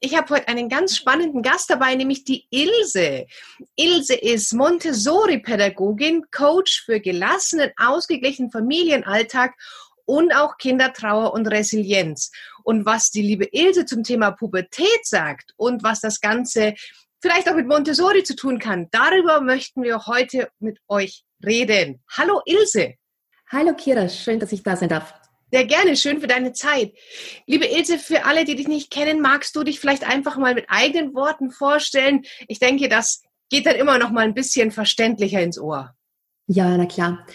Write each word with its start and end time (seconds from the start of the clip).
Ich 0.00 0.16
habe 0.16 0.32
heute 0.32 0.48
einen 0.48 0.68
ganz 0.68 0.96
spannenden 0.96 1.42
Gast 1.42 1.70
dabei, 1.70 1.96
nämlich 1.96 2.22
die 2.22 2.46
Ilse. 2.50 3.26
Ilse 3.74 4.14
ist 4.14 4.52
Montessori-Pädagogin, 4.52 6.26
Coach 6.30 6.84
für 6.84 7.00
gelassenen, 7.00 7.72
ausgeglichenen 7.76 8.52
Familienalltag 8.52 9.54
und 10.04 10.32
auch 10.32 10.56
Kindertrauer 10.56 11.32
und 11.32 11.48
Resilienz. 11.48 12.30
Und 12.62 12.86
was 12.86 13.10
die 13.10 13.22
liebe 13.22 13.48
Ilse 13.50 13.86
zum 13.86 14.04
Thema 14.04 14.30
Pubertät 14.30 15.04
sagt 15.04 15.52
und 15.56 15.82
was 15.82 16.00
das 16.00 16.20
Ganze 16.20 16.74
vielleicht 17.20 17.48
auch 17.48 17.56
mit 17.56 17.66
Montessori 17.66 18.22
zu 18.22 18.36
tun 18.36 18.60
kann, 18.60 18.86
darüber 18.92 19.40
möchten 19.40 19.82
wir 19.82 20.06
heute 20.06 20.48
mit 20.60 20.78
euch 20.86 21.24
reden. 21.44 22.00
Hallo 22.16 22.40
Ilse. 22.46 22.94
Hallo 23.50 23.74
Kira, 23.74 24.08
schön, 24.08 24.38
dass 24.38 24.52
ich 24.52 24.62
da 24.62 24.76
sein 24.76 24.90
darf. 24.90 25.17
Sehr 25.50 25.64
gerne, 25.64 25.96
schön 25.96 26.20
für 26.20 26.26
deine 26.26 26.52
Zeit. 26.52 26.92
Liebe 27.46 27.66
Ilse, 27.66 27.98
für 27.98 28.24
alle, 28.26 28.44
die 28.44 28.54
dich 28.54 28.68
nicht 28.68 28.90
kennen, 28.90 29.20
magst 29.20 29.56
du 29.56 29.64
dich 29.64 29.80
vielleicht 29.80 30.06
einfach 30.06 30.36
mal 30.36 30.54
mit 30.54 30.66
eigenen 30.68 31.14
Worten 31.14 31.50
vorstellen? 31.50 32.24
Ich 32.48 32.58
denke, 32.58 32.88
das 32.88 33.22
geht 33.48 33.64
dann 33.64 33.76
immer 33.76 33.98
noch 33.98 34.10
mal 34.10 34.24
ein 34.24 34.34
bisschen 34.34 34.70
verständlicher 34.70 35.40
ins 35.40 35.58
Ohr. 35.58 35.94
Ja, 36.48 36.76
na 36.76 36.86
klar. 36.86 37.26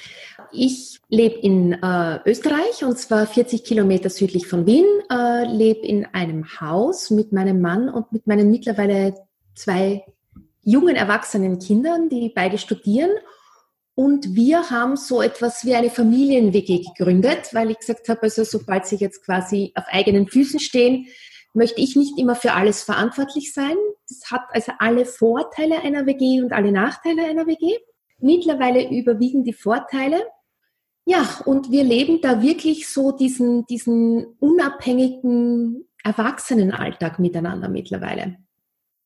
Ich 0.52 1.00
lebe 1.08 1.36
in 1.40 1.74
äh, 1.74 2.20
Österreich 2.26 2.84
und 2.84 2.98
zwar 2.98 3.26
40 3.26 3.64
Kilometer 3.64 4.10
südlich 4.10 4.48
von 4.48 4.68
Wien, 4.68 4.86
äh, 5.12 5.46
lebe 5.46 5.86
in 5.86 6.06
einem 6.14 6.60
Haus 6.60 7.10
mit 7.10 7.32
meinem 7.32 7.62
Mann 7.62 7.90
und 7.90 8.12
mit 8.12 8.28
meinen 8.28 8.52
mittlerweile 8.52 9.16
zwei 9.56 10.06
jungen 10.62 10.96
erwachsenen 10.96 11.60
Kindern, 11.60 12.10
die 12.10 12.32
beide 12.34 12.58
studieren 12.58 13.12
und 13.96 14.36
wir 14.36 14.72
haben 14.72 14.96
so 14.96 15.22
etwas 15.22 15.66
wie 15.66 15.76
eine 15.76 15.92
Familien-WG 15.92 16.84
gegründet, 16.84 17.54
weil 17.54 17.72
ich 17.72 17.80
gesagt 17.80 18.10
habe, 18.10 18.24
also 18.24 18.44
sobald 18.44 18.88
sie 18.88 18.96
jetzt 18.96 19.24
quasi 19.24 19.72
auf 19.76 19.86
eigenen 19.88 20.28
Füßen 20.28 20.60
stehen, 20.60 21.08
möchte 21.54 21.80
ich 21.80 21.96
nicht 21.96 22.18
immer 22.18 22.36
für 22.36 22.54
alles 22.54 22.82
verantwortlich 22.82 23.54
sein. 23.54 23.76
Das 24.10 24.32
hat 24.32 24.42
also 24.50 24.72
alle 24.80 25.06
Vorteile 25.06 25.82
einer 25.82 26.08
WG 26.08 26.42
und 26.42 26.54
alle 26.54 26.72
Nachteile 26.72 27.26
einer 27.26 27.46
WG. 27.46 27.78
Mittlerweile 28.20 28.90
überwiegen 28.90 29.44
die 29.44 29.54
Vorteile. 29.54 30.24
Ja, 31.06 31.42
und 31.46 31.70
wir 31.70 31.84
leben 31.84 32.22
da 32.22 32.42
wirklich 32.42 32.90
so 32.90 33.12
diesen, 33.12 33.68
diesen 33.68 34.26
unabhängigen 34.40 35.88
Erwachsenenalltag 36.04 37.20
miteinander 37.20 37.70
mittlerweile. 37.70 38.38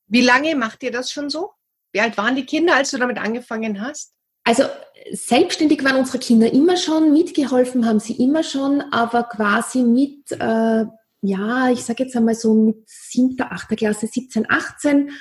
Wie 0.06 0.22
lange 0.22 0.56
macht 0.56 0.84
ihr 0.84 0.92
das 0.92 1.12
schon 1.12 1.30
so? 1.30 1.52
Wie 1.92 2.00
alt 2.00 2.18
waren 2.18 2.36
die 2.36 2.46
Kinder, 2.46 2.76
als 2.76 2.92
du 2.92 2.98
damit 2.98 3.18
angefangen 3.18 3.82
hast? 3.82 4.14
Also 4.48 4.64
selbstständig 5.12 5.84
waren 5.84 5.98
unsere 5.98 6.20
Kinder 6.20 6.54
immer 6.54 6.78
schon, 6.78 7.12
mitgeholfen 7.12 7.86
haben 7.86 8.00
sie 8.00 8.14
immer 8.14 8.44
schon, 8.44 8.80
aber 8.94 9.24
quasi 9.24 9.80
mit, 9.82 10.32
äh, 10.32 10.86
ja, 11.22 11.70
ich 11.70 11.84
sage 11.84 12.06
jetzt 12.06 12.16
einmal 12.16 12.34
so 12.34 12.54
mit 12.54 12.78
siebter, 12.86 13.52
achter 13.52 13.76
Klasse, 13.76 14.08
17, 14.08 14.46
18, 14.50 15.12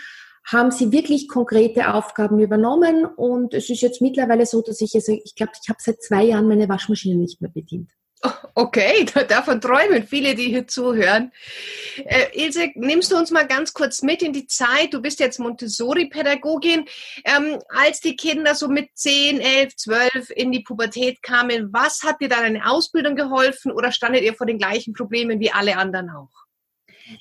haben 0.45 0.71
sie 0.71 0.93
wirklich 0.93 1.27
konkrete 1.27 1.93
Aufgaben 1.93 2.39
übernommen 2.39 3.05
und 3.05 3.53
es 3.53 3.69
ist 3.69 3.81
jetzt 3.81 4.01
mittlerweile 4.01 4.47
so, 4.47 4.63
dass 4.63 4.81
ich, 4.81 4.95
also 4.95 5.11
ich 5.13 5.35
glaube, 5.35 5.53
ich 5.61 5.69
habe 5.69 5.81
seit 5.83 6.01
zwei 6.01 6.23
Jahren 6.23 6.47
meine 6.47 6.69
Waschmaschine 6.69 7.17
nicht 7.17 7.41
mehr 7.41 7.51
bedient. 7.51 7.91
Okay, 8.55 9.07
davon 9.29 9.61
träumen 9.61 10.07
viele, 10.07 10.35
die 10.35 10.49
hier 10.49 10.67
zuhören. 10.67 11.33
Äh, 12.05 12.45
Ilse, 12.45 12.71
nimmst 12.75 13.13
du 13.13 13.17
uns 13.17 13.31
mal 13.31 13.47
ganz 13.47 13.73
kurz 13.73 14.03
mit 14.03 14.23
in 14.23 14.33
die 14.33 14.47
Zeit? 14.47 14.93
Du 14.93 15.01
bist 15.01 15.21
jetzt 15.21 15.39
Montessori-Pädagogin. 15.39 16.87
Ähm, 17.25 17.59
als 17.69 18.01
die 18.01 18.17
Kinder 18.17 18.55
so 18.55 18.69
mit 18.69 18.91
10, 18.95 19.41
11, 19.41 19.77
12 19.77 20.31
in 20.31 20.53
die 20.53 20.61
Pubertät 20.61 21.23
kamen, 21.23 21.73
was 21.73 22.03
hat 22.03 22.21
dir 22.21 22.29
da 22.29 22.41
deine 22.41 22.71
Ausbildung 22.71 23.17
geholfen 23.17 23.73
oder 23.73 23.93
standet 23.93 24.23
ihr 24.23 24.35
vor 24.35 24.47
den 24.47 24.59
gleichen 24.59 24.95
Problemen 24.95 25.41
wie 25.41 25.53
alle 25.53 25.77
anderen 25.77 26.11
auch? 26.11 26.47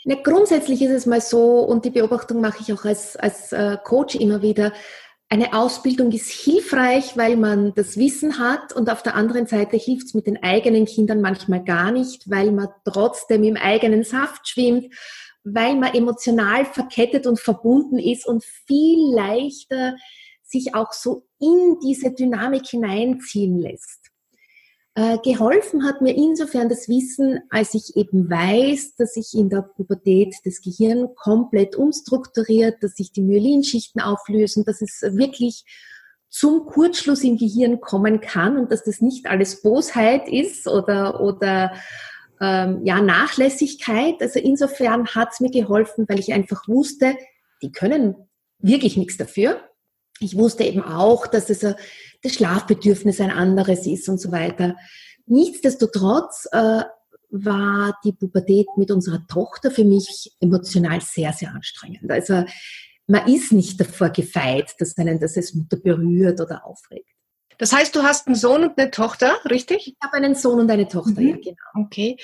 Na, 0.04 0.16
grundsätzlich 0.16 0.82
ist 0.82 0.92
es 0.92 1.06
mal 1.06 1.22
so, 1.22 1.60
und 1.60 1.86
die 1.86 1.92
Beobachtung 1.92 2.42
mache 2.42 2.58
ich 2.62 2.74
auch 2.74 2.86
als, 2.86 3.16
als 3.16 3.52
äh, 3.52 3.78
Coach 3.84 4.16
immer 4.16 4.42
wieder, 4.42 4.74
eine 5.30 5.54
Ausbildung 5.54 6.12
ist 6.12 6.30
hilfreich, 6.30 7.18
weil 7.18 7.36
man 7.36 7.74
das 7.74 7.98
Wissen 7.98 8.38
hat 8.38 8.74
und 8.74 8.90
auf 8.90 9.02
der 9.02 9.16
anderen 9.16 9.48
Seite 9.48 9.76
hilft 9.76 10.08
es 10.08 10.14
mit 10.14 10.28
den 10.28 10.42
eigenen 10.44 10.86
Kindern 10.86 11.20
manchmal 11.20 11.64
gar 11.64 11.92
nicht, 11.92 12.30
weil 12.30 12.52
man 12.52 12.68
trotzdem 12.84 13.44
im 13.44 13.58
eigenen 13.58 14.04
Saft 14.04 14.48
schwimmt, 14.48 14.94
weil 15.44 15.76
man 15.76 15.94
emotional 15.94 16.66
verkettet 16.66 17.26
und 17.28 17.40
verbunden 17.40 17.98
ist 17.98 18.28
und 18.28 18.44
viel 18.44 19.00
leichter 19.16 19.96
sich 20.44 20.76
auch 20.76 20.94
so 20.94 21.28
in 21.40 21.78
diese 21.84 22.12
Dynamik 22.12 22.68
hineinziehen 22.68 23.58
lässt. 23.60 24.05
Äh, 24.98 25.18
geholfen 25.26 25.84
hat 25.84 26.00
mir 26.00 26.16
insofern 26.16 26.70
das 26.70 26.88
Wissen, 26.88 27.42
als 27.50 27.74
ich 27.74 27.98
eben 27.98 28.30
weiß, 28.30 28.96
dass 28.96 29.16
sich 29.16 29.34
in 29.34 29.50
der 29.50 29.62
Pubertät 29.62 30.34
das 30.46 30.62
Gehirn 30.62 31.10
komplett 31.16 31.76
umstrukturiert, 31.76 32.82
dass 32.82 32.96
sich 32.96 33.12
die 33.12 33.22
Myelinschichten 33.22 34.02
auflösen, 34.02 34.64
dass 34.64 34.82
es 34.82 35.02
wirklich 35.02 35.66
zum 36.30 36.66
Kurzschluss 36.66 37.26
im 37.26 37.38
Gehirn 37.38 37.82
kommen 37.82 38.22
kann 38.22 38.58
und 38.58 38.72
dass 38.72 38.86
das 38.86 39.02
nicht 39.02 39.26
alles 39.26 39.62
Bosheit 39.62 40.30
ist 40.30 40.66
oder, 40.66 41.20
oder 41.20 41.74
ähm, 42.40 42.80
ja, 42.86 43.02
Nachlässigkeit. 43.02 44.16
Also 44.22 44.40
insofern 44.40 45.08
hat 45.08 45.30
es 45.34 45.42
mir 45.42 45.52
geholfen, 45.52 46.06
weil 46.08 46.20
ich 46.20 46.32
einfach 46.32 46.70
wusste, 46.70 47.18
die 47.62 47.74
können 47.74 48.16
wirklich 48.60 48.96
nichts 48.96 49.18
dafür. 49.18 49.60
Ich 50.22 50.38
wusste 50.38 50.64
eben 50.64 50.82
auch, 50.82 51.28
dass 51.28 51.50
es 51.50 51.66
das 52.26 52.34
Schlafbedürfnis 52.34 53.22
ein 53.22 53.32
anderes 53.32 53.86
ist 53.86 54.10
und 54.10 54.20
so 54.20 54.32
weiter. 54.32 54.76
Nichtsdestotrotz 55.28 56.48
äh, 56.52 56.84
war 57.30 57.98
die 58.04 58.14
Pubertät 58.14 58.68
mit 58.78 58.92
unserer 58.92 59.26
Tochter 59.28 59.72
für 59.72 59.86
mich 59.86 60.36
emotional 60.40 61.02
sehr, 61.02 61.34
sehr 61.34 61.54
anstrengend. 61.54 62.10
Also 62.12 62.46
man 63.08 63.28
ist 63.28 63.52
nicht 63.52 63.80
davor 63.80 64.10
gefeit, 64.10 64.74
dass 64.80 64.98
einen 64.98 65.20
das 65.20 65.38
als 65.38 65.54
Mutter 65.54 65.78
berührt 65.78 66.42
oder 66.42 66.66
aufregt. 66.66 67.15
Das 67.58 67.74
heißt, 67.74 67.96
du 67.96 68.04
hast 68.04 68.28
einen 68.28 68.36
Sohn 68.36 68.64
und 68.64 68.78
eine 68.78 68.92
Tochter, 68.92 69.38
richtig? 69.50 69.88
Ich 69.88 69.96
habe 70.04 70.18
einen 70.18 70.36
Sohn 70.36 70.60
und 70.60 70.70
eine 70.72 70.88
Tochter, 70.88 71.22
mhm. 71.22 71.30
ja, 71.30 71.36
genau. 71.36 71.86
Okay. 71.86 72.18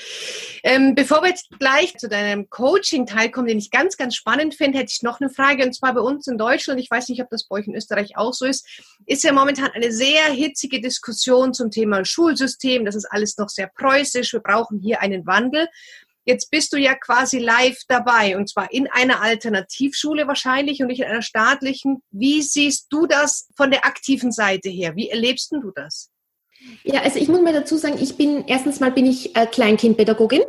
Ähm, 0.64 0.96
bevor 0.96 1.22
wir 1.22 1.30
jetzt 1.30 1.50
gleich 1.60 1.98
zu 1.98 2.10
deinem 2.10 2.50
Coaching-Teil 2.50 3.32
kommen, 3.32 3.48
den 3.48 3.58
ich 3.58 3.72
ganz, 3.72 3.98
ganz 3.98 4.16
spannend 4.16 4.56
finde, 4.56 4.80
hätte 4.80 4.92
ich 4.92 5.04
noch 5.04 5.20
eine 5.22 5.30
Frage. 5.30 5.64
Und 5.64 5.74
zwar 5.74 5.94
bei 5.94 6.02
uns 6.02 6.28
in 6.28 6.38
Deutschland, 6.38 6.80
ich 6.80 6.90
weiß 6.90 7.10
nicht, 7.10 7.22
ob 7.22 7.30
das 7.30 7.48
bei 7.48 7.58
euch 7.58 7.68
in 7.68 7.76
Österreich 7.76 8.18
auch 8.18 8.34
so 8.34 8.46
ist, 8.46 8.68
ist 9.06 9.24
ja 9.24 9.34
momentan 9.34 9.72
eine 9.72 9.92
sehr 9.92 10.26
hitzige 10.26 10.82
Diskussion 10.82 11.54
zum 11.54 11.72
Thema 11.72 12.04
Schulsystem. 12.06 12.86
Das 12.86 12.96
ist 12.96 13.06
alles 13.06 13.38
noch 13.38 13.50
sehr 13.50 13.68
preußisch. 13.68 14.34
Wir 14.34 14.42
brauchen 14.42 14.80
hier 14.80 15.02
einen 15.02 15.26
Wandel. 15.26 15.68
Jetzt 16.26 16.52
bist 16.52 16.72
du 16.74 16.78
ja 16.78 16.94
quasi 16.94 17.40
live 17.40 17.80
dabei 17.88 18.38
und 18.38 18.48
zwar 18.48 18.72
in 18.72 18.88
einer 18.92 19.22
Alternativschule 19.22 20.28
wahrscheinlich 20.28 20.82
und 20.82 20.88
nicht 20.88 21.02
in 21.02 21.08
einer 21.08 21.22
staatlichen. 21.22 22.04
Wie 22.12 22.42
siehst 22.42 22.88
du 22.92 23.08
das 23.08 23.50
von 23.56 23.72
der 23.72 23.86
aktiven 23.86 24.32
Seite 24.32 24.70
her? 24.70 24.96
Wie 24.96 25.10
erlebst 25.10 25.52
du 25.52 25.72
das? 25.72 26.12
Ja, 26.84 27.02
also 27.02 27.20
ich 27.20 27.28
muss 27.28 27.42
mal 27.42 27.54
dazu 27.54 27.76
sagen, 27.78 27.98
ich 28.00 28.18
bin, 28.18 28.44
erstens 28.46 28.80
mal 28.80 28.92
bin 28.92 29.08
ich 29.08 29.36
äh, 29.36 29.48
Kleinkindpädagogin. 29.48 30.44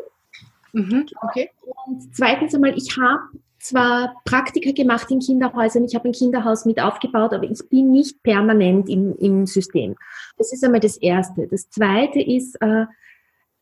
Mhm, 0.73 1.07
okay. 1.23 1.51
Und 1.87 2.15
zweitens 2.15 2.55
einmal, 2.55 2.77
ich 2.77 2.97
habe 2.99 3.23
zwar 3.59 4.21
Praktika 4.25 4.73
gemacht 4.73 5.11
in 5.11 5.21
Kinderhäusern, 5.21 5.85
ich 5.85 5.95
habe 5.95 6.09
ein 6.09 6.13
Kinderhaus 6.13 6.65
mit 6.65 6.81
aufgebaut, 6.81 7.33
aber 7.33 7.45
ich 7.45 7.61
bin 7.71 7.93
nicht 7.93 8.23
permanent 8.23 8.89
im, 8.89 9.17
im 9.19 9.47
System. 9.47 9.97
Das 10.37 10.53
ist 10.53 10.65
einmal 10.65 10.81
das 10.81 10.97
Erste. 10.97 11.47
Das 11.47 11.71
Zweite 11.71 12.21
ist, 12.21 12.57
äh, 12.61 12.87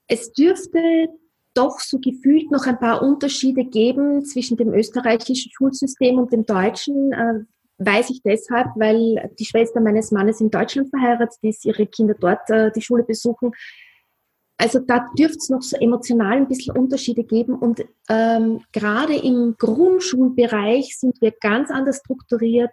es 0.08 0.32
dürfte 0.32 1.08
doch 1.54 1.80
so 1.80 1.98
gefühlt 1.98 2.50
noch 2.50 2.66
ein 2.66 2.78
paar 2.78 3.02
Unterschiede 3.02 3.64
geben 3.64 4.24
zwischen 4.24 4.56
dem 4.56 4.72
österreichischen 4.72 5.50
Schulsystem 5.52 6.18
und 6.18 6.32
dem 6.32 6.46
deutschen. 6.46 7.12
Äh, 7.12 7.44
weiß 7.80 8.10
ich 8.10 8.22
deshalb, 8.22 8.68
weil 8.76 9.30
die 9.38 9.44
Schwester 9.44 9.80
meines 9.80 10.12
Mannes 10.12 10.40
in 10.40 10.50
Deutschland 10.50 10.90
verheiratet 10.90 11.38
ist, 11.42 11.64
ihre 11.64 11.86
Kinder 11.86 12.14
dort 12.14 12.48
äh, 12.50 12.70
die 12.72 12.82
Schule 12.82 13.04
besuchen. 13.04 13.52
Also 14.58 14.78
da 14.80 15.06
dürfte 15.18 15.38
es 15.38 15.48
noch 15.48 15.62
so 15.62 15.76
emotional 15.78 16.36
ein 16.36 16.46
bisschen 16.46 16.76
Unterschiede 16.76 17.24
geben. 17.24 17.54
Und 17.54 17.82
ähm, 18.10 18.60
gerade 18.72 19.16
im 19.16 19.54
Grundschulbereich 19.58 20.98
sind 20.98 21.20
wir 21.22 21.32
ganz 21.40 21.70
anders 21.70 22.00
strukturiert, 22.00 22.70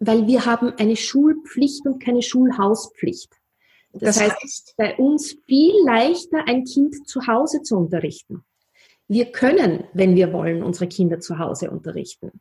weil 0.00 0.26
wir 0.26 0.44
haben 0.44 0.72
eine 0.78 0.96
Schulpflicht 0.96 1.86
und 1.86 2.02
keine 2.02 2.22
Schulhauspflicht. 2.22 3.32
Das, 3.92 4.16
das 4.16 4.20
heißt, 4.20 4.42
heißt, 4.42 4.74
bei 4.76 4.96
uns 4.96 5.36
viel 5.46 5.74
leichter, 5.84 6.44
ein 6.46 6.64
Kind 6.64 7.06
zu 7.06 7.26
Hause 7.26 7.62
zu 7.62 7.76
unterrichten. 7.76 8.42
Wir 9.08 9.26
können, 9.26 9.84
wenn 9.92 10.16
wir 10.16 10.32
wollen, 10.32 10.62
unsere 10.62 10.88
Kinder 10.88 11.20
zu 11.20 11.38
Hause 11.38 11.70
unterrichten. 11.70 12.40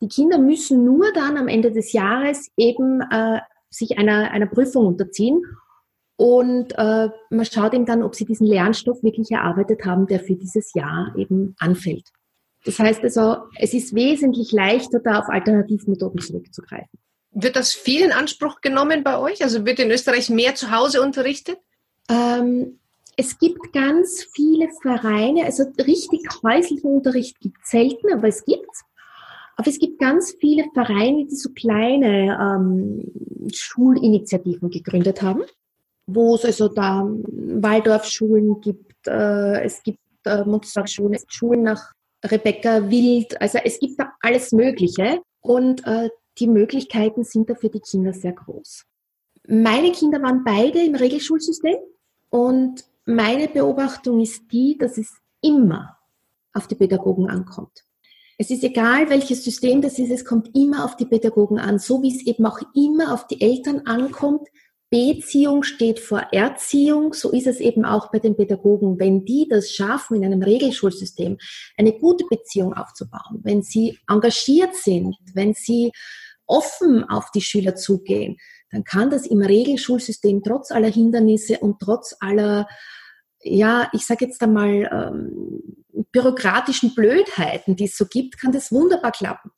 Die 0.00 0.08
Kinder 0.08 0.38
müssen 0.38 0.84
nur 0.84 1.12
dann 1.12 1.36
am 1.36 1.48
Ende 1.48 1.72
des 1.72 1.92
Jahres 1.92 2.50
eben 2.56 3.00
äh, 3.10 3.40
sich 3.70 3.98
einer, 3.98 4.30
einer 4.30 4.46
Prüfung 4.46 4.86
unterziehen. 4.86 5.42
Und 6.16 6.72
äh, 6.78 7.10
man 7.28 7.44
schaut 7.44 7.74
eben 7.74 7.84
dann, 7.84 8.02
ob 8.02 8.14
sie 8.14 8.24
diesen 8.24 8.46
Lernstoff 8.46 9.02
wirklich 9.02 9.30
erarbeitet 9.30 9.84
haben, 9.84 10.06
der 10.06 10.20
für 10.20 10.34
dieses 10.34 10.72
Jahr 10.72 11.14
eben 11.16 11.54
anfällt. 11.58 12.08
Das 12.64 12.78
heißt 12.78 13.02
also, 13.02 13.36
es 13.58 13.74
ist 13.74 13.94
wesentlich 13.94 14.52
leichter, 14.52 15.00
da 15.00 15.20
auf 15.20 15.28
Alternativmethoden 15.28 16.20
zurückzugreifen. 16.20 16.98
Wird 17.38 17.54
das 17.54 17.74
viel 17.74 18.00
in 18.00 18.12
Anspruch 18.12 18.62
genommen 18.62 19.04
bei 19.04 19.18
euch? 19.18 19.42
Also 19.42 19.66
wird 19.66 19.78
in 19.78 19.90
Österreich 19.90 20.30
mehr 20.30 20.54
zu 20.54 20.70
Hause 20.70 21.02
unterrichtet? 21.02 21.58
Ähm, 22.08 22.78
es 23.18 23.38
gibt 23.38 23.74
ganz 23.74 24.26
viele 24.34 24.70
Vereine, 24.80 25.44
also 25.44 25.64
richtig 25.78 26.22
häuslichen 26.42 26.90
Unterricht 26.90 27.38
gibt 27.40 27.58
es 27.62 27.70
selten, 27.70 28.10
aber 28.12 28.28
es 28.28 28.44
gibt 28.44 28.66
aber 29.58 29.68
es 29.68 29.78
gibt 29.78 29.98
ganz 29.98 30.36
viele 30.38 30.64
Vereine, 30.74 31.26
die 31.26 31.34
so 31.34 31.50
kleine 31.50 32.38
ähm, 32.38 33.50
Schulinitiativen 33.52 34.68
gegründet 34.68 35.22
haben, 35.22 35.44
wo 36.06 36.34
es 36.34 36.44
also 36.44 36.68
da 36.68 37.06
Waldorfschulen 37.06 38.60
gibt, 38.60 39.06
äh, 39.06 39.62
es 39.62 39.82
gibt 39.82 39.98
äh, 40.24 40.44
Montessori-Schulen, 40.44 41.14
es 41.14 41.22
gibt 41.22 41.34
Schulen 41.34 41.62
nach 41.62 41.92
Rebecca 42.24 42.90
Wild, 42.90 43.40
also 43.40 43.58
es 43.64 43.78
gibt 43.78 43.98
da 43.98 44.12
alles 44.20 44.52
Mögliche 44.52 45.20
und 45.40 45.86
äh, 45.86 46.10
die 46.38 46.48
Möglichkeiten 46.48 47.24
sind 47.24 47.50
da 47.50 47.54
für 47.54 47.70
die 47.70 47.80
Kinder 47.80 48.12
sehr 48.12 48.32
groß. 48.32 48.84
Meine 49.48 49.92
Kinder 49.92 50.20
waren 50.22 50.42
beide 50.44 50.82
im 50.82 50.94
Regelschulsystem 50.94 51.76
und 52.30 52.84
meine 53.04 53.48
Beobachtung 53.48 54.20
ist 54.20 54.50
die, 54.50 54.76
dass 54.76 54.98
es 54.98 55.14
immer 55.40 55.96
auf 56.52 56.66
die 56.66 56.74
Pädagogen 56.74 57.30
ankommt. 57.30 57.84
Es 58.38 58.50
ist 58.50 58.64
egal, 58.64 59.08
welches 59.08 59.44
System 59.44 59.80
das 59.80 59.98
ist, 59.98 60.10
es 60.10 60.24
kommt 60.24 60.54
immer 60.54 60.84
auf 60.84 60.96
die 60.96 61.06
Pädagogen 61.06 61.58
an, 61.58 61.78
so 61.78 62.02
wie 62.02 62.14
es 62.14 62.26
eben 62.26 62.44
auch 62.44 62.60
immer 62.74 63.14
auf 63.14 63.26
die 63.26 63.40
Eltern 63.40 63.82
ankommt. 63.86 64.48
Beziehung 64.90 65.62
steht 65.62 65.98
vor 65.98 66.20
Erziehung, 66.32 67.12
so 67.12 67.32
ist 67.32 67.46
es 67.46 67.60
eben 67.60 67.84
auch 67.84 68.10
bei 68.12 68.18
den 68.18 68.36
Pädagogen. 68.36 68.98
Wenn 68.98 69.24
die 69.24 69.48
das 69.48 69.70
schaffen, 69.70 70.16
in 70.16 70.24
einem 70.24 70.42
Regelschulsystem 70.42 71.38
eine 71.76 71.92
gute 71.92 72.24
Beziehung 72.28 72.74
aufzubauen, 72.74 73.40
wenn 73.42 73.62
sie 73.62 73.98
engagiert 74.08 74.74
sind, 74.76 75.16
wenn 75.34 75.54
sie 75.54 75.92
offen 76.46 77.04
auf 77.04 77.30
die 77.30 77.40
Schüler 77.40 77.74
zugehen, 77.76 78.36
dann 78.70 78.84
kann 78.84 79.10
das 79.10 79.26
im 79.26 79.42
Regelschulsystem 79.42 80.42
trotz 80.42 80.70
aller 80.70 80.90
Hindernisse 80.90 81.58
und 81.58 81.80
trotz 81.80 82.16
aller 82.20 82.66
ja, 83.42 83.88
ich 83.92 84.04
sage 84.04 84.24
jetzt 84.24 84.42
einmal, 84.42 84.88
ähm, 84.92 85.84
bürokratischen 86.12 86.94
Blödheiten, 86.94 87.76
die 87.76 87.84
es 87.84 87.96
so 87.96 88.06
gibt, 88.06 88.40
kann 88.40 88.52
das 88.52 88.72
wunderbar 88.72 89.12
klappen. 89.12 89.50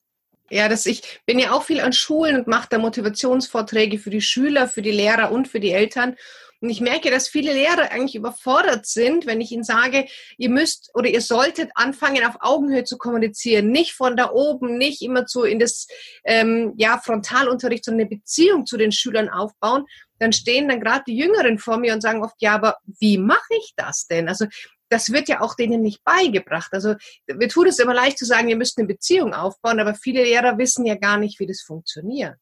Ja, 0.50 0.69
das, 0.69 0.87
ich 0.87 1.20
bin 1.26 1.38
ja 1.38 1.52
auch 1.52 1.62
viel 1.62 1.81
an 1.81 1.93
Schulen 1.93 2.37
und 2.37 2.46
mache 2.46 2.69
da 2.70 2.79
Motivationsvorträge 2.79 3.99
für 3.99 4.11
die 4.11 4.23
Schüler, 4.23 4.67
für 4.67 4.82
die 4.82 4.93
Lehrer 4.93 5.31
und 5.31 5.49
für 5.49 5.61
die 5.61 5.73
Eltern. 5.73 6.17
Und 6.60 6.70
ich 6.70 6.81
merke, 6.81 7.10
dass 7.10 7.28
viele 7.28 7.52
Lehrer 7.52 7.93
eigentlich 7.93 8.16
überfordert 8.16 8.84
sind, 8.87 9.26
wenn 9.26 9.40
ich 9.40 9.52
ihnen 9.52 9.62
sage, 9.62 10.06
ihr 10.38 10.50
müsst 10.50 10.90
oder 10.94 11.08
ihr 11.08 11.20
solltet 11.20 11.70
anfangen, 11.75 12.25
auf 12.25 12.37
Augenhöhe 12.40 12.84
zu 12.84 12.99
kommunizieren. 12.99 13.70
Nicht 13.70 13.93
von 13.93 14.16
da 14.16 14.31
oben, 14.32 14.76
nicht 14.76 15.02
immer 15.02 15.26
zu 15.26 15.44
in 15.44 15.60
das 15.60 15.87
ähm, 16.25 16.75
ja, 16.76 16.99
Frontalunterricht, 16.99 17.84
sondern 17.84 18.06
eine 18.06 18.16
Beziehung 18.16 18.66
zu 18.66 18.76
den 18.76 18.90
Schülern 18.90 19.28
aufbauen. 19.28 19.84
Dann 20.19 20.32
stehen 20.32 20.69
dann 20.69 20.81
gerade 20.81 21.05
die 21.06 21.16
Jüngeren 21.16 21.58
vor 21.58 21.78
mir 21.78 21.94
und 21.94 22.00
sagen 22.00 22.25
oft, 22.25 22.34
ja, 22.40 22.55
aber 22.55 22.76
wie 22.99 23.19
mache 23.19 23.55
ich 23.56 23.72
das 23.76 24.08
denn? 24.08 24.28
Also 24.28 24.46
das 24.88 25.12
wird 25.12 25.28
ja 25.28 25.40
auch 25.43 25.55
denen 25.55 25.82
nicht 25.82 26.02
beigebracht. 26.02 26.72
Also 26.72 26.94
wir 27.26 27.49
tun 27.49 27.69
es 27.69 27.78
immer 27.78 27.94
leicht 27.94 28.19
zu 28.19 28.25
sagen, 28.25 28.49
ihr 28.49 28.56
müsst 28.56 28.78
eine 28.78 28.87
Beziehung 28.88 29.34
aufbauen, 29.34 29.78
aber 29.78 29.94
viele 29.94 30.25
Lehrer 30.25 30.58
wissen 30.58 30.87
ja 30.87 30.96
gar 30.96 31.19
nicht, 31.19 31.38
wie 31.38 31.46
das 31.46 31.60
funktioniert. 31.60 32.38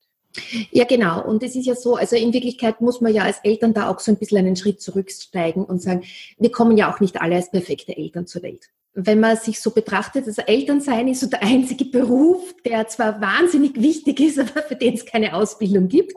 Ja, 0.71 0.85
genau. 0.85 1.25
Und 1.25 1.43
es 1.43 1.57
ist 1.57 1.67
ja 1.67 1.75
so, 1.75 1.97
also 1.97 2.17
in 2.17 2.33
Wirklichkeit 2.33 2.81
muss 2.81 3.01
man 3.01 3.15
ja 3.15 3.23
als 3.23 3.39
Eltern 3.43 3.75
da 3.75 3.89
auch 3.91 4.01
so 4.01 4.13
ein 4.13 4.19
bisschen 4.19 4.39
einen 4.39 4.57
Schritt 4.57 4.81
zurücksteigen 4.81 5.65
und 5.65 5.83
sagen, 5.83 6.05
wir 6.39 6.51
kommen 6.51 6.77
ja 6.77 6.93
auch 6.93 7.01
nicht 7.01 7.21
alle 7.21 7.37
als 7.37 7.51
perfekte 7.51 7.97
Eltern 7.97 8.27
zur 8.27 8.43
Welt. 8.43 8.71
Wenn 8.95 9.21
man 9.21 9.37
sich 9.37 9.61
so 9.61 9.71
betrachtet, 9.71 10.27
also 10.27 10.43
Elternsein 10.43 11.09
ist 11.09 11.21
so 11.21 11.27
der 11.27 11.43
einzige 11.43 11.85
Beruf, 11.85 12.55
der 12.65 12.89
zwar 12.89 13.21
wahnsinnig 13.21 13.81
wichtig 13.81 14.21
ist, 14.21 14.39
aber 14.39 14.63
für 14.63 14.77
den 14.77 14.95
es 14.95 15.05
keine 15.05 15.35
Ausbildung 15.35 15.89
gibt. 15.89 16.15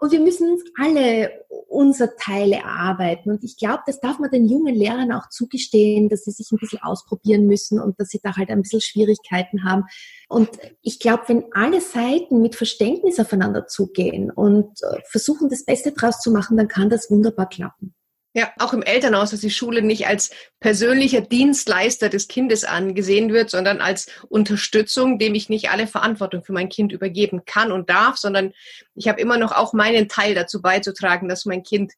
Und 0.00 0.12
wir 0.12 0.20
müssen 0.20 0.58
alle 0.80 1.30
unser 1.68 2.16
Teil 2.16 2.52
erarbeiten. 2.52 3.30
Und 3.30 3.44
ich 3.44 3.56
glaube, 3.56 3.82
das 3.86 4.00
darf 4.00 4.18
man 4.18 4.30
den 4.30 4.46
jungen 4.46 4.74
Lehrern 4.74 5.12
auch 5.12 5.28
zugestehen, 5.28 6.08
dass 6.08 6.24
sie 6.24 6.30
sich 6.30 6.50
ein 6.52 6.58
bisschen 6.58 6.82
ausprobieren 6.82 7.46
müssen 7.46 7.80
und 7.80 7.98
dass 7.98 8.08
sie 8.08 8.20
da 8.22 8.36
halt 8.36 8.50
ein 8.50 8.62
bisschen 8.62 8.80
Schwierigkeiten 8.80 9.64
haben. 9.64 9.84
Und 10.28 10.50
ich 10.82 11.00
glaube, 11.00 11.24
wenn 11.26 11.44
alle 11.52 11.80
Seiten 11.80 12.40
mit 12.40 12.54
Verständnis 12.54 13.18
aufeinander 13.18 13.66
zugehen 13.66 14.30
und 14.30 14.70
äh, 14.82 15.00
versuchen, 15.10 15.48
das 15.48 15.64
Beste 15.64 15.92
draus 15.92 16.20
zu 16.20 16.30
machen, 16.30 16.56
dann 16.56 16.68
kann 16.68 16.90
das 16.90 17.10
wunderbar 17.10 17.48
klappen. 17.48 17.94
Ja, 18.36 18.52
auch 18.58 18.72
im 18.72 18.82
Elternhaus, 18.82 19.30
dass 19.30 19.40
die 19.40 19.50
Schule 19.50 19.80
nicht 19.80 20.08
als 20.08 20.30
persönlicher 20.58 21.20
Dienstleister 21.20 22.08
des 22.08 22.26
Kindes 22.26 22.64
angesehen 22.64 23.32
wird, 23.32 23.48
sondern 23.48 23.80
als 23.80 24.08
Unterstützung, 24.28 25.20
dem 25.20 25.36
ich 25.36 25.48
nicht 25.48 25.70
alle 25.70 25.86
Verantwortung 25.86 26.42
für 26.42 26.52
mein 26.52 26.68
Kind 26.68 26.90
übergeben 26.90 27.44
kann 27.44 27.70
und 27.70 27.88
darf, 27.88 28.16
sondern 28.16 28.52
ich 28.96 29.06
habe 29.06 29.20
immer 29.20 29.38
noch 29.38 29.52
auch 29.52 29.72
meinen 29.72 30.08
Teil 30.08 30.34
dazu 30.34 30.60
beizutragen, 30.60 31.28
dass 31.28 31.44
mein 31.44 31.62
Kind, 31.62 31.92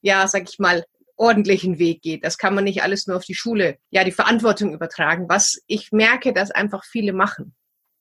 ja, 0.00 0.28
sag 0.28 0.48
ich 0.48 0.60
mal, 0.60 0.84
ordentlichen 1.16 1.80
Weg 1.80 2.02
geht. 2.02 2.24
Das 2.24 2.38
kann 2.38 2.54
man 2.54 2.64
nicht 2.64 2.84
alles 2.84 3.08
nur 3.08 3.16
auf 3.16 3.24
die 3.24 3.34
Schule, 3.34 3.76
ja, 3.90 4.04
die 4.04 4.12
Verantwortung 4.12 4.72
übertragen, 4.72 5.28
was 5.28 5.60
ich 5.66 5.90
merke, 5.90 6.32
dass 6.32 6.52
einfach 6.52 6.84
viele 6.84 7.12
machen. 7.12 7.54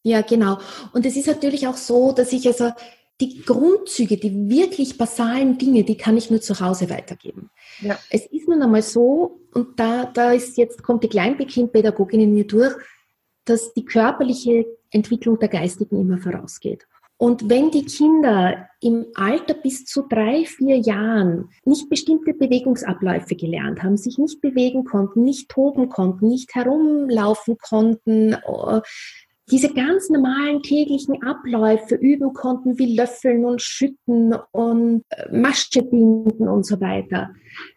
Ja, 0.03 0.21
genau. 0.21 0.59
Und 0.93 1.05
es 1.05 1.17
ist 1.17 1.27
natürlich 1.27 1.67
auch 1.67 1.75
so, 1.75 2.13
dass 2.13 2.31
ich 2.31 2.47
also 2.47 2.71
die 3.21 3.41
Grundzüge, 3.41 4.17
die 4.17 4.49
wirklich 4.49 4.97
basalen 4.97 5.57
Dinge, 5.57 5.83
die 5.83 5.97
kann 5.97 6.17
ich 6.17 6.29
nur 6.29 6.41
zu 6.41 6.59
Hause 6.59 6.89
weitergeben. 6.89 7.49
Ja. 7.81 7.99
Es 8.09 8.25
ist 8.27 8.47
nun 8.47 8.61
einmal 8.61 8.81
so, 8.81 9.41
und 9.53 9.79
da, 9.79 10.05
da 10.05 10.31
ist 10.31 10.57
jetzt, 10.57 10.83
kommt 10.83 11.03
die 11.03 11.09
Kleinbekindpädagogin 11.09 12.21
in 12.21 12.33
mir 12.33 12.47
durch, 12.47 12.73
dass 13.45 13.73
die 13.73 13.85
körperliche 13.85 14.65
Entwicklung 14.91 15.39
der 15.39 15.49
Geistigen 15.49 15.99
immer 15.99 16.17
vorausgeht. 16.19 16.87
Und 17.21 17.49
wenn 17.49 17.69
die 17.69 17.83
Kinder 17.83 18.69
im 18.79 19.07
Alter 19.13 19.53
bis 19.53 19.83
zu 19.83 20.03
drei, 20.07 20.45
vier 20.45 20.77
Jahren 20.77 21.49
nicht 21.65 21.89
bestimmte 21.89 22.33
Bewegungsabläufe 22.33 23.35
gelernt 23.35 23.83
haben, 23.83 23.97
sich 23.97 24.17
nicht 24.17 24.39
bewegen 24.39 24.85
konnten, 24.85 25.25
nicht 25.25 25.49
toben 25.49 25.89
konnten, 25.89 26.29
nicht 26.29 26.55
herumlaufen 26.55 27.57
konnten, 27.57 28.33
äh, 28.33 28.81
diese 29.51 29.73
ganz 29.73 30.09
normalen 30.09 30.61
täglichen 30.61 31.23
Abläufe 31.23 31.95
üben 31.95 32.33
konnten, 32.33 32.77
wie 32.77 32.95
Löffeln 32.95 33.45
und 33.45 33.61
Schütten 33.61 34.35
und 34.51 35.03
äh, 35.09 35.35
Masche 35.35 35.81
binden 35.83 36.47
und 36.47 36.65
so 36.65 36.79
weiter, 36.79 37.33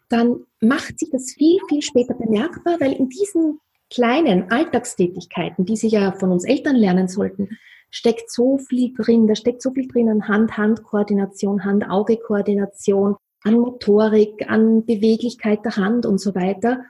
dann 0.09 0.45
macht 0.61 0.99
sich 0.99 1.11
das 1.11 1.33
viel, 1.33 1.59
viel 1.69 1.83
später 1.83 2.15
bemerkbar, 2.15 2.77
weil 2.81 2.93
in 2.93 3.09
diesen 3.09 3.59
kleinen 3.91 4.51
Alltagstätigkeiten, 4.51 5.65
die 5.65 5.77
sie 5.77 5.89
ja 5.89 6.13
von 6.13 6.31
uns 6.31 6.45
Eltern 6.45 6.77
lernen 6.77 7.09
sollten, 7.09 7.49
steckt 7.91 8.31
so 8.31 8.59
viel 8.59 8.93
drin. 8.95 9.27
Da 9.27 9.35
steckt 9.35 9.63
so 9.63 9.71
viel 9.71 9.87
drin 9.87 10.09
an 10.09 10.27
Hand-Hand-Koordination, 10.27 11.65
Hand-Auge-Koordination, 11.65 13.17
an 13.45 13.55
Motorik, 13.55 14.49
an 14.49 14.85
Beweglichkeit 14.85 15.65
der 15.65 15.77
Hand 15.77 16.07
und 16.07 16.19
so 16.19 16.35
weiter. 16.35 16.85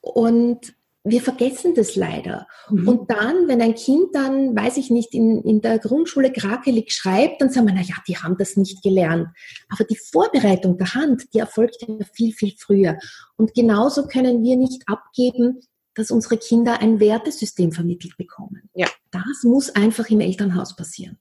Und 0.00 0.74
wir 1.02 1.22
vergessen 1.22 1.74
das 1.74 1.96
leider. 1.96 2.46
Mhm. 2.68 2.88
Und 2.88 3.10
dann, 3.10 3.48
wenn 3.48 3.62
ein 3.62 3.74
Kind 3.74 4.14
dann, 4.14 4.54
weiß 4.54 4.76
ich 4.76 4.90
nicht, 4.90 5.14
in, 5.14 5.42
in 5.42 5.62
der 5.62 5.78
Grundschule 5.78 6.30
krakelig 6.30 6.92
schreibt, 6.92 7.40
dann 7.40 7.50
sagen 7.50 7.68
wir, 7.68 7.74
na 7.74 7.82
ja, 7.82 7.94
die 8.06 8.18
haben 8.18 8.36
das 8.36 8.56
nicht 8.56 8.82
gelernt. 8.82 9.28
Aber 9.70 9.84
die 9.84 9.96
Vorbereitung 9.96 10.76
der 10.76 10.94
Hand, 10.94 11.24
die 11.32 11.38
erfolgt 11.38 11.76
ja 11.86 11.94
viel, 12.12 12.32
viel 12.34 12.54
früher. 12.58 12.98
Und 13.36 13.54
genauso 13.54 14.06
können 14.06 14.42
wir 14.42 14.56
nicht 14.56 14.82
abgeben, 14.86 15.60
dass 15.94 16.10
unsere 16.10 16.36
Kinder 16.36 16.80
ein 16.80 17.00
Wertesystem 17.00 17.72
vermittelt 17.72 18.16
bekommen. 18.16 18.68
Ja. 18.74 18.88
Das 19.10 19.42
muss 19.42 19.70
einfach 19.70 20.08
im 20.10 20.20
Elternhaus 20.20 20.76
passieren. 20.76 21.18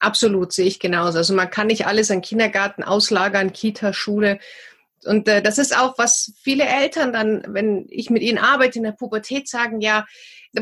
Absolut, 0.00 0.52
sehe 0.52 0.66
ich 0.66 0.80
genauso. 0.80 1.18
Also 1.18 1.34
man 1.34 1.50
kann 1.50 1.68
nicht 1.68 1.86
alles 1.86 2.10
an 2.10 2.20
Kindergarten 2.20 2.82
auslagern, 2.82 3.52
Kita, 3.52 3.94
Schule. 3.94 4.38
Und 5.06 5.28
äh, 5.28 5.42
das 5.42 5.58
ist 5.58 5.76
auch, 5.76 5.98
was 5.98 6.32
viele 6.42 6.64
Eltern 6.64 7.12
dann, 7.12 7.44
wenn 7.48 7.86
ich 7.90 8.10
mit 8.10 8.22
ihnen 8.22 8.38
arbeite 8.38 8.78
in 8.78 8.84
der 8.84 8.92
Pubertät, 8.92 9.48
sagen, 9.48 9.80
ja, 9.80 10.04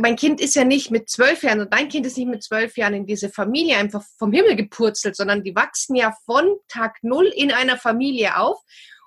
mein 0.01 0.17
Kind 0.17 0.41
ist 0.41 0.55
ja 0.55 0.65
nicht 0.65 0.91
mit 0.91 1.11
zwölf 1.11 1.43
Jahren 1.43 1.61
und 1.61 1.73
dein 1.73 1.89
Kind 1.89 2.07
ist 2.07 2.17
nicht 2.17 2.29
mit 2.29 2.43
zwölf 2.43 2.77
Jahren 2.77 2.95
in 2.95 3.07
diese 3.07 3.29
Familie 3.29 3.77
einfach 3.77 4.03
vom 4.19 4.33
Himmel 4.33 4.57
gepurzelt, 4.57 5.17
sondern 5.17 5.43
die 5.43 5.55
wachsen 5.55 5.97
ja 5.97 6.17
von 6.25 6.57
Tag 6.69 6.97
null 7.03 7.27
in 7.27 7.53
einer 7.53 7.77
Familie 7.77 8.39
auf. 8.39 8.59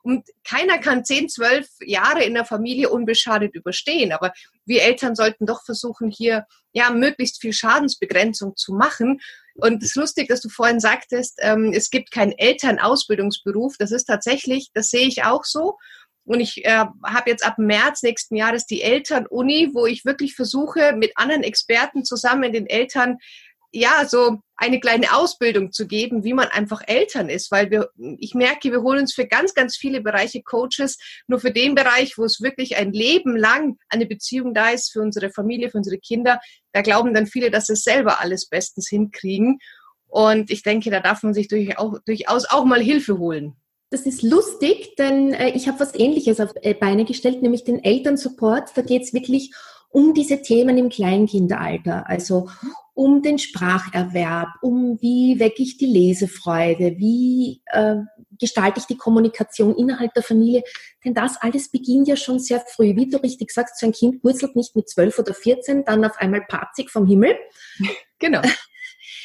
Und 0.05 0.27
keiner 0.47 0.77
kann 0.77 1.03
zehn, 1.03 1.29
zwölf 1.29 1.67
Jahre 1.83 2.23
in 2.23 2.35
der 2.35 2.45
Familie 2.45 2.89
unbeschadet 2.89 3.55
überstehen. 3.55 4.11
Aber 4.11 4.33
wir 4.65 4.83
Eltern 4.83 5.15
sollten 5.15 5.47
doch 5.47 5.63
versuchen, 5.65 6.11
hier 6.11 6.45
ja 6.73 6.91
möglichst 6.91 7.41
viel 7.41 7.53
Schadensbegrenzung 7.53 8.55
zu 8.55 8.73
machen 8.73 9.19
und 9.55 9.81
es 9.81 9.91
ist 9.91 9.95
lustig, 9.95 10.27
dass 10.27 10.41
du 10.41 10.49
vorhin 10.49 10.81
sagtest, 10.81 11.39
ähm, 11.41 11.71
es 11.73 11.89
gibt 11.89 12.11
keinen 12.11 12.33
Elternausbildungsberuf. 12.33 13.77
Das 13.77 13.91
ist 13.91 14.05
tatsächlich, 14.05 14.69
das 14.73 14.89
sehe 14.89 15.07
ich 15.07 15.23
auch 15.23 15.45
so. 15.45 15.77
Und 16.25 16.41
ich 16.41 16.65
äh, 16.65 16.85
habe 17.05 17.29
jetzt 17.29 17.45
ab 17.45 17.57
März 17.57 18.03
nächsten 18.03 18.35
Jahres 18.35 18.65
die 18.65 18.81
Elternuni, 18.81 19.69
wo 19.73 19.85
ich 19.85 20.03
wirklich 20.03 20.35
versuche, 20.35 20.93
mit 20.97 21.13
anderen 21.15 21.43
Experten 21.43 22.03
zusammen 22.03 22.51
den 22.51 22.67
Eltern 22.67 23.17
ja, 23.75 24.07
so 24.07 24.39
eine 24.55 24.79
kleine 24.79 25.13
Ausbildung 25.13 25.71
zu 25.73 25.85
geben, 25.85 26.23
wie 26.23 26.33
man 26.33 26.47
einfach 26.47 26.81
Eltern 26.87 27.27
ist, 27.27 27.51
weil 27.51 27.71
wir, 27.71 27.89
ich 28.17 28.33
merke, 28.33 28.71
wir 28.71 28.81
holen 28.81 29.01
uns 29.01 29.13
für 29.13 29.27
ganz, 29.27 29.53
ganz 29.53 29.75
viele 29.75 30.01
Bereiche 30.01 30.41
Coaches, 30.43 30.97
nur 31.27 31.39
für 31.39 31.51
den 31.51 31.75
Bereich, 31.75 32.17
wo 32.17 32.23
es 32.23 32.41
wirklich 32.41 32.77
ein 32.77 32.93
Leben 32.93 33.35
lang 33.35 33.77
eine 33.89 34.05
Beziehung 34.05 34.53
da 34.53 34.69
ist 34.69 34.93
für 34.93 35.01
unsere 35.01 35.29
Familie, 35.29 35.69
für 35.69 35.77
unsere 35.77 35.97
Kinder, 35.97 36.39
da 36.71 36.81
glauben 36.81 37.13
dann 37.13 37.27
viele, 37.27 37.51
dass 37.51 37.67
sie 37.67 37.75
selber 37.75 38.21
alles 38.21 38.47
bestens 38.47 38.87
hinkriegen. 38.87 39.59
Und 40.07 40.49
ich 40.49 40.63
denke, 40.63 40.89
da 40.89 41.01
darf 41.01 41.23
man 41.23 41.33
sich 41.33 41.49
durchaus 41.49 42.45
auch 42.49 42.63
mal 42.63 42.81
Hilfe 42.81 43.17
holen. 43.17 43.55
Das 43.89 44.01
ist 44.01 44.23
lustig, 44.23 44.95
denn 44.97 45.33
äh, 45.33 45.49
ich 45.49 45.67
habe 45.67 45.79
was 45.79 45.93
Ähnliches 45.95 46.39
auf 46.39 46.51
äh, 46.61 46.73
Beine 46.73 47.05
gestellt, 47.05 47.41
nämlich 47.41 47.65
den 47.65 47.83
Elternsupport. 47.83 48.71
Da 48.75 48.81
geht 48.81 49.03
es 49.03 49.13
wirklich 49.13 49.53
um 49.89 50.13
diese 50.13 50.41
Themen 50.41 50.77
im 50.77 50.89
Kleinkinderalter, 50.89 52.09
also 52.09 52.49
um 52.95 53.21
den 53.21 53.37
Spracherwerb, 53.37 54.47
um 54.61 54.97
wie 55.01 55.39
wecke 55.39 55.61
ich 55.61 55.77
die 55.77 55.85
Lesefreude, 55.85 56.95
wie 56.97 57.61
äh, 57.67 57.97
gestalte 58.39 58.79
ich 58.79 58.85
die 58.85 58.97
Kommunikation 58.97 59.75
innerhalb 59.75 60.13
der 60.13 60.23
Familie. 60.23 60.63
Denn 61.03 61.13
das 61.13 61.37
alles 61.41 61.69
beginnt 61.69 62.07
ja 62.07 62.15
schon 62.15 62.39
sehr 62.39 62.61
früh. 62.61 62.95
Wie 62.95 63.09
du 63.09 63.17
richtig 63.17 63.51
sagst, 63.51 63.79
so 63.79 63.85
ein 63.85 63.91
Kind 63.91 64.23
wurzelt 64.23 64.55
nicht 64.55 64.75
mit 64.75 64.89
zwölf 64.89 65.19
oder 65.19 65.33
vierzehn, 65.33 65.83
dann 65.85 66.05
auf 66.05 66.17
einmal 66.17 66.41
patzig 66.47 66.89
vom 66.89 67.05
Himmel. 67.05 67.35
Genau. 68.17 68.41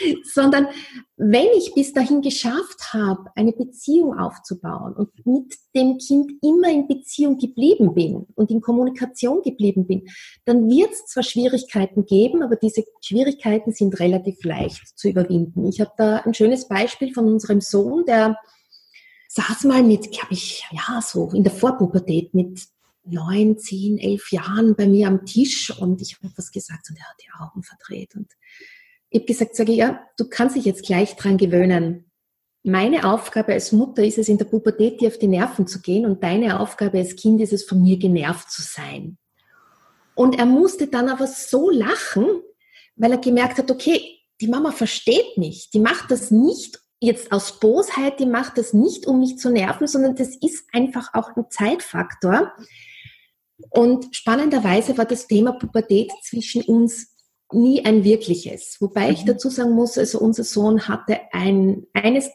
sondern 0.25 0.69
wenn 1.16 1.49
ich 1.57 1.75
bis 1.75 1.92
dahin 1.92 2.23
geschafft 2.23 2.92
habe, 2.92 3.30
eine 3.35 3.52
Beziehung 3.52 4.19
aufzubauen 4.19 4.95
und 4.95 5.11
mit 5.26 5.54
dem 5.75 5.99
Kind 5.99 6.33
immer 6.42 6.71
in 6.71 6.88
Beziehung 6.88 7.38
geblieben 7.38 7.95
bin 7.95 8.26
und 8.35 8.50
in 8.50 8.61
Kommunikation 8.61 9.42
geblieben 9.42 9.87
bin, 9.87 10.09
dann 10.45 10.69
wird 10.69 10.92
es 10.92 11.07
zwar 11.07 11.23
Schwierigkeiten 11.23 12.07
geben, 12.07 12.42
aber 12.42 12.57
diese 12.57 12.85
Schwierigkeiten 13.00 13.73
sind 13.73 14.00
relativ 14.00 14.42
leicht 14.45 14.99
zu 14.99 15.09
überwinden. 15.09 15.66
Ich 15.66 15.80
habe 15.80 15.92
da 15.97 16.19
ein 16.19 16.35
schönes 16.35 16.69
Beispiel 16.69 17.12
von 17.12 17.26
unserem 17.26 17.61
Sohn, 17.61 18.04
der 18.07 18.37
saß 19.28 19.64
mal 19.64 19.83
mit, 19.83 20.11
glaube 20.11 20.33
ich, 20.33 20.64
ja, 20.73 21.00
so 21.02 21.30
in 21.33 21.45
der 21.45 21.52
Vorpubertät 21.52 22.35
mit 22.35 22.66
neun, 23.04 23.59
zehn, 23.59 23.99
elf 23.99 24.33
Jahren 24.33 24.75
bei 24.75 24.87
mir 24.87 25.09
am 25.09 25.25
Tisch 25.25 25.71
und 25.78 26.00
ich 26.02 26.16
habe 26.16 26.28
etwas 26.28 26.50
gesagt 26.50 26.90
und 26.90 26.99
er 26.99 27.09
hat 27.09 27.16
die 27.21 27.42
Augen 27.42 27.62
verdreht 27.62 28.14
und 28.14 28.30
ich 29.11 29.21
habe 29.21 29.26
gesagt, 29.26 29.57
sage 29.57 29.73
ich, 29.73 29.79
ja, 29.79 30.00
du 30.17 30.29
kannst 30.29 30.57
dich 30.57 30.64
jetzt 30.64 30.85
gleich 30.85 31.17
dran 31.17 31.37
gewöhnen. 31.37 32.11
Meine 32.62 33.11
Aufgabe 33.12 33.52
als 33.52 33.73
Mutter 33.73 34.05
ist 34.05 34.19
es, 34.19 34.29
in 34.29 34.38
der 34.38 34.45
Pubertät 34.45 35.00
dir 35.00 35.09
auf 35.09 35.19
die 35.19 35.26
Nerven 35.26 35.67
zu 35.67 35.81
gehen 35.81 36.07
und 36.07 36.23
deine 36.23 36.61
Aufgabe 36.61 36.99
als 36.99 37.17
Kind 37.17 37.40
ist 37.40 37.52
es, 37.52 37.64
von 37.64 37.83
mir 37.83 37.99
genervt 37.99 38.50
zu 38.50 38.62
sein. 38.62 39.19
Und 40.14 40.38
er 40.38 40.47
musste 40.47 40.87
dann 40.87 41.09
aber 41.09 41.26
so 41.26 41.71
lachen, 41.71 42.26
weil 42.97 43.12
er 43.12 43.19
gemerkt 43.19 43.59
hat, 43.59 43.71
okay, 43.71 44.00
die 44.40 44.49
Mama 44.49 44.71
versteht 44.71 45.37
mich, 45.37 45.71
die 45.71 45.81
macht 45.81 46.11
das 46.11 46.31
nicht 46.31 46.79
jetzt 47.00 47.33
aus 47.33 47.59
Bosheit, 47.59 48.21
die 48.21 48.26
macht 48.26 48.59
das 48.59 48.75
nicht, 48.75 49.07
um 49.07 49.21
mich 49.21 49.38
zu 49.38 49.50
nerven, 49.50 49.87
sondern 49.87 50.14
das 50.17 50.37
ist 50.37 50.67
einfach 50.73 51.14
auch 51.14 51.35
ein 51.35 51.47
Zeitfaktor. 51.50 52.52
Und 53.71 54.14
spannenderweise 54.14 54.97
war 54.99 55.07
das 55.07 55.26
Thema 55.26 55.52
Pubertät 55.52 56.12
zwischen 56.23 56.62
uns 56.62 57.10
nie 57.52 57.85
ein 57.85 58.04
wirkliches. 58.04 58.76
Wobei 58.80 59.09
mhm. 59.09 59.12
ich 59.12 59.25
dazu 59.25 59.49
sagen 59.50 59.73
muss, 59.73 59.99
also 59.99 60.19
unser 60.19 60.45
Sohn 60.45 60.88
hatte 60.88 61.21
ein, 61.33 61.87
eines 61.92 62.30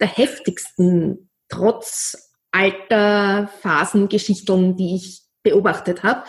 der 0.00 0.08
heftigsten 0.08 1.30
trotz 1.48 2.30
alter 2.52 3.48
Phasengeschichten, 3.60 4.76
die 4.76 4.96
ich 4.96 5.22
beobachtet 5.42 6.02
habe. 6.02 6.24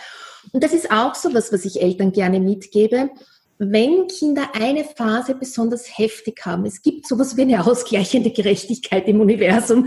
Und 0.52 0.62
das 0.62 0.72
ist 0.72 0.90
auch 0.90 1.14
so 1.14 1.32
was, 1.34 1.52
was 1.52 1.64
ich 1.64 1.80
Eltern 1.80 2.12
gerne 2.12 2.40
mitgebe. 2.40 3.10
Wenn 3.58 4.08
Kinder 4.08 4.50
eine 4.54 4.84
Phase 4.84 5.34
besonders 5.34 5.98
heftig 5.98 6.44
haben, 6.44 6.66
es 6.66 6.82
gibt 6.82 7.06
sowas 7.06 7.36
wie 7.36 7.42
eine 7.42 7.64
ausgleichende 7.64 8.30
Gerechtigkeit 8.30 9.06
im 9.06 9.20
Universum. 9.20 9.86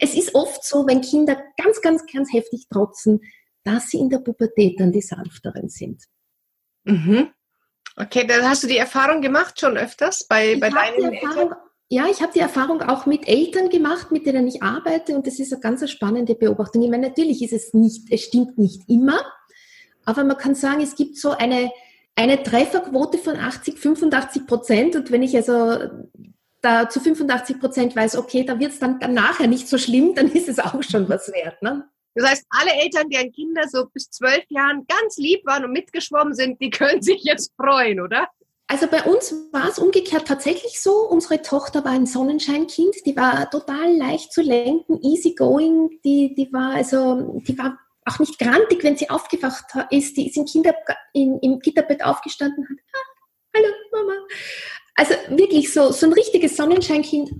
Es 0.00 0.14
ist 0.14 0.34
oft 0.34 0.64
so, 0.64 0.86
wenn 0.86 1.02
Kinder 1.02 1.36
ganz, 1.62 1.80
ganz, 1.82 2.04
ganz 2.06 2.32
heftig 2.32 2.68
trotzen, 2.68 3.20
dass 3.64 3.90
sie 3.90 3.98
in 3.98 4.08
der 4.08 4.18
Pubertät 4.18 4.80
dann 4.80 4.92
die 4.92 5.02
sanfteren 5.02 5.68
sind. 5.68 6.04
Mhm. 6.84 7.28
Okay, 7.96 8.26
dann 8.26 8.48
hast 8.48 8.62
du 8.62 8.66
die 8.66 8.78
Erfahrung 8.78 9.20
gemacht 9.20 9.60
schon 9.60 9.76
öfters 9.76 10.24
bei, 10.26 10.56
bei 10.56 10.70
deinen 10.70 11.12
Eltern? 11.12 11.54
Ja, 11.92 12.06
ich 12.08 12.22
habe 12.22 12.32
die 12.32 12.38
Erfahrung 12.38 12.82
auch 12.82 13.06
mit 13.06 13.26
Eltern 13.26 13.68
gemacht, 13.68 14.12
mit 14.12 14.24
denen 14.24 14.46
ich 14.46 14.62
arbeite 14.62 15.16
und 15.16 15.26
das 15.26 15.40
ist 15.40 15.52
eine 15.52 15.60
ganz 15.60 15.88
spannende 15.90 16.36
Beobachtung. 16.36 16.82
Ich 16.82 16.90
meine, 16.90 17.08
natürlich 17.08 17.42
ist 17.42 17.52
es 17.52 17.74
nicht, 17.74 18.12
es 18.12 18.22
stimmt 18.22 18.58
nicht 18.58 18.88
immer, 18.88 19.20
aber 20.04 20.22
man 20.22 20.38
kann 20.38 20.54
sagen, 20.54 20.80
es 20.82 20.94
gibt 20.94 21.16
so 21.16 21.32
eine, 21.32 21.72
eine 22.14 22.42
Trefferquote 22.44 23.18
von 23.18 23.36
80, 23.36 23.78
85 23.78 24.46
Prozent 24.46 24.94
und 24.94 25.10
wenn 25.10 25.24
ich 25.24 25.34
also 25.34 25.78
da 26.60 26.88
zu 26.88 27.00
85 27.00 27.58
Prozent 27.58 27.96
weiß, 27.96 28.16
okay, 28.16 28.44
da 28.44 28.60
wird 28.60 28.72
es 28.72 28.78
dann, 28.78 29.00
dann 29.00 29.14
nachher 29.14 29.48
nicht 29.48 29.68
so 29.68 29.76
schlimm, 29.76 30.14
dann 30.14 30.30
ist 30.30 30.48
es 30.48 30.60
auch 30.60 30.80
schon 30.84 31.08
was 31.08 31.32
wert. 31.32 31.60
Ne? 31.60 31.88
Das 32.14 32.28
heißt, 32.28 32.46
alle 32.50 32.72
Eltern, 32.72 33.08
deren 33.08 33.32
Kinder 33.32 33.62
so 33.68 33.86
bis 33.86 34.10
zwölf 34.10 34.44
Jahren 34.48 34.86
ganz 34.88 35.16
lieb 35.16 35.44
waren 35.46 35.64
und 35.64 35.72
mitgeschwommen 35.72 36.34
sind, 36.34 36.60
die 36.60 36.70
können 36.70 37.02
sich 37.02 37.22
jetzt 37.22 37.52
freuen, 37.56 38.00
oder? 38.00 38.28
Also 38.66 38.86
bei 38.86 39.02
uns 39.02 39.34
war 39.52 39.68
es 39.68 39.80
umgekehrt 39.80 40.28
tatsächlich 40.28 40.80
so. 40.80 40.92
Unsere 41.08 41.42
Tochter 41.42 41.84
war 41.84 41.90
ein 41.90 42.06
Sonnenscheinkind, 42.06 42.94
die 43.04 43.16
war 43.16 43.50
total 43.50 43.96
leicht 43.96 44.32
zu 44.32 44.42
lenken, 44.42 45.00
easy 45.02 45.34
going, 45.34 45.98
die, 46.04 46.34
die 46.36 46.52
war 46.52 46.74
also, 46.74 47.40
die 47.48 47.58
war 47.58 47.78
auch 48.04 48.18
nicht 48.18 48.38
grantig, 48.38 48.82
wenn 48.84 48.96
sie 48.96 49.10
aufgewacht 49.10 49.64
ist. 49.90 50.16
Die 50.16 50.28
ist 50.28 50.36
im, 50.36 50.44
Kinder, 50.44 50.72
in, 51.12 51.38
im 51.40 51.58
Gitterbett 51.58 52.04
aufgestanden 52.04 52.64
und 52.64 52.78
hat, 52.78 52.86
ah, 52.94 53.56
hallo 53.56 53.68
Mama. 53.92 54.14
Also 54.94 55.14
wirklich 55.30 55.72
so, 55.72 55.90
so 55.92 56.06
ein 56.06 56.12
richtiges 56.12 56.56
Sonnenscheinkind. 56.56 57.30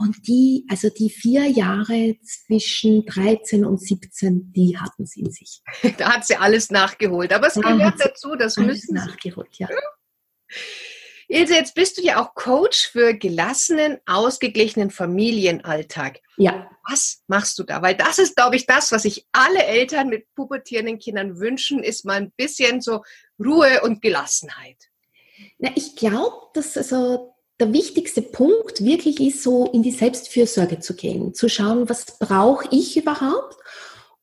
Und 0.00 0.26
die, 0.26 0.64
also 0.70 0.88
die 0.88 1.10
vier 1.10 1.44
Jahre 1.44 2.16
zwischen 2.22 3.04
13 3.04 3.66
und 3.66 3.82
17, 3.82 4.50
die 4.50 4.78
hatten 4.78 5.04
sie 5.04 5.20
in 5.20 5.30
sich. 5.30 5.60
Da 5.98 6.14
hat 6.14 6.26
sie 6.26 6.36
alles 6.36 6.70
nachgeholt. 6.70 7.34
Aber 7.34 7.48
es 7.48 7.54
da 7.54 7.60
gehört 7.60 8.00
dazu, 8.00 8.34
das 8.34 8.56
müssen 8.56 8.94
nachgeholt, 8.94 9.58
ja. 9.58 9.68
Ilse, 11.28 11.54
jetzt 11.54 11.74
bist 11.74 11.98
du 11.98 12.02
ja 12.02 12.18
auch 12.18 12.34
Coach 12.34 12.88
für 12.88 13.12
gelassenen, 13.12 13.98
ausgeglichenen 14.06 14.90
Familienalltag. 14.90 16.20
Ja. 16.38 16.70
Was 16.88 17.22
machst 17.26 17.58
du 17.58 17.64
da? 17.64 17.82
Weil 17.82 17.94
das 17.94 18.18
ist, 18.18 18.36
glaube 18.36 18.56
ich, 18.56 18.64
das, 18.64 18.92
was 18.92 19.02
sich 19.02 19.28
alle 19.32 19.62
Eltern 19.64 20.08
mit 20.08 20.34
pubertierenden 20.34 20.98
Kindern 20.98 21.38
wünschen, 21.38 21.84
ist 21.84 22.06
mal 22.06 22.16
ein 22.16 22.32
bisschen 22.32 22.80
so 22.80 23.04
Ruhe 23.38 23.82
und 23.82 24.00
Gelassenheit. 24.00 24.78
Na, 25.58 25.70
ich 25.74 25.94
glaube, 25.94 26.48
dass 26.54 26.76
also 26.78 27.29
der 27.60 27.72
wichtigste 27.72 28.22
Punkt 28.22 28.84
wirklich 28.84 29.20
ist, 29.20 29.42
so 29.42 29.66
in 29.66 29.82
die 29.82 29.90
Selbstfürsorge 29.90 30.80
zu 30.80 30.94
gehen, 30.94 31.34
zu 31.34 31.48
schauen, 31.48 31.88
was 31.88 32.18
brauche 32.18 32.66
ich 32.70 32.96
überhaupt 32.96 33.56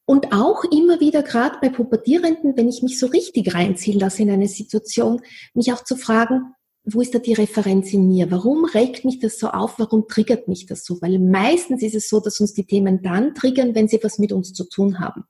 und 0.06 0.34
auch 0.34 0.64
immer 0.64 1.00
wieder, 1.00 1.22
gerade 1.22 1.58
bei 1.62 1.70
Pubertierenden, 1.70 2.56
wenn 2.56 2.70
ich 2.70 2.82
mich 2.82 2.98
so 2.98 3.08
richtig 3.08 3.54
reinziehen 3.54 4.00
lasse 4.00 4.24
in 4.24 4.32
eine 4.32 4.48
Situation, 4.48 5.22
mich 5.54 5.72
auch 5.74 5.84
zu 5.84 5.98
fragen, 5.98 6.54
wo 6.90 7.02
ist 7.02 7.14
da 7.14 7.20
die 7.20 7.34
Referenz 7.34 7.92
in 7.92 8.08
mir? 8.08 8.32
Warum 8.32 8.64
regt 8.64 9.04
mich 9.04 9.20
das 9.20 9.38
so 9.38 9.50
auf? 9.50 9.78
Warum 9.78 10.08
triggert 10.08 10.48
mich 10.48 10.66
das 10.66 10.86
so? 10.86 11.02
Weil 11.02 11.20
meistens 11.20 11.84
ist 11.84 11.96
es 11.96 12.08
so, 12.08 12.22
dass 12.22 12.40
uns 12.40 12.54
die 12.54 12.66
Themen 12.66 13.02
dann 13.02 13.36
triggern, 13.36 13.76
wenn 13.76 13.90
sie 13.90 14.00
was 14.02 14.20
mit 14.20 14.32
uns 14.32 14.54
zu 14.54 14.64
tun 14.64 15.00
haben. 15.00 15.26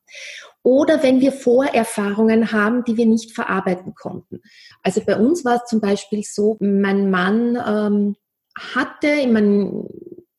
Oder 0.68 1.02
wenn 1.02 1.22
wir 1.22 1.32
Vorerfahrungen 1.32 2.52
haben, 2.52 2.84
die 2.84 2.98
wir 2.98 3.06
nicht 3.06 3.34
verarbeiten 3.34 3.96
konnten. 3.96 4.42
Also 4.84 5.00
bei 5.00 5.16
uns 5.16 5.46
war 5.46 5.62
es 5.64 5.70
zum 5.70 5.80
Beispiel 5.80 6.24
so, 6.24 6.58
mein 6.60 7.10
Mann 7.10 7.56
ähm, 7.56 8.18
hatte 8.74 9.08
immer 9.08 9.86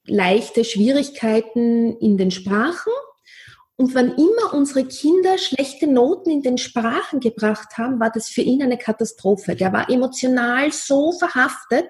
leichte 0.05 0.65
Schwierigkeiten 0.65 1.97
in 1.97 2.19
den 2.19 2.31
Sprachen 2.31 2.93
und 3.77 3.95
wann 3.95 4.17
immer 4.19 4.53
unsere 4.53 4.85
Kinder 4.85 5.39
schlechte 5.39 5.87
Noten 5.87 6.29
in 6.29 6.43
den 6.43 6.59
Sprachen 6.59 7.21
gebracht 7.21 7.79
haben, 7.79 7.99
war 7.99 8.11
das 8.11 8.29
für 8.29 8.43
ihn 8.43 8.63
eine 8.63 8.77
Katastrophe. 8.77 9.57
Der 9.57 9.73
war 9.73 9.89
emotional 9.89 10.73
so 10.73 11.13
verhaftet. 11.13 11.89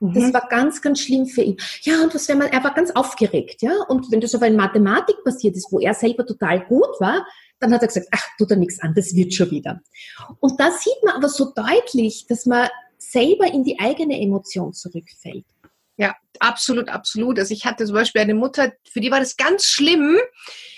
Das 0.00 0.24
mhm. 0.24 0.34
war 0.34 0.48
ganz, 0.48 0.82
ganz 0.82 1.00
schlimm 1.00 1.26
für 1.26 1.42
ihn. 1.42 1.56
Ja, 1.82 2.02
und 2.02 2.12
was 2.12 2.28
wenn 2.28 2.38
man, 2.38 2.48
er 2.48 2.62
war 2.64 2.74
ganz 2.74 2.90
aufgeregt, 2.92 3.62
ja. 3.62 3.72
Und 3.88 4.10
wenn 4.10 4.20
das 4.20 4.34
aber 4.34 4.46
in 4.46 4.56
Mathematik 4.56 5.22
passiert 5.22 5.56
ist, 5.56 5.70
wo 5.70 5.78
er 5.78 5.94
selber 5.94 6.24
total 6.26 6.64
gut 6.66 7.00
war, 7.00 7.24
dann 7.60 7.72
hat 7.72 7.82
er 7.82 7.88
gesagt, 7.88 8.08
ach, 8.10 8.24
tut 8.38 8.50
er 8.50 8.56
nichts 8.56 8.80
an, 8.80 8.94
das 8.94 9.14
wird 9.14 9.34
schon 9.34 9.50
wieder. 9.50 9.80
Und 10.40 10.58
da 10.60 10.70
sieht 10.70 11.02
man 11.04 11.16
aber 11.16 11.28
so 11.28 11.52
deutlich, 11.54 12.26
dass 12.28 12.46
man 12.46 12.68
selber 12.98 13.46
in 13.46 13.64
die 13.64 13.78
eigene 13.78 14.20
Emotion 14.20 14.72
zurückfällt. 14.72 15.46
Ja, 15.96 16.14
absolut, 16.38 16.88
absolut. 16.88 17.38
Also 17.38 17.52
ich 17.52 17.64
hatte 17.64 17.84
zum 17.84 17.94
Beispiel 17.94 18.22
eine 18.22 18.34
Mutter, 18.34 18.72
für 18.88 19.00
die 19.00 19.10
war 19.10 19.18
das 19.18 19.36
ganz 19.36 19.64
schlimm, 19.64 20.16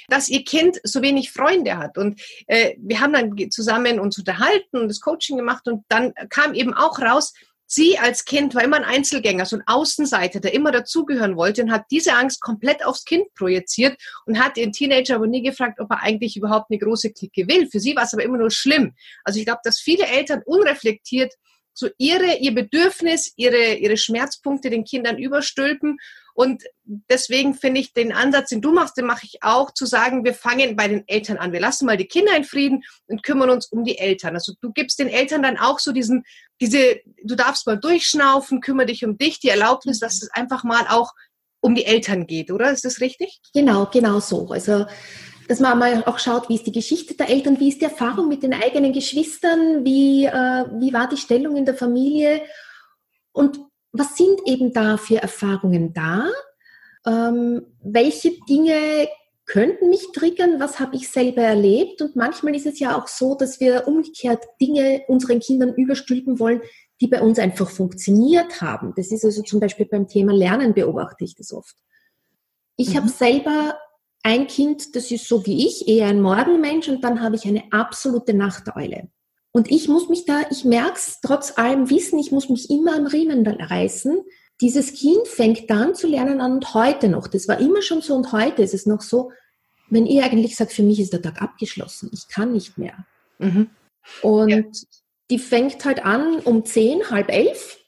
dass 0.09 0.29
ihr 0.29 0.45
Kind 0.45 0.81
so 0.83 1.03
wenig 1.03 1.31
Freunde 1.31 1.77
hat. 1.77 1.99
Und 1.99 2.21
äh, 2.47 2.75
wir 2.79 3.01
haben 3.01 3.13
dann 3.13 3.51
zusammen 3.51 4.01
uns 4.01 4.19
unterhalten 4.19 4.79
und 4.79 4.89
das 4.89 5.01
Coaching 5.01 5.37
gemacht 5.37 5.69
und 5.69 5.85
dann 5.89 6.15
kam 6.31 6.55
eben 6.55 6.73
auch 6.73 6.99
raus, 6.99 7.35
sie 7.71 7.99
als 7.99 8.25
Kind 8.25 8.55
war 8.55 8.65
immer 8.65 8.77
ein 8.77 8.85
Einzelgänger, 8.85 9.47
so 9.47 9.57
ein 9.57 9.63
Außenseiter, 9.67 10.41
der 10.41 10.53
immer 10.55 10.73
dazugehören 10.73 11.37
wollte 11.37 11.63
und 11.63 11.71
hat 11.71 11.85
diese 11.91 12.15
Angst 12.15 12.41
komplett 12.41 12.85
aufs 12.85 13.05
Kind 13.05 13.33
projiziert 13.35 13.97
und 14.27 14.41
hat 14.41 14.57
ihren 14.57 14.73
Teenager 14.73 15.15
aber 15.15 15.29
nie 15.29 15.43
gefragt, 15.43 15.79
ob 15.79 15.91
er 15.91 16.03
eigentlich 16.03 16.37
überhaupt 16.37 16.71
eine 16.71 16.81
große 16.81 17.13
Clique 17.13 17.47
will. 17.49 17.69
Für 17.71 17.79
sie 17.79 17.95
war 17.95 18.05
es 18.05 18.13
aber 18.13 18.25
immer 18.25 18.39
nur 18.39 18.51
schlimm. 18.51 18.95
Also 19.23 19.39
ich 19.39 19.47
glaube, 19.47 19.61
dass 19.63 19.79
viele 19.79 20.07
Eltern 20.07 20.43
unreflektiert 20.45 21.33
so 21.81 21.89
ihre, 21.99 22.37
ihr 22.39 22.55
Bedürfnis, 22.55 23.33
ihre, 23.37 23.75
ihre 23.75 23.97
Schmerzpunkte 23.97 24.71
den 24.71 24.85
Kindern 24.85 25.19
überstülpen. 25.19 25.99
Und 26.35 26.63
deswegen 26.85 27.55
finde 27.55 27.81
ich 27.81 27.93
den 27.93 28.13
Ansatz, 28.13 28.51
den 28.51 28.61
du 28.61 28.73
machst, 28.73 28.97
den 28.97 29.07
mache 29.07 29.27
ich 29.27 29.43
auch, 29.43 29.73
zu 29.73 29.85
sagen, 29.85 30.25
wir 30.25 30.35
fangen 30.35 30.77
bei 30.77 30.87
den 30.87 31.03
Eltern 31.09 31.39
an. 31.39 31.53
Wir 31.53 31.61
lassen 31.61 31.87
mal 31.87 31.97
die 31.97 32.07
Kinder 32.07 32.37
in 32.37 32.45
Frieden 32.45 32.85
und 33.09 33.23
kümmern 33.23 33.51
uns 33.51 33.67
um 33.67 33.85
die 33.85 33.99
Eltern. 33.99 34.35
Also 34.35 34.53
du 34.61 34.73
gibst 34.73 34.99
den 34.99 35.09
Eltern 35.09 35.43
dann 35.43 35.59
auch 35.59 35.79
so 35.81 35.93
diesen, 35.93 36.25
diese, 36.61 37.01
du 37.25 37.35
darfst 37.35 37.67
mal 37.67 37.79
durchschnaufen, 37.79 38.61
kümmere 38.61 38.87
dich 38.87 39.05
um 39.05 39.19
dich, 39.19 39.41
die 39.41 39.49
Erlaubnis, 39.49 39.99
dass 39.99 40.23
es 40.23 40.31
einfach 40.33 40.63
mal 40.63 40.87
auch 40.89 41.13
um 41.61 41.75
die 41.75 41.85
Eltern 41.85 42.27
geht, 42.27 42.51
oder? 42.51 42.71
Ist 42.71 42.85
das 42.85 43.01
richtig? 43.01 43.41
Genau, 43.53 43.87
genau 43.87 44.21
so. 44.21 44.49
Also 44.49 44.87
dass 45.51 45.59
man 45.59 45.81
mal 45.81 46.05
auch 46.05 46.21
schaut, 46.21 46.49
wie 46.49 46.55
ist 46.55 46.67
die 46.69 46.71
Geschichte 46.71 47.15
der 47.15 47.29
Eltern, 47.29 47.59
wie 47.59 47.71
ist 47.71 47.81
die 47.81 47.87
Erfahrung 47.87 48.29
mit 48.29 48.45
den 48.45 48.55
eigenen 48.55 48.93
Geschwistern, 48.93 49.85
wie, 49.85 50.25
äh, 50.25 50.65
wie 50.79 50.93
war 50.93 51.09
die 51.09 51.17
Stellung 51.17 51.57
in 51.57 51.65
der 51.65 51.75
Familie 51.75 52.43
und 53.33 53.59
was 53.91 54.17
sind 54.17 54.43
eben 54.47 54.73
da 54.73 54.97
für 54.97 55.21
Erfahrungen 55.21 55.93
da? 55.93 56.29
Ähm, 57.05 57.67
welche 57.83 58.31
Dinge 58.49 59.09
könnten 59.45 59.89
mich 59.89 60.13
triggern? 60.13 60.61
Was 60.61 60.79
habe 60.79 60.95
ich 60.95 61.09
selber 61.09 61.43
erlebt? 61.43 62.01
Und 62.01 62.15
manchmal 62.15 62.55
ist 62.55 62.67
es 62.67 62.79
ja 62.79 62.97
auch 62.97 63.09
so, 63.09 63.35
dass 63.35 63.59
wir 63.59 63.89
umgekehrt 63.89 64.45
Dinge 64.61 65.03
unseren 65.09 65.41
Kindern 65.41 65.75
überstülpen 65.75 66.39
wollen, 66.39 66.61
die 67.01 67.09
bei 67.09 67.21
uns 67.21 67.41
einfach 67.41 67.69
funktioniert 67.69 68.61
haben. 68.61 68.93
Das 68.95 69.11
ist 69.11 69.25
also 69.25 69.43
zum 69.43 69.59
Beispiel 69.59 69.87
beim 69.87 70.07
Thema 70.07 70.33
Lernen 70.33 70.75
beobachte 70.75 71.25
ich 71.25 71.35
das 71.35 71.53
oft. 71.53 71.75
Ich 72.77 72.91
mhm. 72.91 72.99
habe 72.99 73.09
selber 73.09 73.75
ein 74.23 74.47
Kind, 74.47 74.95
das 74.97 75.11
ist 75.11 75.29
so 75.29 75.47
wie 75.47 75.67
ich, 75.67 75.89
eher 75.89 76.09
ein 76.09 76.21
Morgenmensch 76.21 76.89
und 76.89 77.03
dann 77.03 77.23
habe 77.23 77.37
ich 77.37 77.47
eine 77.47 77.65
absolute 77.73 78.35
Nachteule. 78.35 79.09
Und 79.53 79.71
ich 79.71 79.89
muss 79.89 80.09
mich 80.09 80.27
da, 80.27 80.43
ich 80.51 80.65
merke 80.65 80.97
es 80.97 81.21
trotz 81.23 81.59
allem 81.59 81.91
Wissen, 81.91 82.19
ich 82.19 82.31
muss 82.31 82.49
mich 82.49 82.71
immer 82.71 82.95
am 82.97 83.07
Riemen 83.07 83.47
reißen. 83.47 84.23
Dieses 84.61 84.93
Kind 84.93 85.27
fängt 85.27 85.69
dann 85.71 85.95
zu 85.95 86.07
lernen 86.07 86.41
an 86.41 86.53
und 86.53 86.75
heute 86.75 87.09
noch, 87.09 87.27
das 87.27 87.49
war 87.49 87.59
immer 87.59 87.83
schon 87.83 88.03
so 88.03 88.15
und 88.15 88.33
heute 88.33 88.63
ist 88.63 88.75
es 88.75 88.87
noch 88.87 89.01
so, 89.01 89.33
wenn 89.89 90.07
ihr 90.07 90.25
eigentlich 90.25 90.55
sagt, 90.55 90.73
für 90.73 90.85
mich 90.85 91.01
ist 91.01 91.13
der 91.13 91.23
Tag 91.23 91.43
abgeschlossen, 91.43 92.11
ich 92.13 92.29
kann 92.29 92.53
nicht 92.53 92.79
mehr. 92.79 93.07
Mhm. 93.39 93.71
Und 94.23 94.51
ja. 94.51 94.63
die 95.31 95.39
fängt 95.39 95.85
halt 95.85 96.05
an 96.05 96.39
um 96.41 96.65
zehn, 96.65 97.11
halb 97.11 97.31
elf 97.31 97.79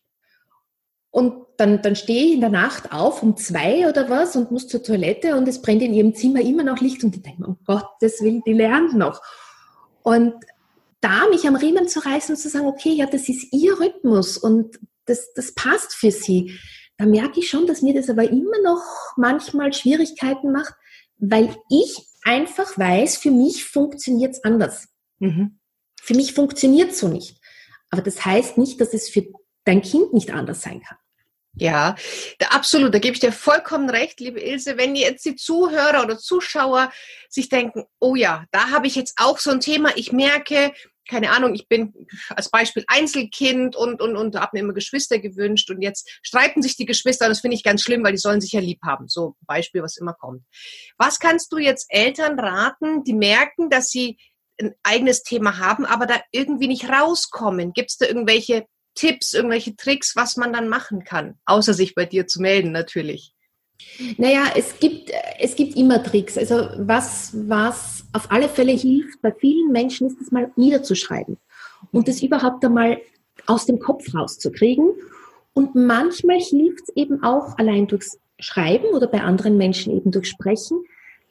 und 1.10 1.41
dann, 1.62 1.80
dann 1.80 1.94
stehe 1.94 2.24
ich 2.24 2.32
in 2.32 2.40
der 2.40 2.50
Nacht 2.50 2.92
auf 2.92 3.22
um 3.22 3.36
zwei 3.36 3.88
oder 3.88 4.10
was 4.10 4.34
und 4.34 4.50
muss 4.50 4.66
zur 4.66 4.82
Toilette 4.82 5.36
und 5.36 5.46
es 5.46 5.62
brennt 5.62 5.80
in 5.80 5.94
ihrem 5.94 6.12
Zimmer 6.12 6.40
immer 6.40 6.64
noch 6.64 6.80
Licht 6.80 7.04
und 7.04 7.14
ich 7.14 7.22
denke 7.22 7.40
mir, 7.40 7.48
um 7.48 7.58
Gottes 7.64 8.20
Willen, 8.20 8.42
die 8.44 8.52
lernt 8.52 8.94
noch. 8.94 9.22
Und 10.02 10.34
da 11.00 11.28
mich 11.28 11.46
am 11.46 11.54
Riemen 11.54 11.86
zu 11.86 12.00
reißen 12.00 12.34
und 12.34 12.40
zu 12.40 12.48
sagen, 12.48 12.66
okay, 12.66 12.90
ja, 12.90 13.06
das 13.06 13.28
ist 13.28 13.52
ihr 13.52 13.78
Rhythmus 13.78 14.36
und 14.38 14.80
das, 15.04 15.32
das 15.34 15.54
passt 15.54 15.94
für 15.94 16.10
sie, 16.10 16.58
da 16.96 17.06
merke 17.06 17.38
ich 17.38 17.48
schon, 17.48 17.68
dass 17.68 17.80
mir 17.80 17.94
das 17.94 18.10
aber 18.10 18.24
immer 18.24 18.60
noch 18.64 18.82
manchmal 19.16 19.72
Schwierigkeiten 19.72 20.50
macht, 20.50 20.74
weil 21.18 21.54
ich 21.70 21.96
einfach 22.24 22.76
weiß, 22.76 23.18
für 23.18 23.30
mich 23.30 23.64
funktioniert 23.64 24.32
es 24.32 24.42
anders. 24.42 24.88
Mhm. 25.20 25.60
Für 26.00 26.14
mich 26.14 26.34
funktioniert 26.34 26.90
es 26.90 26.98
so 26.98 27.06
nicht. 27.06 27.40
Aber 27.90 28.02
das 28.02 28.24
heißt 28.24 28.58
nicht, 28.58 28.80
dass 28.80 28.94
es 28.94 29.08
für 29.08 29.24
dein 29.64 29.82
Kind 29.82 30.12
nicht 30.12 30.32
anders 30.32 30.62
sein 30.62 30.82
kann. 30.82 30.98
Ja, 31.54 31.96
absolut, 32.48 32.94
da 32.94 32.98
gebe 32.98 33.12
ich 33.12 33.20
dir 33.20 33.32
vollkommen 33.32 33.90
recht, 33.90 34.20
liebe 34.20 34.40
Ilse. 34.40 34.78
Wenn 34.78 34.96
jetzt 34.96 35.24
die 35.26 35.36
Zuhörer 35.36 36.02
oder 36.02 36.18
Zuschauer 36.18 36.90
sich 37.28 37.50
denken, 37.50 37.84
oh 38.00 38.14
ja, 38.14 38.46
da 38.52 38.70
habe 38.70 38.86
ich 38.86 38.94
jetzt 38.94 39.14
auch 39.18 39.38
so 39.38 39.50
ein 39.50 39.60
Thema, 39.60 39.90
ich 39.96 40.12
merke, 40.12 40.72
keine 41.08 41.30
Ahnung, 41.30 41.54
ich 41.54 41.68
bin 41.68 41.92
als 42.30 42.50
Beispiel 42.50 42.84
Einzelkind 42.86 43.76
und, 43.76 44.00
und, 44.00 44.16
und 44.16 44.36
habe 44.36 44.50
mir 44.54 44.60
immer 44.60 44.72
Geschwister 44.72 45.18
gewünscht 45.18 45.68
und 45.70 45.82
jetzt 45.82 46.08
streiten 46.22 46.62
sich 46.62 46.76
die 46.76 46.86
Geschwister 46.86 47.26
und 47.26 47.30
das 47.30 47.40
finde 47.40 47.56
ich 47.56 47.64
ganz 47.64 47.82
schlimm, 47.82 48.02
weil 48.02 48.12
die 48.12 48.18
sollen 48.18 48.40
sich 48.40 48.52
ja 48.52 48.60
lieb 48.60 48.80
haben. 48.82 49.08
So 49.08 49.36
Beispiel, 49.42 49.82
was 49.82 49.98
immer 49.98 50.14
kommt. 50.14 50.44
Was 50.96 51.18
kannst 51.18 51.52
du 51.52 51.58
jetzt 51.58 51.86
Eltern 51.90 52.38
raten, 52.38 53.04
die 53.04 53.14
merken, 53.14 53.68
dass 53.68 53.90
sie 53.90 54.16
ein 54.58 54.74
eigenes 54.82 55.22
Thema 55.22 55.58
haben, 55.58 55.84
aber 55.84 56.06
da 56.06 56.20
irgendwie 56.30 56.68
nicht 56.68 56.88
rauskommen? 56.88 57.72
Gibt 57.72 57.90
es 57.90 57.98
da 57.98 58.06
irgendwelche 58.06 58.66
Tipps, 58.94 59.32
irgendwelche 59.32 59.76
Tricks, 59.76 60.16
was 60.16 60.36
man 60.36 60.52
dann 60.52 60.68
machen 60.68 61.04
kann, 61.04 61.38
außer 61.44 61.74
sich 61.74 61.94
bei 61.94 62.04
dir 62.04 62.26
zu 62.26 62.40
melden 62.40 62.72
natürlich? 62.72 63.34
Naja, 64.16 64.44
es 64.54 64.78
gibt, 64.78 65.10
es 65.38 65.56
gibt 65.56 65.76
immer 65.76 66.02
Tricks. 66.02 66.38
Also 66.38 66.68
was, 66.78 67.32
was 67.34 68.04
auf 68.12 68.30
alle 68.30 68.48
Fälle 68.48 68.72
hilft 68.72 69.20
bei 69.22 69.32
vielen 69.32 69.72
Menschen, 69.72 70.06
ist 70.06 70.20
es 70.20 70.30
mal 70.30 70.52
niederzuschreiben 70.56 71.36
und 71.90 72.08
das 72.08 72.22
überhaupt 72.22 72.64
einmal 72.64 73.00
aus 73.46 73.66
dem 73.66 73.78
Kopf 73.78 74.14
rauszukriegen. 74.14 74.92
Und 75.54 75.74
manchmal 75.74 76.38
hilft 76.38 76.88
es 76.88 76.96
eben 76.96 77.22
auch 77.22 77.58
allein 77.58 77.86
durchs 77.86 78.18
Schreiben 78.38 78.86
oder 78.86 79.06
bei 79.06 79.20
anderen 79.20 79.56
Menschen 79.56 79.94
eben 79.94 80.10
durch 80.10 80.28
Sprechen, 80.28 80.84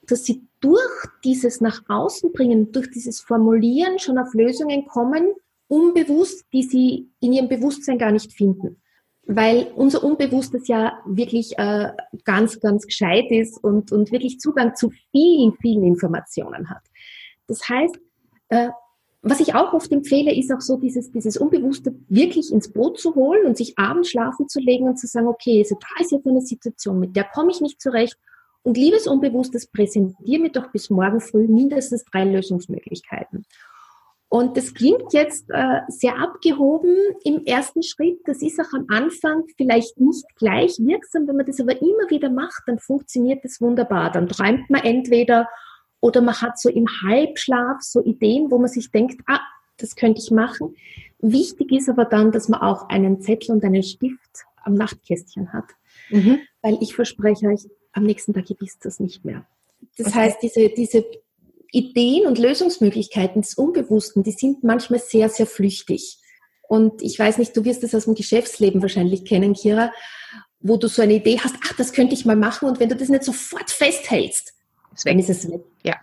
dass 0.08 0.26
sie 0.26 0.44
durch 0.60 0.82
dieses 1.24 1.62
nach 1.62 1.82
außen 1.88 2.32
bringen, 2.32 2.72
durch 2.72 2.92
dieses 2.92 3.20
Formulieren 3.20 3.98
schon 3.98 4.18
auf 4.18 4.34
Lösungen 4.34 4.86
kommen, 4.86 5.34
unbewusst, 5.72 6.46
die 6.52 6.64
sie 6.64 7.10
in 7.22 7.32
ihrem 7.32 7.48
Bewusstsein 7.48 7.98
gar 7.98 8.12
nicht 8.12 8.34
finden. 8.34 8.82
Weil 9.24 9.68
unser 9.76 10.04
Unbewusstes 10.04 10.68
ja 10.68 11.00
wirklich 11.06 11.58
äh, 11.58 11.92
ganz, 12.26 12.60
ganz 12.60 12.86
gescheit 12.86 13.32
ist 13.32 13.64
und, 13.64 13.94
und 13.94 14.12
wirklich 14.12 14.40
Zugang 14.40 14.76
zu 14.76 14.92
vielen, 15.12 15.54
vielen 15.62 15.84
Informationen 15.86 16.70
hat. 16.70 16.82
Das 17.48 17.70
heißt, 17.70 17.96
äh, 18.50 18.70
was 19.22 19.40
ich 19.40 19.56
auch 19.56 19.72
oft 19.72 19.92
empfehle, 19.94 20.36
ist 20.36 20.52
auch 20.52 20.60
so 20.60 20.76
dieses, 20.76 21.12
dieses 21.12 21.38
Unbewusste 21.38 21.96
wirklich 22.10 22.52
ins 22.52 22.74
Boot 22.74 23.00
zu 23.00 23.16
holen 23.16 23.46
und 23.46 23.56
sich 23.56 23.78
abends 23.78 24.10
schlafen 24.10 24.50
zu 24.50 24.60
legen 24.60 24.90
und 24.90 24.98
zu 24.98 25.08
sagen, 25.08 25.28
okay, 25.28 25.60
also 25.60 25.78
da 25.80 26.04
ist 26.04 26.12
jetzt 26.12 26.28
eine 26.28 26.42
Situation, 26.42 27.00
mit 27.00 27.16
der 27.16 27.26
komme 27.26 27.52
ich 27.52 27.62
nicht 27.62 27.80
zurecht. 27.80 28.18
Und 28.64 28.76
liebes 28.76 29.08
Unbewusstes, 29.08 29.68
präsentiere 29.68 30.42
mir 30.42 30.52
doch 30.52 30.72
bis 30.72 30.90
morgen 30.90 31.22
früh 31.22 31.48
mindestens 31.48 32.04
drei 32.04 32.26
Lösungsmöglichkeiten. 32.26 33.46
Und 34.34 34.56
das 34.56 34.74
klingt 34.74 35.12
jetzt 35.12 35.50
äh, 35.50 35.82
sehr 35.90 36.18
abgehoben 36.18 36.96
im 37.26 37.44
ersten 37.44 37.84
Schritt. 37.84 38.22
Das 38.24 38.42
ist 38.42 38.62
auch 38.62 38.74
am 38.74 38.86
Anfang 38.88 39.44
vielleicht 39.58 40.00
nicht 40.00 40.24
gleich 40.38 40.78
wirksam. 40.80 41.28
Wenn 41.28 41.36
man 41.36 41.46
das 41.46 41.60
aber 41.60 41.74
immer 41.82 42.10
wieder 42.10 42.30
macht, 42.30 42.64
dann 42.66 42.80
funktioniert 42.80 43.44
das 43.44 43.60
wunderbar. 43.60 44.10
Dann 44.10 44.30
träumt 44.30 44.70
man 44.70 44.86
entweder 44.86 45.50
oder 46.00 46.22
man 46.22 46.42
hat 46.42 46.58
so 46.58 46.70
im 46.70 46.88
Halbschlaf 46.88 47.82
so 47.82 48.02
Ideen, 48.06 48.50
wo 48.50 48.58
man 48.58 48.70
sich 48.70 48.90
denkt, 48.90 49.22
ah, 49.28 49.42
das 49.76 49.98
könnte 49.98 50.22
ich 50.22 50.32
machen. 50.32 50.78
Wichtig 51.20 51.74
ist 51.74 51.90
aber 51.90 52.06
dann, 52.06 52.32
dass 52.32 52.48
man 52.48 52.62
auch 52.62 52.88
einen 52.88 53.20
Zettel 53.20 53.52
und 53.52 53.66
einen 53.66 53.84
Stift 53.84 54.46
am 54.64 54.76
Nachtkästchen 54.76 55.52
hat. 55.52 55.66
Mhm. 56.10 56.40
Weil 56.62 56.78
ich 56.80 56.96
verspreche 56.96 57.48
euch, 57.48 57.68
am 57.92 58.04
nächsten 58.04 58.34
Tag 58.34 58.46
gibt 58.46 58.62
es 58.62 58.80
das 58.80 59.02
nicht 59.02 59.26
mehr. 59.26 59.46
Das 59.98 60.08
okay. 60.08 60.20
heißt, 60.20 60.38
diese, 60.42 60.70
diese 60.70 61.04
Ideen 61.72 62.28
und 62.28 62.38
Lösungsmöglichkeiten 62.38 63.42
des 63.42 63.54
Unbewussten, 63.56 64.24
die 64.24 64.32
sind 64.32 64.64
manchmal 64.64 65.00
sehr, 65.00 65.30
sehr 65.30 65.48
flüchtig. 65.48 66.18
Und 66.68 67.02
ich 67.02 67.18
weiß 67.18 67.38
nicht, 67.38 67.56
du 67.56 67.66
wirst 67.66 67.84
das 67.84 67.96
aus 67.96 68.06
dem 68.06 68.16
Geschäftsleben 68.16 68.82
wahrscheinlich 68.82 69.26
kennen, 69.26 69.54
Kira, 69.54 69.92
wo 70.60 70.78
du 70.78 70.88
so 70.88 71.02
eine 71.02 71.16
Idee 71.16 71.40
hast, 71.40 71.56
ach, 71.66 71.74
das 71.74 71.92
könnte 71.92 72.14
ich 72.14 72.26
mal 72.26 72.36
machen. 72.36 72.68
Und 72.68 72.80
wenn 72.80 72.90
du 72.90 72.96
das 72.96 73.10
nicht 73.10 73.24
sofort 73.24 73.70
festhältst, 73.70 74.54
dann 75.04 75.20
ist 75.20 75.30
es 75.30 75.50
weg. 75.50 75.62
Ja. 75.84 75.96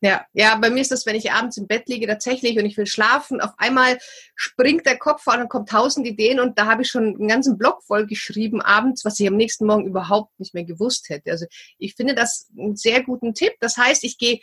Ja, 0.00 0.24
ja, 0.32 0.56
bei 0.56 0.70
mir 0.70 0.80
ist 0.80 0.92
das, 0.92 1.06
wenn 1.06 1.16
ich 1.16 1.32
abends 1.32 1.56
im 1.56 1.66
Bett 1.66 1.88
liege 1.88 2.06
tatsächlich 2.06 2.56
und 2.56 2.66
ich 2.66 2.76
will 2.76 2.86
schlafen, 2.86 3.40
auf 3.40 3.50
einmal 3.58 3.98
springt 4.36 4.86
der 4.86 4.96
Kopf 4.96 5.26
an 5.26 5.40
und 5.40 5.48
kommt 5.48 5.70
tausend 5.70 6.06
Ideen 6.06 6.38
und 6.38 6.56
da 6.56 6.66
habe 6.66 6.82
ich 6.82 6.88
schon 6.90 7.16
einen 7.16 7.26
ganzen 7.26 7.58
Blog 7.58 7.82
voll 7.82 8.06
geschrieben 8.06 8.62
abends, 8.62 9.04
was 9.04 9.18
ich 9.18 9.26
am 9.26 9.36
nächsten 9.36 9.66
Morgen 9.66 9.86
überhaupt 9.86 10.38
nicht 10.38 10.54
mehr 10.54 10.64
gewusst 10.64 11.08
hätte. 11.08 11.32
Also 11.32 11.46
ich 11.78 11.96
finde 11.96 12.14
das 12.14 12.48
einen 12.56 12.76
sehr 12.76 13.02
guten 13.02 13.34
Tipp. 13.34 13.54
Das 13.58 13.76
heißt, 13.76 14.04
ich 14.04 14.18
gehe 14.18 14.38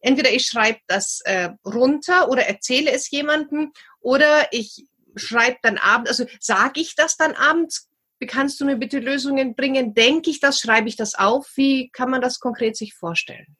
entweder 0.00 0.32
ich 0.32 0.46
schreibe 0.46 0.78
das 0.86 1.20
äh, 1.24 1.50
runter 1.64 2.30
oder 2.30 2.42
erzähle 2.42 2.90
es 2.90 3.10
jemandem 3.10 3.72
oder 4.00 4.52
ich 4.52 4.86
schreibe 5.16 5.58
dann 5.62 5.78
abends, 5.78 6.10
also 6.10 6.26
sage 6.40 6.80
ich 6.80 6.94
das 6.94 7.16
dann 7.16 7.34
abends, 7.34 7.88
kannst 8.26 8.60
du 8.60 8.64
mir 8.64 8.76
bitte 8.76 8.98
Lösungen 8.98 9.54
bringen? 9.54 9.94
Denke 9.94 10.30
ich 10.30 10.40
das, 10.40 10.60
schreibe 10.60 10.88
ich 10.88 10.96
das 10.96 11.14
auf? 11.14 11.46
Wie 11.54 11.88
kann 11.90 12.10
man 12.10 12.20
das 12.20 12.40
konkret 12.40 12.76
sich 12.76 12.94
vorstellen? 12.94 13.56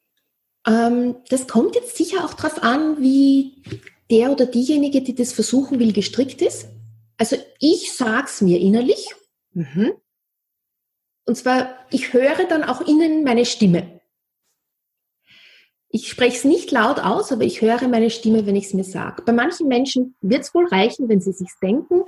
Ähm, 0.67 1.17
das 1.29 1.47
kommt 1.47 1.75
jetzt 1.77 1.97
sicher 1.97 2.25
auch 2.25 2.35
darauf 2.35 2.63
an, 2.63 3.01
wie 3.01 3.63
der 4.11 4.33
oder 4.33 4.47
diejenige, 4.47 5.03
die 5.03 5.15
das 5.15 5.33
versuchen 5.33 5.79
will, 5.79 5.93
gestrickt 5.93 6.43
ist. 6.43 6.69
Also 7.19 7.37
ich 7.59 7.93
sage 7.93 8.27
es 8.27 8.41
mir 8.41 8.59
innerlich. 8.59 9.15
Mhm. 9.53 9.93
Und 11.25 11.37
zwar, 11.37 11.87
ich 11.91 12.13
höre 12.13 12.45
dann 12.49 12.65
auch 12.65 12.81
innen 12.81 13.23
meine 13.23 13.45
Stimme. 13.45 13.98
Ich 15.91 16.09
spreche 16.09 16.37
es 16.37 16.45
nicht 16.45 16.71
laut 16.71 16.99
aus, 16.99 17.33
aber 17.33 17.45
ich 17.45 17.63
höre 17.63 17.89
meine 17.89 18.11
Stimme, 18.11 18.45
wenn 18.45 18.57
ich 18.57 18.67
es 18.67 18.75
mir 18.75 18.85
sage. 18.85 19.23
Bei 19.23 19.33
manchen 19.33 19.69
Menschen 19.69 20.15
wird 20.21 20.43
es 20.43 20.55
wohl 20.55 20.67
reichen, 20.67 21.09
wenn 21.09 21.23
sie 21.23 21.33
sich 21.33 21.49
denken. 21.63 22.03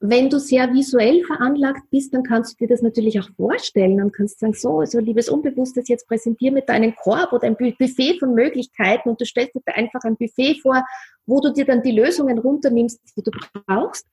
Wenn 0.00 0.30
du 0.30 0.38
sehr 0.38 0.72
visuell 0.72 1.24
veranlagt 1.24 1.90
bist, 1.90 2.14
dann 2.14 2.22
kannst 2.22 2.52
du 2.52 2.64
dir 2.64 2.68
das 2.72 2.82
natürlich 2.82 3.18
auch 3.18 3.28
vorstellen 3.36 4.00
und 4.00 4.12
kannst 4.12 4.38
sagen, 4.38 4.54
so, 4.54 4.78
also 4.78 5.00
liebes 5.00 5.28
Unbewusstes, 5.28 5.88
jetzt 5.88 6.06
präsentier 6.06 6.52
mit 6.52 6.68
deinem 6.68 6.94
Korb 6.94 7.32
oder 7.32 7.48
ein 7.48 7.56
Buffet 7.56 8.20
von 8.20 8.34
Möglichkeiten 8.34 9.08
und 9.08 9.20
du 9.20 9.24
stellst 9.24 9.56
dir 9.56 9.62
einfach 9.74 10.04
ein 10.04 10.16
Buffet 10.16 10.60
vor, 10.62 10.84
wo 11.26 11.40
du 11.40 11.52
dir 11.52 11.64
dann 11.64 11.82
die 11.82 11.90
Lösungen 11.90 12.38
runternimmst, 12.38 13.00
die 13.16 13.22
du 13.22 13.32
brauchst. 13.66 14.06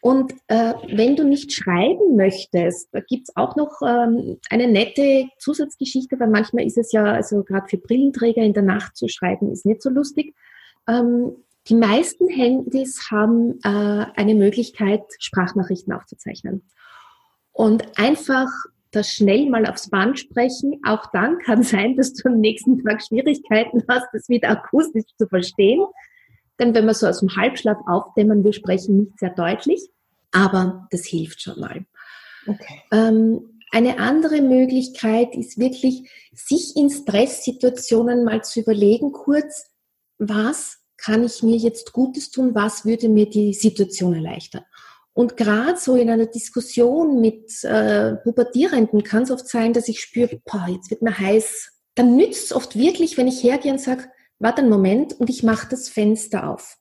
Und 0.00 0.32
äh, 0.46 0.74
wenn 0.88 1.16
du 1.16 1.24
nicht 1.24 1.52
schreiben 1.52 2.14
möchtest, 2.14 2.88
da 2.92 3.00
gibt's 3.00 3.34
auch 3.36 3.56
noch 3.56 3.82
ähm, 3.82 4.38
eine 4.48 4.68
nette 4.68 5.28
Zusatzgeschichte, 5.38 6.20
weil 6.20 6.28
manchmal 6.28 6.66
ist 6.66 6.78
es 6.78 6.92
ja, 6.92 7.04
also 7.04 7.42
gerade 7.42 7.68
für 7.68 7.78
Brillenträger 7.78 8.42
in 8.42 8.52
der 8.52 8.62
Nacht 8.62 8.96
zu 8.96 9.08
schreiben, 9.08 9.50
ist 9.50 9.66
nicht 9.66 9.82
so 9.82 9.90
lustig. 9.90 10.34
Ähm, 10.86 11.32
die 11.68 11.74
meisten 11.74 12.28
Handys 12.28 13.10
haben 13.10 13.58
äh, 13.64 14.06
eine 14.16 14.34
Möglichkeit, 14.34 15.02
Sprachnachrichten 15.18 15.92
aufzuzeichnen. 15.92 16.62
Und 17.52 17.98
einfach 17.98 18.48
das 18.90 19.10
schnell 19.10 19.50
mal 19.50 19.66
aufs 19.66 19.90
Band 19.90 20.18
sprechen. 20.18 20.80
Auch 20.86 21.06
dann 21.12 21.38
kann 21.40 21.62
sein, 21.62 21.96
dass 21.96 22.14
du 22.14 22.28
am 22.28 22.40
nächsten 22.40 22.82
Tag 22.82 23.02
Schwierigkeiten 23.02 23.82
hast, 23.88 24.06
das 24.12 24.28
wieder 24.28 24.48
akustisch 24.50 25.04
zu 25.18 25.26
verstehen. 25.26 25.84
Denn 26.58 26.74
wenn 26.74 26.86
wir 26.86 26.94
so 26.94 27.06
aus 27.06 27.20
dem 27.20 27.34
Halbschlaf 27.36 27.78
aufdämmern, 27.86 28.44
wir 28.44 28.52
sprechen 28.52 28.98
nicht 28.98 29.18
sehr 29.18 29.30
deutlich, 29.30 29.88
aber 30.32 30.88
das 30.90 31.04
hilft 31.04 31.42
schon 31.42 31.60
mal. 31.60 31.86
Okay. 32.46 32.82
Ähm, 32.92 33.60
eine 33.70 33.98
andere 33.98 34.40
Möglichkeit 34.40 35.34
ist 35.36 35.58
wirklich, 35.58 36.10
sich 36.32 36.74
in 36.76 36.90
Stresssituationen 36.90 38.24
mal 38.24 38.42
zu 38.42 38.60
überlegen, 38.60 39.12
kurz, 39.12 39.66
was 40.18 40.78
kann 40.96 41.24
ich 41.24 41.42
mir 41.42 41.56
jetzt 41.56 41.92
Gutes 41.92 42.30
tun, 42.30 42.54
was 42.54 42.84
würde 42.84 43.08
mir 43.08 43.28
die 43.28 43.54
Situation 43.54 44.14
erleichtern. 44.14 44.64
Und 45.12 45.36
gerade 45.36 45.76
so 45.76 45.96
in 45.96 46.10
einer 46.10 46.26
Diskussion 46.26 47.20
mit 47.20 47.62
äh, 47.64 48.14
Pubertierenden 48.16 49.02
kann 49.02 49.24
es 49.24 49.30
oft 49.30 49.48
sein, 49.48 49.72
dass 49.72 49.88
ich 49.88 50.00
spüre, 50.00 50.40
boah, 50.44 50.66
jetzt 50.68 50.90
wird 50.90 51.02
mir 51.02 51.18
heiß. 51.18 51.72
Dann 51.94 52.16
nützt 52.16 52.46
es 52.46 52.52
oft 52.52 52.76
wirklich, 52.76 53.16
wenn 53.16 53.26
ich 53.26 53.42
hergehe 53.42 53.72
und 53.72 53.80
sage, 53.80 54.04
warte 54.38 54.62
einen 54.62 54.70
Moment 54.70 55.14
und 55.20 55.30
ich 55.30 55.42
mache 55.42 55.68
das 55.68 55.88
Fenster 55.88 56.50
auf. 56.50 56.78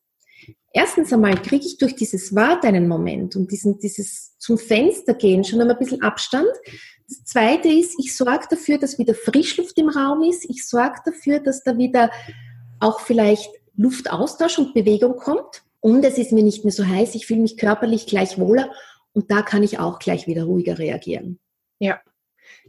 Erstens 0.74 1.12
einmal 1.12 1.42
kriege 1.42 1.66
ich 1.66 1.78
durch 1.78 1.96
dieses 1.96 2.36
Warte 2.36 2.68
einen 2.68 2.88
Moment 2.88 3.36
und 3.36 3.52
diesen, 3.52 3.80
dieses 3.80 4.38
zum 4.38 4.58
Fenster 4.58 5.14
gehen 5.14 5.44
schon 5.44 5.60
einmal 5.60 5.76
ein 5.76 5.80
bisschen 5.80 6.04
Abstand. 6.04 6.52
Das 7.08 7.24
zweite 7.24 7.70
ist, 7.70 7.96
ich 8.00 8.16
sorge 8.16 8.46
dafür, 8.50 8.78
dass 8.78 9.00
wieder 9.00 9.16
Frischluft 9.16 9.78
im 9.78 9.90
Raum 9.90 10.24
ist. 10.24 10.46
Ich 10.50 10.68
sorge 10.68 11.00
dafür, 11.06 11.40
dass 11.40 11.64
da 11.64 11.78
wieder 11.78 12.12
auch 12.80 13.00
vielleicht 13.00 13.50
Luftaustausch 13.76 14.60
und 14.60 14.74
Bewegung 14.74 15.16
kommt. 15.16 15.64
Und 15.80 16.04
es 16.04 16.18
ist 16.18 16.32
mir 16.32 16.44
nicht 16.44 16.64
mehr 16.66 16.74
so 16.74 16.86
heiß. 16.86 17.16
Ich 17.16 17.28
fühle 17.28 17.42
mich 17.42 17.58
körperlich 17.58 18.08
gleich 18.08 18.38
wohler. 18.38 18.70
Und 19.14 19.32
da 19.32 19.42
kann 19.42 19.64
ich 19.64 19.80
auch 19.80 20.00
gleich 20.00 20.28
wieder 20.28 20.44
ruhiger 20.44 20.78
reagieren. 20.78 21.40
Ja, 21.80 22.02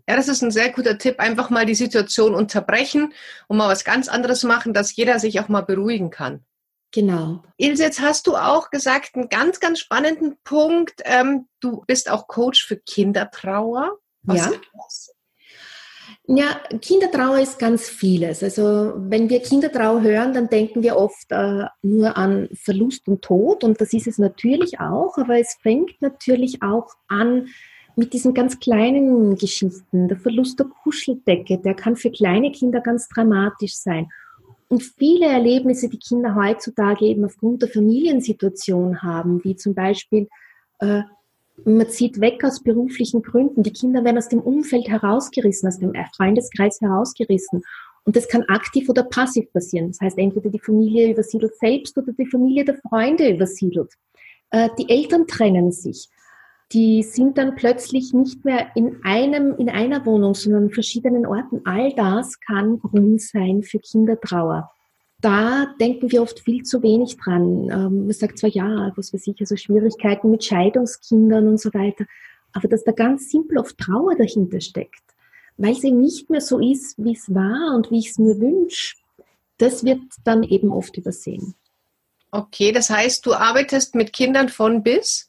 ja, 0.09 0.17
das 0.17 0.29
ist 0.29 0.43
ein 0.43 0.51
sehr 0.51 0.71
guter 0.71 0.97
Tipp. 0.97 1.21
Einfach 1.21 1.51
mal 1.51 1.67
die 1.67 1.75
Situation 1.75 2.35
unterbrechen 2.35 3.13
und 3.47 3.59
mal 3.59 3.69
was 3.69 3.85
ganz 3.85 4.09
anderes 4.09 4.43
machen, 4.43 4.73
dass 4.73 4.97
jeder 4.97 5.19
sich 5.19 5.39
auch 5.39 5.49
mal 5.49 5.61
beruhigen 5.61 6.09
kann. 6.09 6.45
Genau. 6.93 7.43
Ilse, 7.59 7.83
jetzt 7.83 8.01
hast 8.01 8.27
du 8.27 8.35
auch 8.35 8.71
gesagt, 8.71 9.17
einen 9.17 9.29
ganz, 9.29 9.61
ganz 9.61 9.81
spannenden 9.81 10.39
Punkt. 10.45 11.03
Ähm, 11.05 11.47
du 11.61 11.85
bist 11.87 12.11
auch 12.11 12.27
Coach 12.27 12.65
für 12.65 12.79
Kindertrauer. 12.79 13.99
Was 14.23 14.47
ja. 14.47 14.53
ist 14.87 15.15
Ja, 16.25 16.59
Kindertrauer 16.81 17.41
ist 17.41 17.59
ganz 17.59 17.91
vieles. 17.91 18.43
Also 18.43 18.95
wenn 18.97 19.29
wir 19.29 19.43
Kindertrauer 19.43 20.01
hören, 20.01 20.33
dann 20.33 20.49
denken 20.49 20.83
wir 20.83 20.97
oft 20.97 21.31
äh, 21.31 21.67
nur 21.83 22.17
an 22.17 22.49
Verlust 22.55 23.07
und 23.09 23.21
Tod 23.21 23.63
und 23.63 23.79
das 23.79 23.93
ist 23.93 24.07
es 24.07 24.17
natürlich 24.17 24.81
auch, 24.81 25.19
aber 25.19 25.39
es 25.39 25.59
fängt 25.61 26.01
natürlich 26.01 26.63
auch 26.63 26.95
an 27.09 27.49
mit 27.99 28.13
diesen 28.13 28.33
ganz 28.33 28.61
kleinen 28.61 29.35
Geschichten. 29.35 30.07
Der 30.07 30.17
Verlust 30.17 30.61
der 30.61 30.67
Kuscheldecke, 30.67 31.59
der 31.59 31.75
kann 31.75 31.97
für 31.97 32.13
kleine 32.13 32.53
Kinder 32.53 32.81
ganz 32.81 33.09
dramatisch 33.09 33.75
sein. 33.75 34.09
Und 34.69 34.85
viele 34.85 35.27
Erlebnisse, 35.27 35.89
die 35.89 35.99
Kinder 35.99 36.37
heutzutage 36.37 37.07
eben 37.07 37.25
aufgrund 37.25 37.63
der 37.63 37.69
Familiensituation 37.69 39.03
haben, 39.03 39.43
wie 39.43 39.57
zum 39.57 39.75
Beispiel, 39.75 40.29
äh, 40.79 41.03
man 41.65 41.89
zieht 41.89 42.21
weg 42.21 42.45
aus 42.45 42.63
beruflichen 42.63 43.21
Gründen, 43.21 43.65
die 43.65 43.73
Kinder 43.73 44.05
werden 44.05 44.19
aus 44.19 44.29
dem 44.29 44.41
Umfeld 44.41 44.89
herausgerissen, 44.89 45.69
aus 45.69 45.81
dem 45.81 45.93
Freundeskreis 46.17 46.81
herausgerissen. 46.81 47.63
Und 48.05 48.15
das 48.15 48.29
kann 48.29 48.45
aktiv 48.45 48.89
oder 48.89 49.03
passiv 49.03 49.53
passieren. 49.53 49.89
Das 49.89 50.01
heißt, 50.01 50.19
entweder 50.19 50.51
die 50.51 50.61
Familie 50.61 51.11
übersiedelt 51.11 51.57
selbst 51.59 51.99
oder 51.99 52.13
die 52.13 52.27
Familie 52.27 52.65
der 52.65 52.77
Freunde 52.77 53.29
übersiedelt. 53.29 53.93
Äh, 54.51 54.69
die 54.79 54.89
Eltern 54.89 55.27
trennen 55.27 55.73
sich 55.73 56.09
die 56.73 57.03
sind 57.03 57.39
dann 57.39 57.55
plötzlich 57.55 58.13
nicht 58.13 58.45
mehr 58.45 58.71
in 58.75 59.03
einem, 59.03 59.57
in 59.57 59.71
einer 59.71 60.05
Wohnung, 60.05 60.35
sondern 60.35 60.65
an 60.65 60.71
verschiedenen 60.71 61.25
Orten. 61.25 61.63
All 61.65 61.95
das 61.95 62.41
kann 62.41 62.79
Grund 62.79 63.23
sein 63.23 63.63
für 63.63 63.79
Kindertrauer. 63.79 64.71
Da 65.21 65.75
denken 65.81 66.13
wir 66.13 66.23
oft 66.23 66.41
viel 66.41 66.63
zu 66.63 66.83
wenig 66.83 67.17
dran. 67.17 67.71
Ähm, 67.71 68.05
man 68.05 68.13
sagt 68.13 68.39
zwar 68.39 68.51
ja, 68.51 68.93
was 68.97 69.13
weiß 69.13 69.27
ich, 69.27 69.41
also 69.41 69.57
Schwierigkeiten 69.57 70.31
mit 70.31 70.45
Scheidungskindern 70.45 71.49
und 71.49 71.61
so 71.61 71.73
weiter, 71.73 72.05
aber 72.53 72.69
dass 72.69 72.85
da 72.85 72.93
ganz 72.93 73.31
simpel 73.31 73.59
oft 73.59 73.77
Trauer 73.79 74.15
dahinter 74.17 74.61
steckt, 74.61 75.03
weil 75.57 75.75
eben 75.85 76.01
nicht 76.01 76.31
mehr 76.31 76.41
so 76.41 76.61
ist, 76.61 77.03
wie 77.03 77.15
es 77.15 77.35
war 77.35 77.75
und 77.75 77.91
wie 77.91 77.99
ich 77.99 78.11
es 78.11 78.19
mir 78.19 78.39
wünsche, 78.39 78.97
das 79.57 79.85
wird 79.85 80.03
dann 80.23 80.45
eben 80.45 80.71
oft 80.71 80.97
übersehen. 80.97 81.55
Okay, 82.31 82.73
das 82.73 82.91
heißt, 82.91 83.25
du 83.27 83.33
arbeitest 83.33 83.95
mit 83.95 84.13
Kindern 84.13 84.51
von 84.51 84.83
bis? 84.83 85.28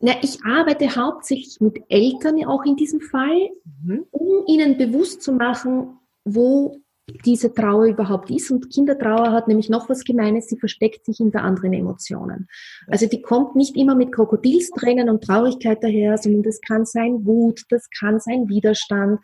Na, 0.00 0.12
ich 0.22 0.44
arbeite 0.44 0.96
hauptsächlich 0.96 1.60
mit 1.60 1.82
Eltern 1.88 2.44
auch 2.46 2.64
in 2.64 2.76
diesem 2.76 3.00
Fall, 3.00 3.50
mhm. 3.82 4.04
um 4.10 4.44
ihnen 4.46 4.76
bewusst 4.76 5.22
zu 5.22 5.32
machen, 5.32 5.98
wo 6.24 6.80
diese 7.24 7.52
Trauer 7.52 7.86
überhaupt 7.86 8.30
ist. 8.30 8.50
Und 8.50 8.70
Kindertrauer 8.70 9.32
hat 9.32 9.48
nämlich 9.48 9.68
noch 9.68 9.88
was 9.88 10.04
Gemeines, 10.04 10.48
sie 10.48 10.58
versteckt 10.58 11.04
sich 11.04 11.18
hinter 11.18 11.42
anderen 11.42 11.72
Emotionen. 11.72 12.48
Also 12.88 13.06
die 13.06 13.20
kommt 13.20 13.56
nicht 13.56 13.76
immer 13.76 13.94
mit 13.94 14.12
Krokodilstränen 14.12 15.08
und 15.08 15.22
Traurigkeit 15.22 15.82
daher, 15.82 16.16
sondern 16.18 16.42
das 16.42 16.60
kann 16.60 16.86
sein 16.86 17.26
Wut, 17.26 17.62
das 17.68 17.88
kann 17.90 18.20
sein 18.20 18.48
Widerstand, 18.48 19.20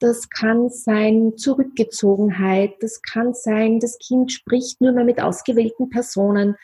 das 0.00 0.30
kann 0.30 0.70
sein 0.70 1.36
Zurückgezogenheit, 1.36 2.74
das 2.80 3.02
kann 3.02 3.34
sein, 3.34 3.80
das 3.80 3.98
Kind 3.98 4.32
spricht 4.32 4.80
nur 4.80 4.92
mehr 4.92 5.04
mit 5.04 5.20
ausgewählten 5.20 5.90
Personen. 5.90 6.56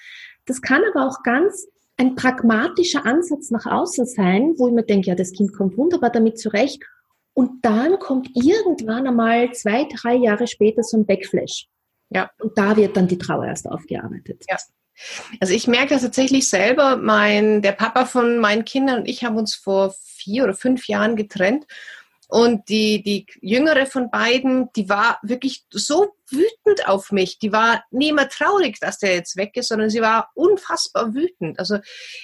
Das 0.47 0.63
kann 0.63 0.83
aber 0.93 1.09
auch 1.09 1.23
ganz 1.25 1.67
ein 1.97 2.17
pragmatischer 2.17 3.07
Ansatz 3.07 3.51
nach 3.51 3.67
außen 3.67 4.07
sein, 4.07 4.55
wo 4.57 4.69
ich 4.69 4.75
mir 4.75 4.85
denke, 4.85 5.09
ja, 5.09 5.15
das 5.15 5.33
Kind 5.33 5.53
kommt 5.53 5.77
wunderbar 5.77 6.11
damit 6.11 6.39
zurecht. 6.39 6.83
Und 7.35 7.65
dann 7.65 7.99
kommt 7.99 8.29
irgendwann 8.35 9.07
einmal 9.07 9.53
zwei, 9.53 9.87
drei 9.93 10.15
Jahre 10.15 10.47
später 10.47 10.83
so 10.83 10.97
ein 10.97 11.07
Backflash. 11.07 11.67
Ja. 12.11 12.31
Und 12.41 12.57
da 12.57 12.77
wird 12.77 12.97
dann 12.97 13.09
die 13.09 13.19
Trauer 13.19 13.47
erst 13.47 13.69
aufgearbeitet. 13.69 14.45
Ja. 14.49 14.57
Also 15.41 15.53
ich 15.53 15.67
merke 15.67 15.95
das 15.95 16.03
tatsächlich 16.03 16.49
selber. 16.49 16.97
Mein, 16.97 17.63
der 17.63 17.73
Papa 17.73 18.07
von 18.07 18.39
meinen 18.39 18.65
Kindern 18.65 19.01
und 19.01 19.09
ich 19.09 19.25
haben 19.25 19.37
uns 19.37 19.55
vor 19.55 19.95
vier 20.05 20.45
oder 20.45 20.55
fünf 20.55 20.87
Jahren 20.87 21.17
getrennt. 21.17 21.67
Und 22.35 22.69
die, 22.69 23.01
die 23.01 23.27
jüngere 23.43 23.87
von 23.87 24.11
beiden, 24.11 24.69
die 24.73 24.89
war 24.89 25.21
wirklich 25.23 25.67
so 25.71 26.17
wütend 26.29 26.89
auf 26.89 27.13
mich. 27.13 27.39
Die 27.39 27.53
war 27.53 27.85
nie 27.93 28.13
mehr 28.13 28.29
traurig, 28.29 28.81
dass 28.81 28.99
der 28.99 29.15
jetzt 29.15 29.37
weg 29.37 29.57
ist, 29.57 29.69
sondern 29.69 29.89
sie 29.89 30.01
war 30.01 30.33
unfassbar 30.35 31.15
wütend. 31.15 31.61
Also 31.61 31.79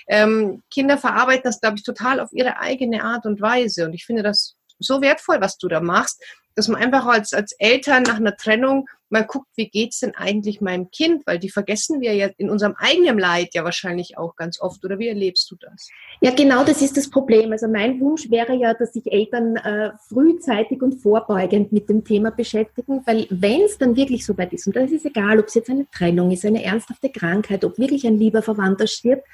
ähm, 0.09 0.65
Kinder 0.69 0.99
verarbeiten 0.99 1.45
das, 1.45 1.61
glaube 1.61 1.77
ich, 1.77 1.85
total 1.85 2.19
auf 2.19 2.33
ihre 2.33 2.59
eigene 2.59 3.05
Art 3.05 3.25
und 3.25 3.41
Weise. 3.41 3.85
Und 3.85 3.93
ich 3.93 4.05
finde 4.05 4.25
das 4.25 4.57
so 4.81 5.01
wertvoll, 5.01 5.41
was 5.41 5.59
du 5.59 5.69
da 5.69 5.81
machst, 5.81 6.21
dass 6.57 6.67
man 6.67 6.83
einfach 6.83 7.07
als, 7.07 7.33
als 7.33 7.53
Eltern 7.61 8.03
nach 8.03 8.17
einer 8.17 8.37
Trennung 8.37 8.89
mal 9.11 9.25
guckt, 9.25 9.49
wie 9.57 9.69
geht's 9.69 10.01
denn 10.01 10.15
eigentlich 10.15 10.61
meinem 10.61 10.91
Kind? 10.91 11.27
Weil 11.27 11.39
die 11.39 11.51
vergessen 11.51 12.01
wir 12.01 12.15
ja 12.15 12.29
in 12.39 12.51
unserem 12.51 12.75
eigenen 12.79 13.19
Leid 13.19 13.51
ja 13.55 13.65
wahrscheinlich 13.65 14.17
auch 14.17 14.37
ganz 14.37 14.61
oft. 14.61 14.85
Oder 14.85 14.99
wie 14.99 15.09
erlebst 15.09 15.51
du 15.51 15.57
das? 15.57 15.89
Ja, 16.21 16.31
genau 16.31 16.65
das 16.65 16.83
ist 16.83 16.97
das 16.97 17.11
Problem. 17.11 17.53
Also 17.53 17.69
mein 17.69 18.01
Wunsch 18.01 18.31
wäre 18.31 18.55
ja, 18.55 18.75
dass 18.75 18.93
sich 18.93 19.11
Eltern 19.11 19.57
äh, 19.57 19.91
frühzeitig 20.09 20.83
und 20.83 20.95
vorbeugend 20.95 21.73
mit 21.73 21.89
dem 21.89 22.05
Thema 22.05 22.31
beschäftigen, 22.31 23.03
weil 23.07 23.27
wenn 23.31 23.63
es 23.63 23.79
dann 23.79 23.97
wirklich 23.97 24.25
so 24.25 24.37
weit 24.39 24.53
ist, 24.53 24.67
und 24.67 24.77
das 24.77 24.91
ist 24.91 25.05
egal, 25.05 25.39
ob 25.39 25.47
es 25.47 25.55
jetzt 25.55 25.71
eine 25.71 25.87
Trennung 25.91 26.31
ist, 26.31 26.45
eine 26.45 26.63
ernsthafte 26.63 27.11
Krankheit, 27.11 27.65
ob 27.65 27.79
wirklich 27.79 28.07
ein 28.07 28.19
lieber 28.19 28.43
Verwandter 28.43 28.87
stirbt, 28.87 29.27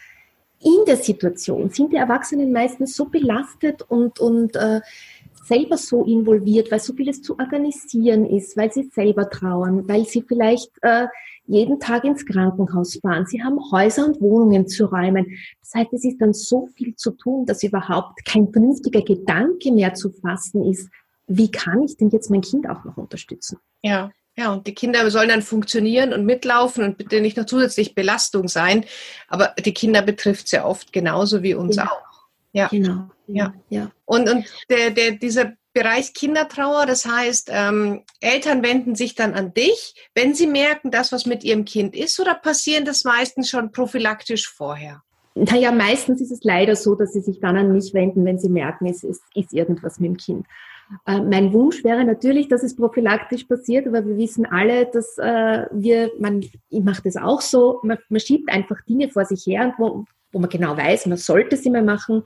in 0.61 0.85
der 0.87 0.97
Situation 0.97 1.71
sind 1.71 1.93
die 1.93 1.97
Erwachsenen 1.97 2.51
meistens 2.51 2.97
so 2.97 3.05
belastet 3.07 3.83
und, 3.83 4.19
und 4.19 4.57
äh, 4.57 4.81
selber 5.47 5.77
so 5.77 6.05
involviert, 6.05 6.71
weil 6.71 6.81
so 6.81 6.93
vieles 6.95 7.23
zu 7.23 7.39
organisieren 7.39 8.27
ist, 8.27 8.57
weil 8.57 8.73
sie 8.73 8.91
selber 8.93 9.29
trauern, 9.31 9.89
weil 9.89 10.05
sie 10.05 10.23
vielleicht 10.23 10.71
äh, 10.83 11.07
jeden 11.47 11.79
Tag 11.79 12.05
ins 12.05 12.27
Krankenhaus 12.27 12.99
fahren. 13.01 13.27
Sie 13.27 13.43
haben 13.43 13.59
Häuser 13.71 14.07
und 14.07 14.21
Wohnungen 14.21 14.67
zu 14.67 14.87
räumen. 14.87 15.39
Das 15.61 15.75
heißt, 15.75 15.93
es 15.93 16.05
ist 16.05 16.21
dann 16.21 16.33
so 16.33 16.67
viel 16.75 16.97
zu 16.97 17.13
tun, 17.13 17.47
dass 17.47 17.63
überhaupt 17.63 18.25
kein 18.25 18.51
vernünftiger 18.53 19.03
Gedanke 19.03 19.73
mehr 19.73 19.95
zu 19.95 20.11
fassen 20.11 20.65
ist. 20.65 20.91
Wie 21.29 21.51
kann 21.51 21.83
ich 21.83 21.97
denn 21.97 22.11
jetzt 22.11 22.31
mein 22.31 22.41
Kind 22.41 22.69
auch 22.69 22.85
noch 22.85 22.97
unterstützen? 22.97 23.59
Ja. 23.83 24.11
Ja, 24.39 24.53
und 24.53 24.67
die 24.67 24.75
Kinder 24.75 25.11
sollen 25.11 25.31
dann 25.31 25.41
funktionieren 25.41 26.13
und 26.13 26.27
mitlaufen 26.27 26.85
und 26.85 26.99
bitte 26.99 27.23
nicht 27.23 27.39
noch 27.39 27.47
zusätzlich 27.47 27.95
Belastung 27.95 28.49
sein. 28.49 28.85
Aber 29.29 29.55
die 29.59 29.73
Kinder 29.73 30.03
betrifft 30.03 30.45
es 30.45 30.53
ja 30.53 30.67
oft 30.67 30.93
genauso 30.93 31.43
wie 31.43 31.55
uns 31.55 31.77
ja. 31.77 31.91
auch. 31.91 32.16
Ja. 32.57 32.69
Genau. 32.69 33.09
Ja. 33.27 33.55
ja. 33.69 33.91
Und, 34.05 34.29
und 34.29 34.47
der, 34.71 34.91
der, 34.91 35.13
dieser 35.13 35.53
Bereich 35.73 36.15
Kindertrauer, 36.15 36.87
das 36.87 37.05
heißt, 37.05 37.51
ähm, 37.53 38.03
Eltern 38.21 38.63
wenden 38.63 38.95
sich 38.95 39.15
dann 39.15 39.35
an 39.35 39.53
dich, 39.53 39.95
wenn 40.15 40.35
sie 40.35 40.47
merken, 40.47 40.91
dass 40.91 41.13
was 41.13 41.27
mit 41.27 41.45
ihrem 41.45 41.65
Kind 41.65 41.95
ist, 41.95 42.19
oder 42.19 42.35
passieren 42.35 42.85
das 42.85 43.05
meistens 43.05 43.51
schon 43.51 43.73
prophylaktisch 43.73 44.49
vorher? 44.49 45.03
naja, 45.37 45.71
meistens 45.71 46.23
ist 46.23 46.33
es 46.33 46.43
leider 46.45 46.75
so, 46.77 46.95
dass 46.95 47.13
sie 47.13 47.21
sich 47.21 47.41
dann 47.41 47.59
an 47.59 47.71
mich 47.71 47.93
wenden, 47.93 48.25
wenn 48.25 48.39
sie 48.39 48.49
merken, 48.49 48.87
es 48.87 49.05
ist, 49.05 49.23
ist 49.35 49.53
irgendwas 49.53 50.01
mit 50.01 50.09
dem 50.09 50.17
Kind. 50.17 50.47
Äh, 51.05 51.21
mein 51.21 51.53
Wunsch 51.53 51.85
wäre 51.85 52.05
natürlich, 52.05 52.49
dass 52.49 52.63
es 52.63 52.75
prophylaktisch 52.75 53.45
passiert, 53.45 53.87
aber 53.87 54.07
wir 54.07 54.17
wissen 54.17 54.47
alle, 54.47 54.87
dass 54.87 55.19
äh, 55.19 55.67
wir, 55.73 56.11
man, 56.19 56.41
ich 56.71 56.83
mache 56.83 57.03
das 57.05 57.17
auch 57.17 57.43
so, 57.43 57.81
man, 57.83 57.99
man, 58.09 58.21
schiebt 58.21 58.51
einfach 58.51 58.81
Dinge 58.89 59.11
vor 59.11 59.27
sich 59.27 59.45
her, 59.47 59.75
wo, 59.77 60.07
wo 60.33 60.39
man 60.39 60.51
genau 60.51 60.77
weiß, 60.77 61.07
man 61.07 61.19
sollte 61.19 61.57
sie 61.57 61.71
mal 61.71 61.83
machen 61.83 62.23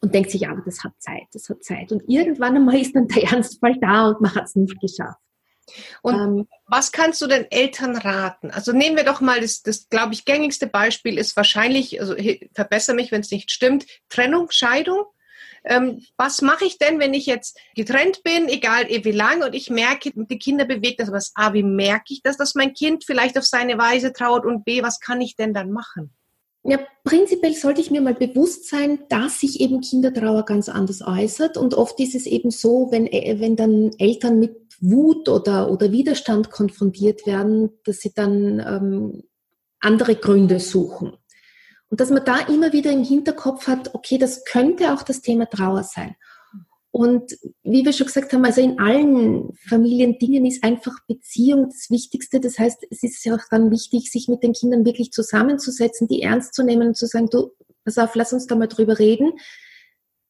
und 0.00 0.14
denkt 0.14 0.30
sich, 0.30 0.48
aber 0.48 0.62
das 0.64 0.82
hat 0.82 0.92
Zeit, 0.98 1.28
das 1.32 1.48
hat 1.48 1.62
Zeit. 1.62 1.92
Und 1.92 2.02
irgendwann 2.08 2.56
einmal 2.56 2.78
ist 2.78 2.94
dann 2.94 3.08
der 3.08 3.22
Ernstfall 3.32 3.76
da 3.80 4.08
und 4.08 4.20
man 4.20 4.34
hat 4.34 4.44
es 4.44 4.56
nicht 4.56 4.80
geschafft. 4.80 5.18
Und 6.02 6.14
ähm, 6.14 6.48
was 6.66 6.90
kannst 6.90 7.20
du 7.22 7.28
den 7.28 7.48
Eltern 7.50 7.96
raten? 7.96 8.50
Also 8.50 8.72
nehmen 8.72 8.96
wir 8.96 9.04
doch 9.04 9.20
mal 9.20 9.40
das, 9.40 9.62
das 9.62 9.88
glaube 9.88 10.12
ich, 10.12 10.24
gängigste 10.24 10.66
Beispiel 10.66 11.18
ist 11.18 11.36
wahrscheinlich, 11.36 12.00
also 12.00 12.16
verbessere 12.52 12.96
mich, 12.96 13.12
wenn 13.12 13.20
es 13.20 13.30
nicht 13.30 13.50
stimmt, 13.50 13.86
Trennung, 14.08 14.50
Scheidung. 14.50 15.04
Ähm, 15.64 16.04
was 16.16 16.42
mache 16.42 16.64
ich 16.64 16.78
denn, 16.78 16.98
wenn 16.98 17.14
ich 17.14 17.26
jetzt 17.26 17.56
getrennt 17.76 18.24
bin, 18.24 18.48
egal 18.48 18.90
eh 18.90 19.04
wie 19.04 19.12
lange, 19.12 19.46
und 19.46 19.54
ich 19.54 19.70
merke, 19.70 20.10
die 20.12 20.38
Kinder 20.38 20.64
bewegt 20.64 21.00
das 21.00 21.12
was. 21.12 21.30
A, 21.36 21.52
wie 21.52 21.62
merke 21.62 22.12
ich 22.12 22.22
das, 22.22 22.36
dass 22.36 22.56
mein 22.56 22.74
Kind 22.74 23.04
vielleicht 23.04 23.38
auf 23.38 23.44
seine 23.44 23.78
Weise 23.78 24.12
traut 24.12 24.44
und 24.44 24.64
B, 24.64 24.82
was 24.82 24.98
kann 24.98 25.20
ich 25.20 25.36
denn 25.36 25.54
dann 25.54 25.70
machen? 25.70 26.12
Ja, 26.64 26.78
prinzipiell 27.02 27.54
sollte 27.54 27.80
ich 27.80 27.90
mir 27.90 28.00
mal 28.00 28.14
bewusst 28.14 28.68
sein, 28.68 29.00
dass 29.08 29.40
sich 29.40 29.60
eben 29.60 29.80
Kindertrauer 29.80 30.44
ganz 30.44 30.68
anders 30.68 31.02
äußert. 31.02 31.56
Und 31.56 31.74
oft 31.74 31.98
ist 31.98 32.14
es 32.14 32.26
eben 32.26 32.50
so, 32.52 32.88
wenn, 32.90 33.06
äh, 33.06 33.40
wenn 33.40 33.56
dann 33.56 33.90
Eltern 33.98 34.38
mit 34.38 34.56
Wut 34.80 35.28
oder, 35.28 35.70
oder 35.70 35.90
Widerstand 35.90 36.50
konfrontiert 36.50 37.26
werden, 37.26 37.70
dass 37.84 37.98
sie 37.98 38.12
dann 38.14 38.60
ähm, 38.60 39.22
andere 39.80 40.14
Gründe 40.14 40.60
suchen. 40.60 41.14
Und 41.88 42.00
dass 42.00 42.10
man 42.10 42.24
da 42.24 42.38
immer 42.38 42.72
wieder 42.72 42.92
im 42.92 43.04
Hinterkopf 43.04 43.66
hat, 43.66 43.94
okay, 43.94 44.16
das 44.16 44.44
könnte 44.44 44.94
auch 44.94 45.02
das 45.02 45.20
Thema 45.20 45.46
Trauer 45.46 45.82
sein. 45.82 46.14
Und 46.92 47.38
wie 47.62 47.86
wir 47.86 47.92
schon 47.94 48.06
gesagt 48.06 48.34
haben, 48.34 48.44
also 48.44 48.60
in 48.60 48.78
allen 48.78 49.54
Familiendingen 49.66 50.44
ist 50.44 50.62
einfach 50.62 50.92
Beziehung 51.08 51.70
das 51.70 51.88
Wichtigste. 51.88 52.38
Das 52.38 52.58
heißt, 52.58 52.86
es 52.90 53.02
ist 53.02 53.24
ja 53.24 53.34
auch 53.34 53.48
dann 53.50 53.70
wichtig, 53.70 54.12
sich 54.12 54.28
mit 54.28 54.42
den 54.42 54.52
Kindern 54.52 54.84
wirklich 54.84 55.10
zusammenzusetzen, 55.10 56.06
die 56.06 56.20
ernst 56.20 56.54
zu 56.54 56.62
nehmen 56.62 56.88
und 56.88 56.96
zu 56.96 57.06
sagen, 57.06 57.30
du, 57.30 57.50
pass 57.86 57.96
auf, 57.96 58.14
lass 58.14 58.34
uns 58.34 58.46
da 58.46 58.56
mal 58.56 58.66
drüber 58.66 58.98
reden. 58.98 59.32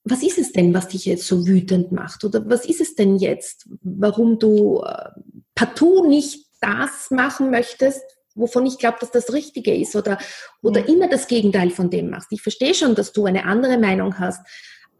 Was 0.04 0.22
ist 0.22 0.38
es 0.38 0.52
denn, 0.52 0.72
was 0.72 0.86
dich 0.86 1.04
jetzt 1.04 1.26
so 1.26 1.48
wütend 1.48 1.90
macht? 1.90 2.24
Oder 2.24 2.48
was 2.48 2.64
ist 2.64 2.80
es 2.80 2.94
denn 2.94 3.16
jetzt, 3.16 3.68
warum 3.82 4.38
du 4.38 4.82
äh, 4.84 5.10
partout 5.56 6.06
nicht 6.06 6.46
das 6.60 7.10
machen 7.10 7.50
möchtest, 7.50 8.02
wovon 8.36 8.66
ich 8.66 8.78
glaube, 8.78 8.98
dass 9.00 9.10
das 9.10 9.32
Richtige 9.32 9.74
ist 9.74 9.96
oder, 9.96 10.16
oder 10.62 10.80
ja. 10.80 10.86
immer 10.86 11.08
das 11.08 11.26
Gegenteil 11.26 11.70
von 11.70 11.90
dem 11.90 12.10
machst. 12.10 12.28
Ich 12.30 12.40
verstehe 12.40 12.74
schon, 12.74 12.94
dass 12.94 13.12
du 13.12 13.26
eine 13.26 13.44
andere 13.44 13.78
Meinung 13.78 14.18
hast, 14.20 14.46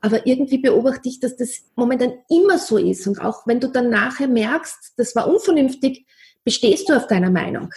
aber 0.03 0.27
irgendwie 0.27 0.59
beobachte 0.59 1.09
ich, 1.09 1.21
dass 1.21 1.37
das 1.37 1.63
momentan 1.77 2.13
immer 2.29 2.59
so 2.59 2.77
ist. 2.77 3.07
Und 3.07 3.21
auch 3.21 3.47
wenn 3.47 3.61
du 3.61 3.69
dann 3.69 3.89
nachher 3.89 4.27
merkst, 4.27 4.95
das 4.97 5.15
war 5.15 5.29
unvernünftig, 5.29 6.07
bestehst 6.45 6.89
du 6.89 6.97
auf 6.97 7.07
deiner 7.07 7.31
Meinung. 7.31 7.71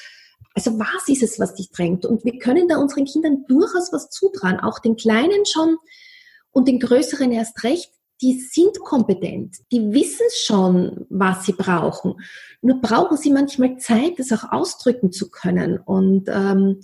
Also 0.56 0.80
was 0.80 1.08
ist 1.08 1.22
es, 1.22 1.40
was 1.40 1.54
dich 1.54 1.70
drängt? 1.70 2.04
Und 2.06 2.26
wir 2.26 2.40
können 2.40 2.68
da 2.68 2.78
unseren 2.78 3.06
Kindern 3.06 3.46
durchaus 3.48 3.94
was 3.94 4.10
zutrauen, 4.10 4.60
auch 4.60 4.80
den 4.80 4.96
Kleinen 4.96 5.46
schon 5.46 5.78
und 6.52 6.68
den 6.68 6.80
Größeren 6.80 7.32
erst 7.32 7.64
recht. 7.64 7.92
Die 8.22 8.40
sind 8.40 8.80
kompetent, 8.80 9.58
die 9.74 9.92
wissen 9.92 10.26
schon, 10.34 11.06
was 11.10 11.46
sie 11.46 11.52
brauchen. 11.52 12.16
Nur 12.62 12.80
brauchen 12.80 13.18
sie 13.18 13.30
manchmal 13.30 13.78
Zeit, 13.78 14.14
das 14.18 14.32
auch 14.32 14.52
ausdrücken 14.54 15.12
zu 15.12 15.30
können. 15.30 15.78
Und 15.78 16.30
ähm, 16.30 16.80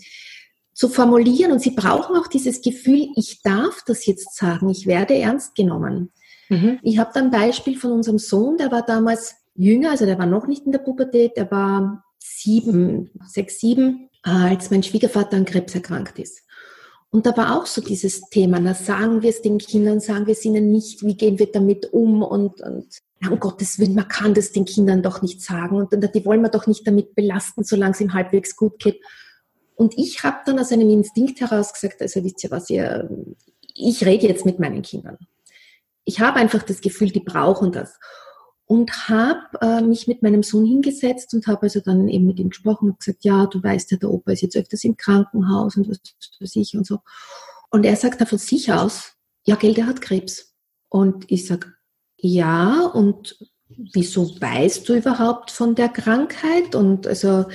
zu 0.82 0.89
formulieren. 0.89 1.52
Und 1.52 1.60
sie 1.60 1.72
brauchen 1.72 2.15
auch 2.15 2.26
dieses 2.26 2.63
Gefühl, 2.63 3.10
ich 3.15 3.44
darf 3.44 3.84
das 3.86 4.08
jetzt 4.08 4.36
sagen, 4.36 4.67
ich 4.67 4.88
werde 4.88 5.13
ernst 5.13 5.54
genommen. 5.54 6.12
Mhm. 6.50 6.80
Ich 6.82 6.98
habe 6.98 7.12
da 7.13 7.20
ein 7.20 7.30
Beispiel 7.30 7.78
von 7.78 7.91
unserem 7.91 8.17
Sohn, 8.17 8.58
der 8.58 8.72
war 8.72 8.82
damals 8.82 9.36
jünger, 9.54 9.91
also 9.91 10.08
der 10.08 10.17
war 10.17 10.26
noch 10.26 10.48
nicht 10.48 10.65
in 10.65 10.72
der 10.72 10.80
Pubertät, 10.80 11.38
der 11.38 11.52
war 11.52 12.04
sieben, 12.17 13.12
sechs, 13.28 13.60
sieben, 13.60 14.10
als 14.24 14.72
mein 14.72 14.82
Schwiegervater 14.82 15.38
an 15.38 15.46
Krebs 15.46 15.76
erkrankt 15.76 16.17
ist. 16.17 16.41
Und 17.12 17.28
da 17.28 17.38
war 17.38 17.60
auch 17.60 17.67
so 17.67 17.82
dieses 17.82 18.22
Thema, 18.32 18.60
na 18.60 18.74
sagen 18.74 19.22
wir 19.22 19.30
es 19.30 19.44
den 19.44 19.60
Kindern, 19.60 20.00
sagen 20.00 20.26
wir 20.26 20.32
es 20.32 20.44
ihnen 20.46 20.72
nicht, 20.72 21.06
wie 21.06 21.15
gehen 21.15 21.38
wir 21.38 21.52
damit 21.52 21.94
um 21.94 22.24
und, 22.24 22.60
und 22.60 22.88
ja, 23.22 23.30
um 23.30 23.39
Gottes 23.39 23.78
Willen, 23.78 23.94
man 23.94 24.08
kann 24.08 24.34
das 24.34 24.52
den 24.52 24.65
Kindern 24.65 25.04
doch 25.04 25.22
nicht 25.22 25.44
sagen 25.44 25.76
und, 25.76 25.94
und 25.94 26.15
die 26.15 26.26
wollen 26.26 26.41
wir 26.41 26.50
doch 26.50 26.65
nicht 26.65 26.88
damit 26.88 27.13
belasten, 27.13 27.63
solange 27.63 27.91
es 27.91 28.02
ihm 28.02 28.13
halbwegs 28.13 28.56
gut 28.56 28.80
geht. 28.80 29.00
Und 29.82 29.98
ich 29.98 30.22
habe 30.22 30.38
dann 30.46 30.60
aus 30.60 30.72
einem 30.72 30.91
Instinkt 30.91 31.41
heraus 31.41 31.74
gesagt, 31.74 32.04
also 32.04 32.24
wisst 32.24 32.44
ihr 32.44 32.52
was, 32.52 32.70
ihr, 32.70 33.10
ich 33.74 34.06
rede 34.06 34.28
jetzt 34.28 34.46
mit 34.46 34.60
meinen 34.60 34.84
Kindern. 34.84 35.17
Ich 36.04 36.20
habe 36.20 36.38
einfach 36.38 36.62
das 36.62 36.82
Gefühl, 36.82 37.10
die 37.10 37.20
brauchen 37.20 37.72
das. 37.72 37.98
Und 38.65 39.10
habe 39.10 39.39
äh, 39.60 39.82
mich 39.82 40.06
mit 40.06 40.22
meinem 40.22 40.44
Sohn 40.44 40.67
hingesetzt 40.67 41.34
und 41.34 41.48
habe 41.48 41.63
also 41.63 41.80
dann 41.80 42.08
eben 42.10 42.28
mit 42.28 42.39
ihm 42.39 42.50
gesprochen 42.50 42.91
und 42.91 43.00
gesagt, 43.00 43.24
ja, 43.24 43.48
du 43.48 43.63
weißt 43.63 43.89
ja, 43.89 43.98
der 43.98 44.12
Opa 44.12 44.34
ist 44.34 44.44
jetzt 44.44 44.56
öfters 44.56 44.84
im 44.84 44.98
Krankenhaus 44.98 45.76
und 45.78 45.89
was 45.89 46.00
weiß 46.39 46.58
ich 46.58 46.78
und 46.78 46.86
so. 46.86 47.00
Und 47.72 47.84
er 47.84 47.96
sagt 47.96 48.22
da 48.22 48.28
von 48.28 48.38
sich 48.38 48.72
aus, 48.72 49.13
ja, 49.46 49.56
gell, 49.56 49.74
der 49.74 49.88
hat 49.88 50.00
Krebs. 50.00 50.54
Und 50.89 51.26
ich 51.32 51.48
sag, 51.48 51.76
ja, 52.17 52.86
und 52.86 53.36
wieso 53.67 54.39
weißt 54.39 54.88
du 54.88 54.94
überhaupt 54.94 55.50
von 55.50 55.74
der 55.74 55.89
Krankheit? 55.89 56.76
Und 56.76 57.08
also, 57.08 57.46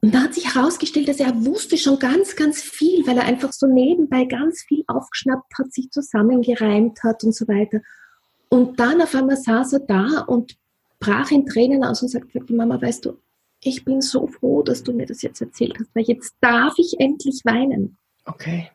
und 0.00 0.14
da 0.14 0.22
hat 0.22 0.34
sich 0.34 0.54
herausgestellt, 0.54 1.08
dass 1.08 1.18
er 1.18 1.44
wusste 1.44 1.76
schon 1.76 1.98
ganz, 1.98 2.36
ganz 2.36 2.62
viel, 2.62 3.06
weil 3.06 3.18
er 3.18 3.24
einfach 3.24 3.52
so 3.52 3.66
nebenbei 3.66 4.24
ganz 4.24 4.62
viel 4.62 4.84
aufgeschnappt 4.86 5.58
hat, 5.58 5.72
sich 5.72 5.90
zusammengereimt 5.90 7.02
hat 7.02 7.24
und 7.24 7.34
so 7.34 7.48
weiter. 7.48 7.80
Und 8.48 8.78
dann 8.78 9.02
auf 9.02 9.14
einmal 9.14 9.36
saß 9.36 9.74
er 9.74 9.80
da 9.80 10.20
und 10.26 10.56
brach 11.00 11.30
in 11.30 11.46
Tränen 11.46 11.84
aus 11.84 12.02
und 12.02 12.08
sagte, 12.08 12.40
Mama, 12.48 12.80
weißt 12.80 13.06
du, 13.06 13.18
ich 13.62 13.84
bin 13.84 14.00
so 14.00 14.28
froh, 14.28 14.62
dass 14.62 14.84
du 14.84 14.92
mir 14.92 15.06
das 15.06 15.22
jetzt 15.22 15.40
erzählt 15.40 15.76
hast, 15.78 15.90
weil 15.94 16.04
jetzt 16.04 16.34
darf 16.40 16.74
ich 16.78 16.94
endlich 16.98 17.40
weinen. 17.44 17.98
Okay, 18.24 18.70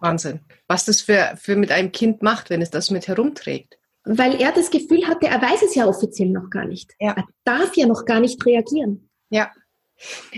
Wahnsinn. 0.00 0.40
Was 0.68 0.86
das 0.86 1.02
für, 1.02 1.34
für 1.36 1.56
mit 1.56 1.70
einem 1.70 1.92
Kind 1.92 2.22
macht, 2.22 2.48
wenn 2.48 2.62
es 2.62 2.70
das 2.70 2.90
mit 2.90 3.08
herumträgt. 3.08 3.78
Weil 4.04 4.40
er 4.40 4.52
das 4.52 4.70
Gefühl 4.70 5.06
hatte, 5.06 5.26
er 5.26 5.40
weiß 5.40 5.62
es 5.62 5.74
ja 5.74 5.86
offiziell 5.86 6.30
noch 6.30 6.50
gar 6.50 6.64
nicht. 6.64 6.92
Ja. 6.98 7.12
Er 7.12 7.24
darf 7.44 7.76
ja 7.76 7.86
noch 7.86 8.04
gar 8.04 8.20
nicht 8.20 8.44
reagieren. 8.44 9.08
Ja, 9.30 9.50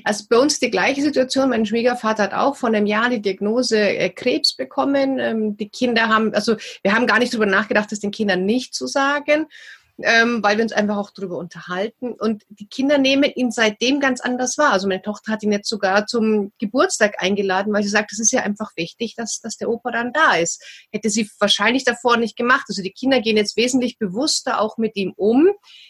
also 0.05 0.25
bei 0.29 0.39
uns 0.39 0.61
die 0.61 0.71
gleiche 0.71 1.03
Situation. 1.03 1.51
Mein 1.51 1.67
Schwiegervater 1.67 2.25
hat 2.25 2.35
auch 2.35 2.57
vor 2.57 2.69
einem 2.69 2.87
Jahr 2.87 3.11
die 3.11 3.23
Diagnose 3.23 3.79
äh, 3.79 4.11
Krebs 4.11 4.55
bekommen. 4.55 5.19
Ähm, 5.19 5.57
die 5.57 5.69
Kinder 5.69 6.09
haben, 6.09 6.35
also 6.35 6.57
wir 6.83 6.95
haben 6.95 7.07
gar 7.07 7.19
nicht 7.19 7.33
darüber 7.33 7.47
nachgedacht, 7.47 7.91
das 7.93 8.01
den 8.01 8.11
Kindern 8.11 8.45
nicht 8.45 8.75
zu 8.75 8.87
sagen 8.87 9.47
ähm, 10.03 10.43
weil 10.43 10.57
wir 10.57 10.65
uns 10.65 10.73
einfach 10.73 10.97
auch 10.97 11.11
darüber 11.11 11.39
unterhalten. 11.39 12.13
Und 12.13 12.43
die 12.49 12.67
Kinder 12.67 12.99
nehmen 12.99 13.31
ihn 13.35 13.51
seitdem 13.51 14.01
ganz 14.01 14.21
anders 14.21 14.59
wahr. 14.59 14.73
Also 14.73 14.89
meine 14.89 15.03
Tochter 15.03 15.33
hat 15.33 15.43
ihn 15.43 15.53
jetzt 15.53 15.69
sogar 15.69 16.07
zum 16.07 16.53
Geburtstag 16.59 17.23
eingeladen, 17.23 17.73
weil 17.73 17.83
sie 17.83 17.89
sagt, 17.89 18.13
es 18.13 18.19
ist 18.19 18.33
ja 18.33 18.43
einfach 18.43 18.71
wichtig, 18.77 19.15
dass, 19.17 19.41
dass 19.41 19.57
der 19.57 19.69
Opa 19.69 19.93
dann 19.93 20.13
da 20.13 20.35
ist. 20.35 20.63
Hätte 20.91 21.11
sie 21.11 21.31
wahrscheinlich 21.39 21.85
davor 21.85 22.17
nicht 22.17 22.37
gemacht. 22.37 22.65
Also 22.69 22.83
die 22.83 22.93
Kinder 22.93 23.21
gehen 23.21 23.37
jetzt 23.37 23.57
wesentlich 23.57 23.99
bewusster 23.99 24.61
auch 24.61 24.79
mit 24.79 24.97
ihm 24.97 25.13
um. 25.17 25.49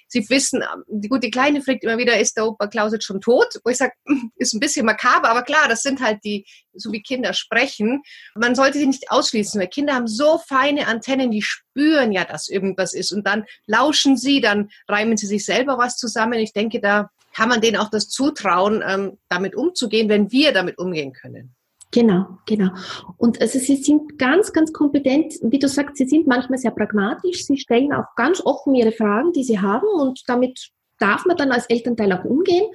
Sie 0.08 0.28
wissen, 0.28 0.62
die 0.86 1.08
gute 1.08 1.30
Kleine 1.30 1.62
fragt 1.62 1.82
immer 1.82 1.98
wieder, 1.98 2.18
ist 2.18 2.36
der 2.36 2.46
Opa 2.46 2.66
Klaus 2.66 2.92
jetzt 2.92 3.04
schon 3.04 3.20
tot? 3.20 3.58
Wo 3.64 3.70
ich 3.70 3.78
sage, 3.78 3.92
ist 4.36 4.54
ein 4.54 4.60
bisschen 4.60 4.84
makaber, 4.84 5.30
aber 5.30 5.42
klar, 5.42 5.66
das 5.68 5.82
sind 5.82 6.00
halt 6.00 6.20
die, 6.24 6.44
so 6.76 6.92
wie 6.92 7.02
Kinder 7.02 7.32
sprechen. 7.32 8.02
Man 8.34 8.54
sollte 8.54 8.78
sie 8.78 8.86
nicht 8.86 9.10
ausschließen, 9.10 9.60
weil 9.60 9.68
Kinder 9.68 9.94
haben 9.94 10.06
so 10.06 10.38
feine 10.38 10.86
Antennen, 10.86 11.30
die 11.30 11.42
spüren 11.42 12.12
ja, 12.12 12.24
dass 12.24 12.48
irgendwas 12.48 12.94
ist 12.94 13.12
und 13.12 13.26
dann 13.26 13.44
lauschen 13.66 14.16
sie, 14.16 14.40
dann 14.40 14.70
reimen 14.88 15.16
sie 15.16 15.26
sich 15.26 15.44
selber 15.44 15.78
was 15.78 15.96
zusammen. 15.96 16.38
Ich 16.38 16.52
denke, 16.52 16.80
da 16.80 17.10
kann 17.34 17.48
man 17.48 17.60
denen 17.60 17.76
auch 17.76 17.90
das 17.90 18.08
zutrauen, 18.08 18.82
ähm, 18.86 19.18
damit 19.28 19.56
umzugehen, 19.56 20.08
wenn 20.08 20.30
wir 20.30 20.52
damit 20.52 20.78
umgehen 20.78 21.12
können. 21.12 21.54
Genau, 21.90 22.38
genau. 22.46 22.70
Und 23.18 23.40
also 23.40 23.58
sie 23.60 23.76
sind 23.76 24.18
ganz, 24.18 24.52
ganz 24.52 24.72
kompetent. 24.72 25.34
Wie 25.42 25.60
du 25.60 25.68
sagst, 25.68 25.96
sie 25.96 26.06
sind 26.06 26.26
manchmal 26.26 26.58
sehr 26.58 26.72
pragmatisch. 26.72 27.44
Sie 27.46 27.56
stellen 27.56 27.92
auch 27.92 28.16
ganz 28.16 28.40
offen 28.44 28.74
ihre 28.74 28.90
Fragen, 28.90 29.32
die 29.32 29.44
sie 29.44 29.60
haben 29.60 29.86
und 29.86 30.22
damit 30.26 30.70
darf 30.98 31.24
man 31.24 31.36
dann 31.36 31.52
als 31.52 31.66
Elternteil 31.66 32.12
auch 32.12 32.24
umgehen. 32.24 32.66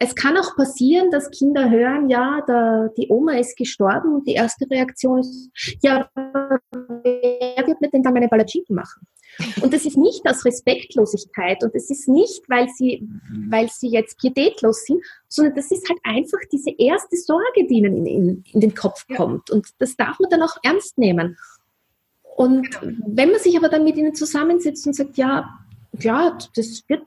Es 0.00 0.14
kann 0.14 0.36
auch 0.36 0.54
passieren, 0.54 1.10
dass 1.10 1.30
Kinder 1.30 1.70
hören, 1.70 2.08
ja, 2.08 2.40
der, 2.46 2.92
die 2.96 3.08
Oma 3.08 3.32
ist 3.32 3.56
gestorben 3.56 4.14
und 4.14 4.28
die 4.28 4.34
erste 4.34 4.70
Reaktion 4.70 5.18
ist, 5.18 5.50
ja, 5.82 6.08
wer 6.14 7.66
wird 7.66 7.80
mir 7.80 7.90
denn 7.90 8.04
dann 8.04 8.14
meine 8.14 8.28
Palatschinken 8.28 8.76
machen? 8.76 9.06
Und 9.60 9.72
das 9.72 9.84
ist 9.84 9.96
nicht 9.96 10.24
aus 10.26 10.44
Respektlosigkeit 10.44 11.62
und 11.62 11.74
es 11.74 11.90
ist 11.90 12.08
nicht, 12.08 12.42
weil 12.48 12.68
sie, 12.68 13.08
weil 13.48 13.68
sie 13.68 13.88
jetzt 13.88 14.18
pietätlos 14.18 14.84
sind, 14.84 15.02
sondern 15.28 15.54
das 15.54 15.70
ist 15.70 15.88
halt 15.88 15.98
einfach 16.04 16.38
diese 16.50 16.70
erste 16.70 17.16
Sorge, 17.16 17.66
die 17.68 17.74
ihnen 17.74 17.96
in, 17.96 18.06
in, 18.06 18.44
in 18.52 18.60
den 18.60 18.74
Kopf 18.74 19.04
kommt. 19.16 19.50
Und 19.50 19.68
das 19.78 19.96
darf 19.96 20.18
man 20.20 20.30
dann 20.30 20.42
auch 20.42 20.56
ernst 20.62 20.98
nehmen. 20.98 21.36
Und 22.36 22.80
genau. 22.80 22.98
wenn 23.06 23.30
man 23.30 23.40
sich 23.40 23.56
aber 23.56 23.68
dann 23.68 23.84
mit 23.84 23.96
ihnen 23.96 24.14
zusammensetzt 24.14 24.86
und 24.86 24.94
sagt, 24.94 25.16
ja, 25.16 25.48
ja, 25.98 26.38
das 26.54 26.84
wird 26.88 27.06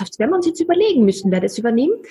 das 0.00 0.18
werden 0.18 0.30
wir 0.30 0.36
uns 0.36 0.46
jetzt 0.46 0.60
überlegen 0.60 1.04
müssen, 1.04 1.30
wer 1.30 1.40
das 1.40 1.58
übernimmt, 1.58 2.06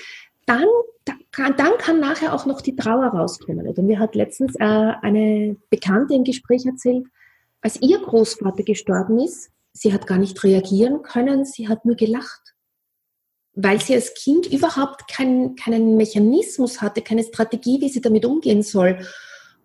dann, 0.45 0.65
dann 1.05 1.77
kann 1.77 1.99
nachher 1.99 2.33
auch 2.33 2.45
noch 2.45 2.61
die 2.61 2.75
Trauer 2.75 3.07
rauskommen. 3.07 3.67
Oder 3.67 3.83
mir 3.83 3.99
hat 3.99 4.15
letztens 4.15 4.55
äh, 4.55 4.63
eine 4.63 5.57
Bekannte 5.69 6.15
im 6.15 6.23
Gespräch 6.23 6.65
erzählt, 6.65 7.05
als 7.61 7.81
ihr 7.81 7.99
Großvater 7.99 8.63
gestorben 8.63 9.19
ist, 9.19 9.51
sie 9.73 9.93
hat 9.93 10.07
gar 10.07 10.17
nicht 10.17 10.41
reagieren 10.43 11.01
können, 11.01 11.45
sie 11.45 11.67
hat 11.67 11.85
nur 11.85 11.95
gelacht. 11.95 12.55
Weil 13.53 13.81
sie 13.81 13.95
als 13.95 14.13
Kind 14.13 14.45
überhaupt 14.51 15.11
keinen, 15.11 15.55
keinen 15.55 15.97
Mechanismus 15.97 16.81
hatte, 16.81 17.01
keine 17.01 17.23
Strategie, 17.23 17.81
wie 17.81 17.89
sie 17.89 18.01
damit 18.01 18.25
umgehen 18.25 18.61
soll. 18.61 18.99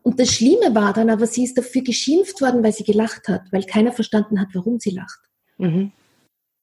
Und 0.02 0.18
das 0.18 0.32
Schlimme 0.32 0.74
war 0.74 0.92
dann 0.92 1.10
aber, 1.10 1.26
sie 1.26 1.44
ist 1.44 1.56
dafür 1.56 1.82
geschimpft 1.82 2.40
worden, 2.40 2.64
weil 2.64 2.72
sie 2.72 2.84
gelacht 2.84 3.28
hat, 3.28 3.42
weil 3.52 3.64
keiner 3.64 3.92
verstanden 3.92 4.40
hat, 4.40 4.48
warum 4.54 4.80
sie 4.80 4.90
lacht. 4.90 5.20
Mhm. 5.58 5.92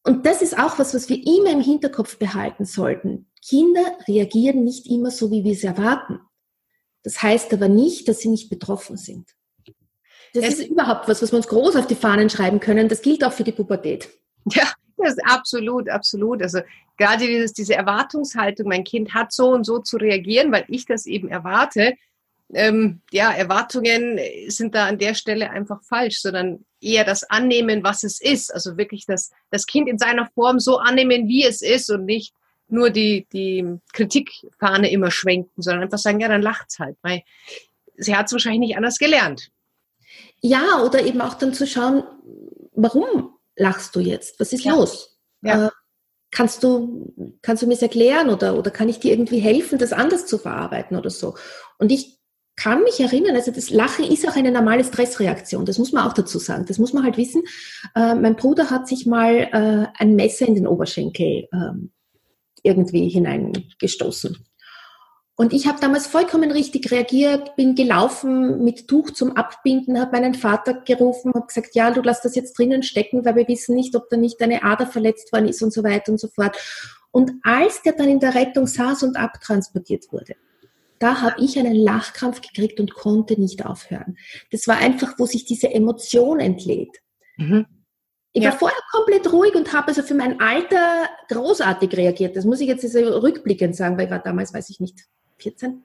Und 0.04 0.26
das 0.26 0.42
ist 0.42 0.58
auch 0.58 0.80
was, 0.80 0.94
was 0.94 1.10
wir 1.10 1.18
immer 1.18 1.52
im 1.52 1.62
Hinterkopf 1.62 2.18
behalten 2.18 2.66
sollten. 2.66 3.30
Kinder 3.46 3.98
reagieren 4.08 4.64
nicht 4.64 4.88
immer 4.88 5.12
so, 5.12 5.32
wie 5.32 5.44
wir 5.44 5.54
es 5.54 5.64
erwarten. 5.64 6.20
Das 7.04 7.22
heißt 7.22 7.54
aber 7.54 7.70
nicht, 7.70 8.08
dass 8.08 8.20
sie 8.20 8.30
nicht 8.30 8.50
betroffen 8.50 8.98
sind. 8.98 9.30
Das 10.34 10.46
es 10.46 10.60
ist 10.60 10.70
überhaupt 10.70 11.08
was, 11.08 11.22
was 11.22 11.32
wir 11.32 11.38
uns 11.38 11.48
groß 11.48 11.76
auf 11.76 11.88
die 11.88 11.96
Fahnen 11.96 12.30
schreiben 12.30 12.60
können. 12.60 12.88
Das 12.88 13.02
gilt 13.02 13.24
auch 13.24 13.34
für 13.34 13.44
die 13.44 13.52
Pubertät. 13.52 14.10
Ja, 14.52 14.72
das 14.98 15.14
ist 15.14 15.26
absolut, 15.26 15.90
absolut. 15.90 16.42
Also 16.42 16.60
gerade 16.98 17.26
dieses, 17.26 17.54
diese 17.54 17.76
Erwartungshaltung, 17.76 18.68
mein 18.68 18.84
Kind 18.84 19.14
hat 19.14 19.32
so 19.32 19.50
und 19.50 19.66
so 19.66 19.80
zu 19.80 19.98
reagieren, 19.98 20.52
weil 20.52 20.66
ich 20.68 20.86
das 20.86 21.06
eben 21.06 21.30
erwarte. 21.30 21.96
Ähm, 22.54 23.02
ja, 23.12 23.32
Erwartungen 23.32 24.20
sind 24.48 24.74
da 24.74 24.88
an 24.88 24.98
der 24.98 25.14
Stelle 25.14 25.52
einfach 25.52 25.84
falsch, 25.84 26.20
sondern 26.20 26.66
eher 26.82 27.04
das 27.04 27.24
annehmen, 27.24 27.84
was 27.84 28.04
es 28.04 28.20
ist. 28.20 28.54
Also 28.54 28.78
wirklich 28.78 29.06
das, 29.06 29.32
das 29.52 29.66
Kind 29.66 29.88
in 29.88 30.00
seiner 30.00 30.28
Form 30.34 30.60
so 30.60 30.78
annehmen, 30.78 31.28
wie 31.28 31.46
es 31.46 31.62
ist 31.62 31.90
und 31.92 32.06
nicht 32.06 32.34
nur 32.68 32.90
die, 32.90 33.28
die 33.34 33.80
Kritikfahne 33.94 34.92
immer 34.92 35.12
schwenken, 35.12 35.62
sondern 35.62 35.84
einfach 35.84 35.98
sagen, 35.98 36.20
ja, 36.20 36.28
dann 36.28 36.42
lacht's 36.42 36.80
halt. 36.80 36.98
Weil 37.02 37.24
sie 37.98 38.16
hat 38.16 38.28
es 38.28 38.34
wahrscheinlich 38.34 38.60
nicht 38.60 38.78
anders 38.78 38.98
gelernt. 38.98 39.50
Ja, 40.42 40.82
oder 40.84 41.04
eben 41.04 41.22
auch 41.22 41.34
dann 41.34 41.54
zu 41.54 41.68
schauen, 41.68 42.04
warum 42.74 43.36
lachst 43.56 43.96
du 43.96 44.00
jetzt? 44.00 44.40
Was 44.40 44.54
ist 44.54 44.64
ja. 44.64 44.74
los? 44.74 45.20
Ja. 45.42 45.68
Äh, 45.68 45.70
kannst 46.32 46.64
du, 46.64 47.14
kannst 47.42 47.64
du 47.64 47.68
mir 47.68 47.74
das 47.74 47.82
erklären 47.82 48.30
oder, 48.30 48.58
oder 48.58 48.72
kann 48.72 48.90
ich 48.90 49.00
dir 49.00 49.12
irgendwie 49.12 49.40
helfen, 49.40 49.80
das 49.80 49.94
anders 49.94 50.26
zu 50.28 50.38
verarbeiten 50.38 50.96
oder 50.98 51.10
so? 51.10 51.36
Und 51.78 51.92
ich 51.92 52.19
kann 52.62 52.84
mich 52.84 53.00
erinnern, 53.00 53.36
also 53.36 53.52
das 53.52 53.70
Lachen 53.70 54.06
ist 54.06 54.28
auch 54.28 54.36
eine 54.36 54.52
normale 54.52 54.84
Stressreaktion, 54.84 55.66
das 55.66 55.78
muss 55.78 55.94
man 55.94 56.06
auch 56.08 56.14
dazu 56.14 56.40
sagen. 56.40 56.66
Das 56.68 56.78
muss 56.78 56.94
man 56.94 57.04
halt 57.04 57.18
wissen. 57.18 57.44
Äh, 57.96 58.16
mein 58.16 58.36
Bruder 58.36 58.70
hat 58.70 58.88
sich 58.88 59.06
mal 59.06 59.50
äh, 59.52 59.88
ein 59.98 60.16
Messer 60.16 60.48
in 60.48 60.56
den 60.56 60.68
Oberschenkel 60.68 61.48
ähm, 61.54 61.92
irgendwie 62.64 63.08
hineingestoßen. 63.10 64.38
Und 65.36 65.54
ich 65.54 65.68
habe 65.68 65.80
damals 65.80 66.06
vollkommen 66.06 66.52
richtig 66.52 66.92
reagiert, 66.92 67.56
bin 67.56 67.74
gelaufen 67.74 68.62
mit 68.62 68.90
Tuch 68.90 69.12
zum 69.12 69.38
Abbinden, 69.38 69.98
habe 69.98 70.12
meinen 70.12 70.34
Vater 70.34 70.74
gerufen, 70.74 71.34
habe 71.34 71.48
gesagt, 71.48 71.76
ja, 71.76 71.92
du 71.92 72.02
lass 72.02 72.22
das 72.22 72.36
jetzt 72.36 72.58
drinnen 72.58 72.84
stecken, 72.84 73.24
weil 73.24 73.38
wir 73.38 73.48
wissen 73.48 73.74
nicht, 73.74 73.96
ob 73.96 74.10
da 74.10 74.18
nicht 74.18 74.42
eine 74.42 74.64
Ader 74.64 74.86
verletzt 74.86 75.32
worden 75.32 75.48
ist 75.48 75.64
und 75.64 75.72
so 75.72 75.82
weiter 75.82 76.12
und 76.12 76.20
so 76.20 76.28
fort. 76.28 76.58
Und 77.12 77.32
als 77.42 77.82
der 77.84 77.94
dann 77.94 78.10
in 78.10 78.20
der 78.20 78.36
Rettung 78.36 78.68
saß 78.68 79.04
und 79.04 79.16
abtransportiert 79.16 80.12
wurde, 80.12 80.36
da 81.00 81.22
habe 81.22 81.42
ich 81.42 81.58
einen 81.58 81.76
Lachkrampf 81.76 82.42
gekriegt 82.42 82.80
und 82.80 82.94
konnte 82.94 83.40
nicht 83.40 83.66
aufhören. 83.66 84.18
Das 84.52 84.68
war 84.68 84.78
einfach, 84.78 85.14
wo 85.18 85.26
sich 85.26 85.46
diese 85.46 85.74
Emotion 85.74 86.40
entlädt. 86.40 86.98
Mhm. 87.38 87.66
Ich 88.34 88.44
ja. 88.44 88.52
war 88.52 88.60
vorher 88.60 88.80
komplett 88.92 89.32
ruhig 89.32 89.56
und 89.56 89.74
habe 89.74 89.88
also 89.88 90.04
für 90.04 90.14
mein 90.14 90.40
Alter 90.40 91.10
großartig 91.30 91.96
reagiert. 91.98 92.36
Das 92.36 92.46
muss 92.46 92.60
ich 92.60 92.68
jetzt 92.68 92.84
also 92.84 93.18
rückblickend 93.20 93.76
sagen, 93.76 93.98
weil 93.98 94.06
ich 94.06 94.12
war 94.12 94.20
damals, 94.20 94.54
weiß 94.54 94.70
ich 94.70 94.80
nicht, 94.80 95.08
14. 95.40 95.84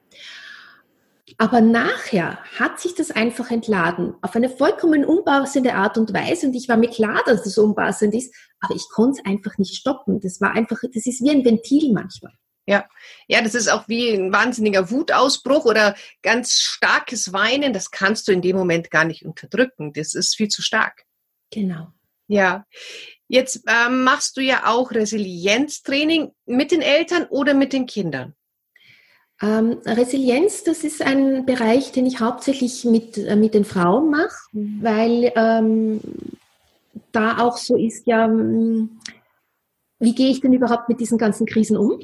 Aber 1.37 1.59
nachher 1.59 2.37
hat 2.59 2.79
sich 2.79 2.93
das 2.93 3.09
einfach 3.09 3.49
entladen, 3.49 4.13
auf 4.21 4.35
eine 4.35 4.49
vollkommen 4.49 5.03
unpassende 5.03 5.73
Art 5.73 5.97
und 5.97 6.13
Weise. 6.13 6.47
Und 6.47 6.55
ich 6.55 6.69
war 6.69 6.77
mir 6.77 6.89
klar, 6.89 7.21
dass 7.25 7.45
es 7.47 7.57
unpassend 7.57 8.13
ist, 8.13 8.33
aber 8.59 8.75
ich 8.75 8.87
konnte 8.89 9.19
es 9.19 9.25
einfach 9.25 9.57
nicht 9.57 9.75
stoppen. 9.75 10.19
Das 10.19 10.39
war 10.39 10.51
einfach, 10.51 10.79
das 10.93 11.05
ist 11.07 11.23
wie 11.23 11.31
ein 11.31 11.43
Ventil 11.43 11.91
manchmal. 11.93 12.33
Ja, 12.67 12.89
ja, 13.27 13.41
das 13.41 13.53
ist 13.53 13.67
auch 13.67 13.87
wie 13.87 14.09
ein 14.09 14.33
wahnsinniger 14.33 14.89
Wutausbruch 14.89 15.65
oder 15.65 15.95
ganz 16.23 16.53
starkes 16.53 17.31
Weinen. 17.31 17.73
Das 17.73 17.91
kannst 17.91 18.27
du 18.27 18.31
in 18.31 18.41
dem 18.41 18.55
Moment 18.55 18.89
gar 18.89 19.05
nicht 19.05 19.23
unterdrücken. 19.23 19.93
Das 19.93 20.15
ist 20.15 20.35
viel 20.35 20.47
zu 20.47 20.63
stark. 20.63 21.03
Genau. 21.51 21.89
Ja. 22.27 22.65
Jetzt 23.27 23.63
ähm, 23.67 24.03
machst 24.03 24.37
du 24.37 24.41
ja 24.41 24.65
auch 24.65 24.91
Resilienztraining 24.91 26.31
mit 26.45 26.71
den 26.71 26.81
Eltern 26.81 27.25
oder 27.29 27.53
mit 27.53 27.71
den 27.73 27.85
Kindern. 27.85 28.33
Ähm, 29.41 29.79
Resilienz, 29.85 30.63
das 30.63 30.83
ist 30.83 31.01
ein 31.01 31.45
Bereich, 31.45 31.91
den 31.91 32.05
ich 32.05 32.19
hauptsächlich 32.19 32.85
mit, 32.85 33.17
äh, 33.17 33.35
mit 33.35 33.53
den 33.53 33.65
Frauen 33.65 34.09
mache, 34.09 34.37
weil 34.53 35.31
ähm, 35.35 35.99
da 37.11 37.39
auch 37.39 37.57
so 37.57 37.75
ist, 37.75 38.07
ja, 38.07 38.25
hm, 38.25 39.01
wie 39.99 40.15
gehe 40.15 40.29
ich 40.29 40.41
denn 40.41 40.53
überhaupt 40.53 40.87
mit 40.89 40.99
diesen 40.99 41.17
ganzen 41.17 41.45
Krisen 41.45 41.77
um? 41.77 41.99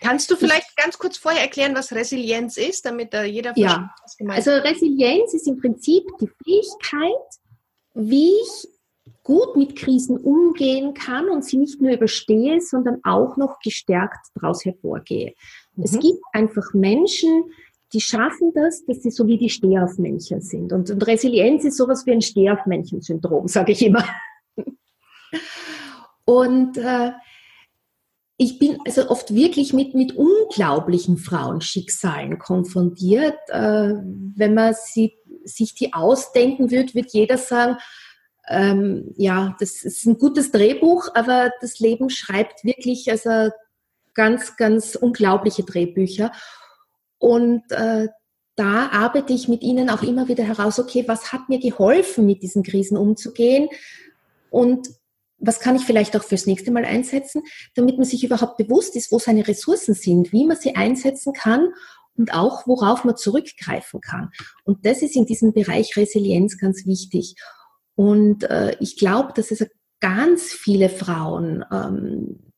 Kannst 0.00 0.30
du 0.30 0.36
vielleicht 0.36 0.68
ich, 0.70 0.76
ganz 0.76 0.98
kurz 0.98 1.16
vorher 1.16 1.42
erklären, 1.42 1.74
was 1.74 1.92
Resilienz 1.92 2.56
ist, 2.56 2.84
damit 2.84 3.14
da 3.14 3.24
jeder 3.24 3.54
versteht, 3.54 3.64
ja. 3.64 3.94
was 4.02 4.16
gemeint 4.16 4.38
ist? 4.40 4.48
Also 4.48 4.62
Resilienz 4.62 5.34
ist 5.34 5.46
im 5.46 5.58
Prinzip 5.58 6.04
die 6.20 6.28
Fähigkeit, 6.44 7.10
wie 7.94 8.30
ich 8.30 8.68
gut 9.22 9.56
mit 9.56 9.76
Krisen 9.76 10.18
umgehen 10.18 10.94
kann 10.94 11.28
und 11.28 11.44
sie 11.44 11.56
nicht 11.56 11.80
nur 11.80 11.92
überstehe, 11.92 12.60
sondern 12.60 13.00
auch 13.04 13.36
noch 13.36 13.58
gestärkt 13.60 14.26
daraus 14.34 14.64
hervorgehe. 14.64 15.34
Mhm. 15.74 15.84
Es 15.84 15.98
gibt 15.98 16.22
einfach 16.32 16.74
Menschen, 16.74 17.44
die 17.92 18.00
schaffen 18.00 18.52
das, 18.54 18.84
dass 18.86 19.02
sie 19.02 19.10
so 19.10 19.26
wie 19.26 19.38
die 19.38 19.50
Stehaufmännchen 19.50 20.40
sind. 20.40 20.72
Und, 20.72 20.90
und 20.90 21.06
Resilienz 21.06 21.64
ist 21.64 21.76
sowas 21.76 22.06
wie 22.06 22.12
ein 22.12 22.22
Stehaufmännchen-Syndrom, 22.22 23.48
sage 23.48 23.72
ich 23.72 23.82
immer. 23.82 24.04
Und 26.24 26.78
äh, 26.78 27.12
ich 28.36 28.58
bin 28.58 28.78
also 28.86 29.08
oft 29.08 29.34
wirklich 29.34 29.72
mit, 29.72 29.94
mit 29.94 30.16
unglaublichen 30.16 31.16
Frauenschicksalen 31.16 32.38
konfrontiert. 32.38 33.36
Äh, 33.48 33.94
wenn 34.36 34.54
man 34.54 34.74
sie, 34.74 35.14
sich 35.44 35.74
die 35.74 35.92
ausdenken 35.92 36.70
würde, 36.70 36.94
wird 36.94 37.12
jeder 37.12 37.38
sagen, 37.38 37.76
ähm, 38.48 39.12
ja, 39.16 39.56
das 39.60 39.84
ist 39.84 40.04
ein 40.06 40.18
gutes 40.18 40.50
Drehbuch, 40.50 41.08
aber 41.14 41.52
das 41.60 41.78
Leben 41.78 42.10
schreibt 42.10 42.64
wirklich 42.64 43.10
also 43.10 43.50
ganz, 44.14 44.56
ganz 44.56 44.96
unglaubliche 44.96 45.62
Drehbücher. 45.62 46.32
Und 47.18 47.62
äh, 47.70 48.08
da 48.56 48.88
arbeite 48.90 49.32
ich 49.32 49.48
mit 49.48 49.62
ihnen 49.62 49.88
auch 49.88 50.02
immer 50.02 50.28
wieder 50.28 50.44
heraus, 50.44 50.78
okay, 50.78 51.04
was 51.06 51.32
hat 51.32 51.48
mir 51.48 51.60
geholfen, 51.60 52.26
mit 52.26 52.42
diesen 52.42 52.62
Krisen 52.62 52.96
umzugehen? 52.96 53.68
Und 54.50 54.88
was 55.42 55.60
kann 55.60 55.76
ich 55.76 55.84
vielleicht 55.84 56.16
auch 56.16 56.22
fürs 56.22 56.46
nächste 56.46 56.70
Mal 56.70 56.84
einsetzen, 56.84 57.42
damit 57.74 57.96
man 57.96 58.06
sich 58.06 58.24
überhaupt 58.24 58.56
bewusst 58.56 58.96
ist, 58.96 59.10
wo 59.10 59.18
seine 59.18 59.46
Ressourcen 59.46 59.94
sind, 59.94 60.32
wie 60.32 60.46
man 60.46 60.56
sie 60.56 60.76
einsetzen 60.76 61.32
kann 61.32 61.68
und 62.16 62.32
auch 62.32 62.66
worauf 62.66 63.04
man 63.04 63.16
zurückgreifen 63.16 64.00
kann. 64.00 64.30
Und 64.64 64.86
das 64.86 65.02
ist 65.02 65.16
in 65.16 65.26
diesem 65.26 65.52
Bereich 65.52 65.96
Resilienz 65.96 66.58
ganz 66.58 66.86
wichtig. 66.86 67.34
Und 67.94 68.44
äh, 68.44 68.76
ich 68.80 68.96
glaube, 68.96 69.32
dass 69.34 69.50
es 69.50 69.66
ganz 70.00 70.52
viele 70.52 70.88
Frauen 70.88 71.64
ähm, 71.72 72.52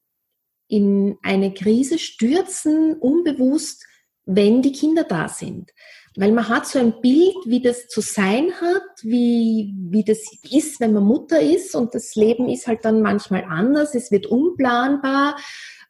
in 0.69 1.17
eine 1.23 1.55
Krise 1.55 1.99
stürzen, 1.99 2.95
unbewusst, 2.95 3.85
wenn 4.27 4.63
die 4.63 4.73
Kinder 4.73 5.05
da 5.05 5.29
sind. 5.29 5.71
Weil 6.17 6.31
man 6.31 6.49
hat 6.49 6.67
so 6.67 6.79
ein 6.79 7.01
Bild, 7.01 7.37
wie 7.45 7.61
das 7.61 7.89
zu 7.89 8.01
sein 8.01 8.53
hat, 8.61 8.83
wie, 9.03 9.75
wie 9.91 10.05
das 10.05 10.21
ist, 10.49 10.79
wenn 10.79 10.93
man 10.93 11.05
Mutter 11.05 11.41
ist 11.41 11.75
und 11.75 11.95
das 11.95 12.15
Leben 12.15 12.49
ist 12.49 12.69
halt 12.69 12.85
dann 12.85 13.03
manchmal 13.03 13.45
anders, 13.45 13.95
es 13.95 14.13
wird 14.13 14.27
unplanbar. 14.27 15.37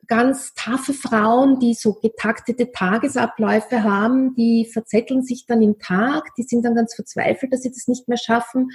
Ganz 0.07 0.55
taffe 0.55 0.95
Frauen, 0.95 1.61
die 1.61 1.75
so 1.75 1.95
getaktete 1.95 2.73
Tagesabläufe 2.73 3.83
haben, 3.83 4.35
die 4.35 4.67
verzetteln 4.71 5.23
sich 5.23 5.47
dann 5.47 5.63
im 5.63 5.79
Tag, 5.79 6.35
die 6.37 6.43
sind 6.43 6.65
dann 6.65 6.75
ganz 6.75 6.95
verzweifelt, 6.95 7.53
dass 7.53 7.63
sie 7.63 7.71
das 7.71 7.89
nicht 7.89 8.09
mehr 8.09 8.19
schaffen. 8.19 8.71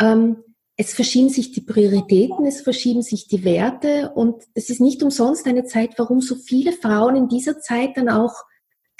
Ähm, 0.00 0.42
es 0.76 0.94
verschieben 0.94 1.28
sich 1.28 1.50
die 1.50 1.60
Prioritäten, 1.60 2.46
es 2.46 2.60
verschieben 2.60 3.02
sich 3.02 3.26
die 3.26 3.44
Werte 3.44 4.12
und 4.14 4.44
es 4.54 4.70
ist 4.70 4.80
nicht 4.80 5.02
umsonst 5.02 5.46
eine 5.46 5.64
Zeit, 5.64 5.94
warum 5.96 6.20
so 6.20 6.36
viele 6.36 6.72
Frauen 6.72 7.16
in 7.16 7.28
dieser 7.28 7.58
Zeit 7.58 7.96
dann 7.96 8.08
auch 8.08 8.34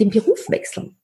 den 0.00 0.10
Beruf 0.10 0.48
wechseln. 0.48 0.96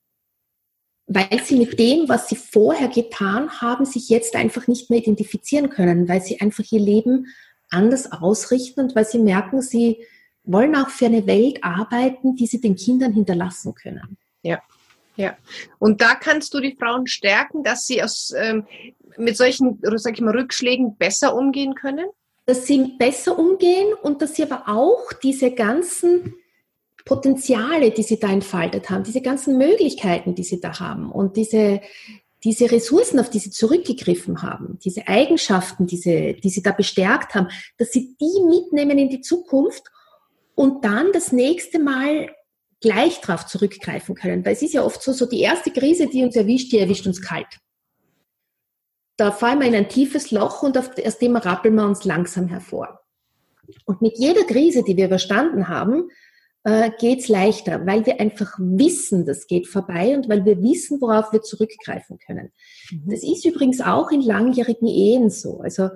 Weil 1.07 1.41
sie 1.43 1.55
mit 1.55 1.77
dem, 1.79 2.09
was 2.09 2.29
sie 2.29 2.35
vorher 2.35 2.87
getan 2.87 3.61
haben, 3.61 3.85
sich 3.85 4.09
jetzt 4.09 4.35
einfach 4.35 4.67
nicht 4.67 4.89
mehr 4.89 4.99
identifizieren 4.99 5.69
können, 5.69 6.09
weil 6.09 6.21
sie 6.21 6.41
einfach 6.41 6.63
ihr 6.71 6.79
Leben 6.79 7.27
anders 7.69 8.11
ausrichten 8.11 8.81
und 8.81 8.95
weil 8.95 9.05
sie 9.05 9.19
merken, 9.19 9.61
sie 9.61 10.03
wollen 10.43 10.75
auch 10.75 10.89
für 10.89 11.05
eine 11.05 11.27
Welt 11.27 11.63
arbeiten, 11.63 12.35
die 12.35 12.47
sie 12.47 12.61
den 12.61 12.75
Kindern 12.75 13.13
hinterlassen 13.13 13.73
können. 13.75 14.17
Ja, 14.43 14.61
ja. 15.15 15.37
Und 15.79 16.01
da 16.01 16.15
kannst 16.15 16.53
du 16.53 16.59
die 16.59 16.75
Frauen 16.75 17.07
stärken, 17.07 17.63
dass 17.63 17.87
sie 17.87 18.03
aus, 18.03 18.33
ähm, 18.37 18.67
mit 19.17 19.37
solchen, 19.37 19.79
sag 19.95 20.13
ich 20.15 20.21
mal, 20.21 20.37
Rückschlägen 20.37 20.97
besser 20.97 21.35
umgehen 21.35 21.75
können? 21.75 22.07
Dass 22.45 22.67
sie 22.67 22.95
besser 22.99 23.39
umgehen 23.39 23.93
und 24.03 24.21
dass 24.21 24.35
sie 24.35 24.43
aber 24.43 24.67
auch 24.67 25.13
diese 25.23 25.51
ganzen 25.51 26.35
Potenziale, 27.05 27.91
die 27.91 28.03
sie 28.03 28.19
da 28.19 28.29
entfaltet 28.29 28.89
haben, 28.89 29.03
diese 29.03 29.21
ganzen 29.21 29.57
Möglichkeiten, 29.57 30.33
die 30.33 30.43
sie 30.43 30.59
da 30.59 30.79
haben 30.79 31.11
und 31.11 31.37
diese, 31.37 31.79
diese 32.43 32.71
Ressourcen, 32.71 33.19
auf 33.19 33.29
die 33.29 33.39
sie 33.39 33.51
zurückgegriffen 33.51 34.41
haben, 34.41 34.79
diese 34.83 35.07
Eigenschaften, 35.07 35.85
diese, 35.85 36.33
die 36.33 36.49
sie 36.49 36.63
da 36.63 36.71
bestärkt 36.71 37.35
haben, 37.35 37.47
dass 37.77 37.91
sie 37.91 38.15
die 38.19 38.43
mitnehmen 38.43 38.97
in 38.97 39.09
die 39.09 39.21
Zukunft 39.21 39.83
und 40.55 40.83
dann 40.83 41.11
das 41.11 41.31
nächste 41.31 41.79
Mal 41.79 42.31
gleich 42.81 43.21
darauf 43.21 43.45
zurückgreifen 43.45 44.15
können. 44.15 44.43
Weil 44.43 44.53
es 44.53 44.63
ist 44.63 44.73
ja 44.73 44.83
oft 44.83 45.01
so, 45.01 45.13
so 45.13 45.27
die 45.27 45.41
erste 45.41 45.71
Krise, 45.71 46.07
die 46.07 46.23
uns 46.23 46.35
erwischt, 46.35 46.71
die 46.71 46.79
erwischt 46.79 47.05
uns 47.05 47.21
kalt. 47.21 47.59
Da 49.17 49.31
fallen 49.31 49.59
wir 49.59 49.67
in 49.67 49.75
ein 49.75 49.89
tiefes 49.89 50.31
Loch 50.31 50.63
und 50.63 50.77
aus 50.77 51.19
dem 51.19 51.35
rappeln 51.35 51.75
wir 51.75 51.85
uns 51.85 52.03
langsam 52.03 52.47
hervor. 52.47 52.99
Und 53.85 54.01
mit 54.01 54.17
jeder 54.17 54.43
Krise, 54.43 54.83
die 54.83 54.97
wir 54.97 55.05
überstanden 55.05 55.67
haben, 55.67 56.09
äh, 56.65 56.89
geht's 56.97 57.27
leichter, 57.27 57.85
weil 57.85 58.05
wir 58.07 58.19
einfach 58.19 58.57
wissen, 58.57 59.23
das 59.25 59.45
geht 59.45 59.67
vorbei 59.67 60.15
und 60.17 60.27
weil 60.27 60.45
wir 60.45 60.61
wissen, 60.63 60.99
worauf 60.99 61.31
wir 61.31 61.43
zurückgreifen 61.43 62.17
können. 62.17 62.51
Mhm. 62.91 63.11
Das 63.11 63.23
ist 63.23 63.45
übrigens 63.45 63.81
auch 63.81 64.09
in 64.09 64.21
langjährigen 64.21 64.87
Ehen 64.87 65.29
so. 65.29 65.59
Also 65.59 65.89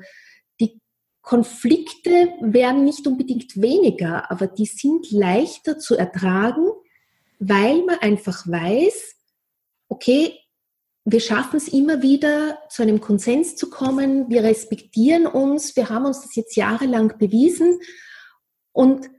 die 0.60 0.80
Konflikte 1.24 2.30
werden 2.40 2.84
nicht 2.86 3.08
unbedingt 3.08 3.60
weniger, 3.60 4.30
aber 4.30 4.46
die 4.46 4.68
sind 4.68 5.10
leichter 5.10 5.80
zu 5.80 5.96
ertragen, 5.96 6.68
weil 7.40 7.84
man 7.84 7.98
einfach 7.98 8.48
weiß, 8.48 9.16
okay, 9.88 10.36
wir 11.04 11.20
schaffen 11.20 11.58
es 11.58 11.68
immer 11.68 12.04
wieder, 12.04 12.60
zu 12.70 12.84
einem 12.84 13.02
Konsens 13.02 13.56
zu 13.56 13.72
kommen. 13.72 14.30
Wir 14.30 14.44
respektieren 14.44 15.26
uns. 15.26 15.76
Wir 15.76 15.90
haben 15.90 16.06
uns 16.06 16.22
das 16.22 16.36
jetzt 16.36 16.56
jahrelang 16.56 17.18
bewiesen. 17.18 17.80
Und 18.72 19.10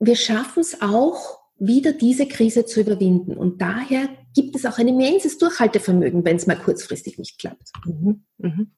wir 0.00 0.16
schaffen 0.16 0.60
es 0.60 0.80
auch, 0.80 1.38
wieder 1.58 1.92
diese 1.92 2.26
Krise 2.26 2.64
zu 2.64 2.80
überwinden. 2.80 3.36
Und 3.36 3.60
daher 3.60 4.08
gibt 4.34 4.56
es 4.56 4.64
auch 4.64 4.78
ein 4.78 4.88
immenses 4.88 5.36
Durchhaltevermögen, 5.38 6.24
wenn 6.24 6.36
es 6.36 6.46
mal 6.46 6.56
kurzfristig 6.56 7.18
nicht 7.18 7.38
klappt. 7.38 7.70
Mhm. 7.84 8.24
Mhm. 8.38 8.72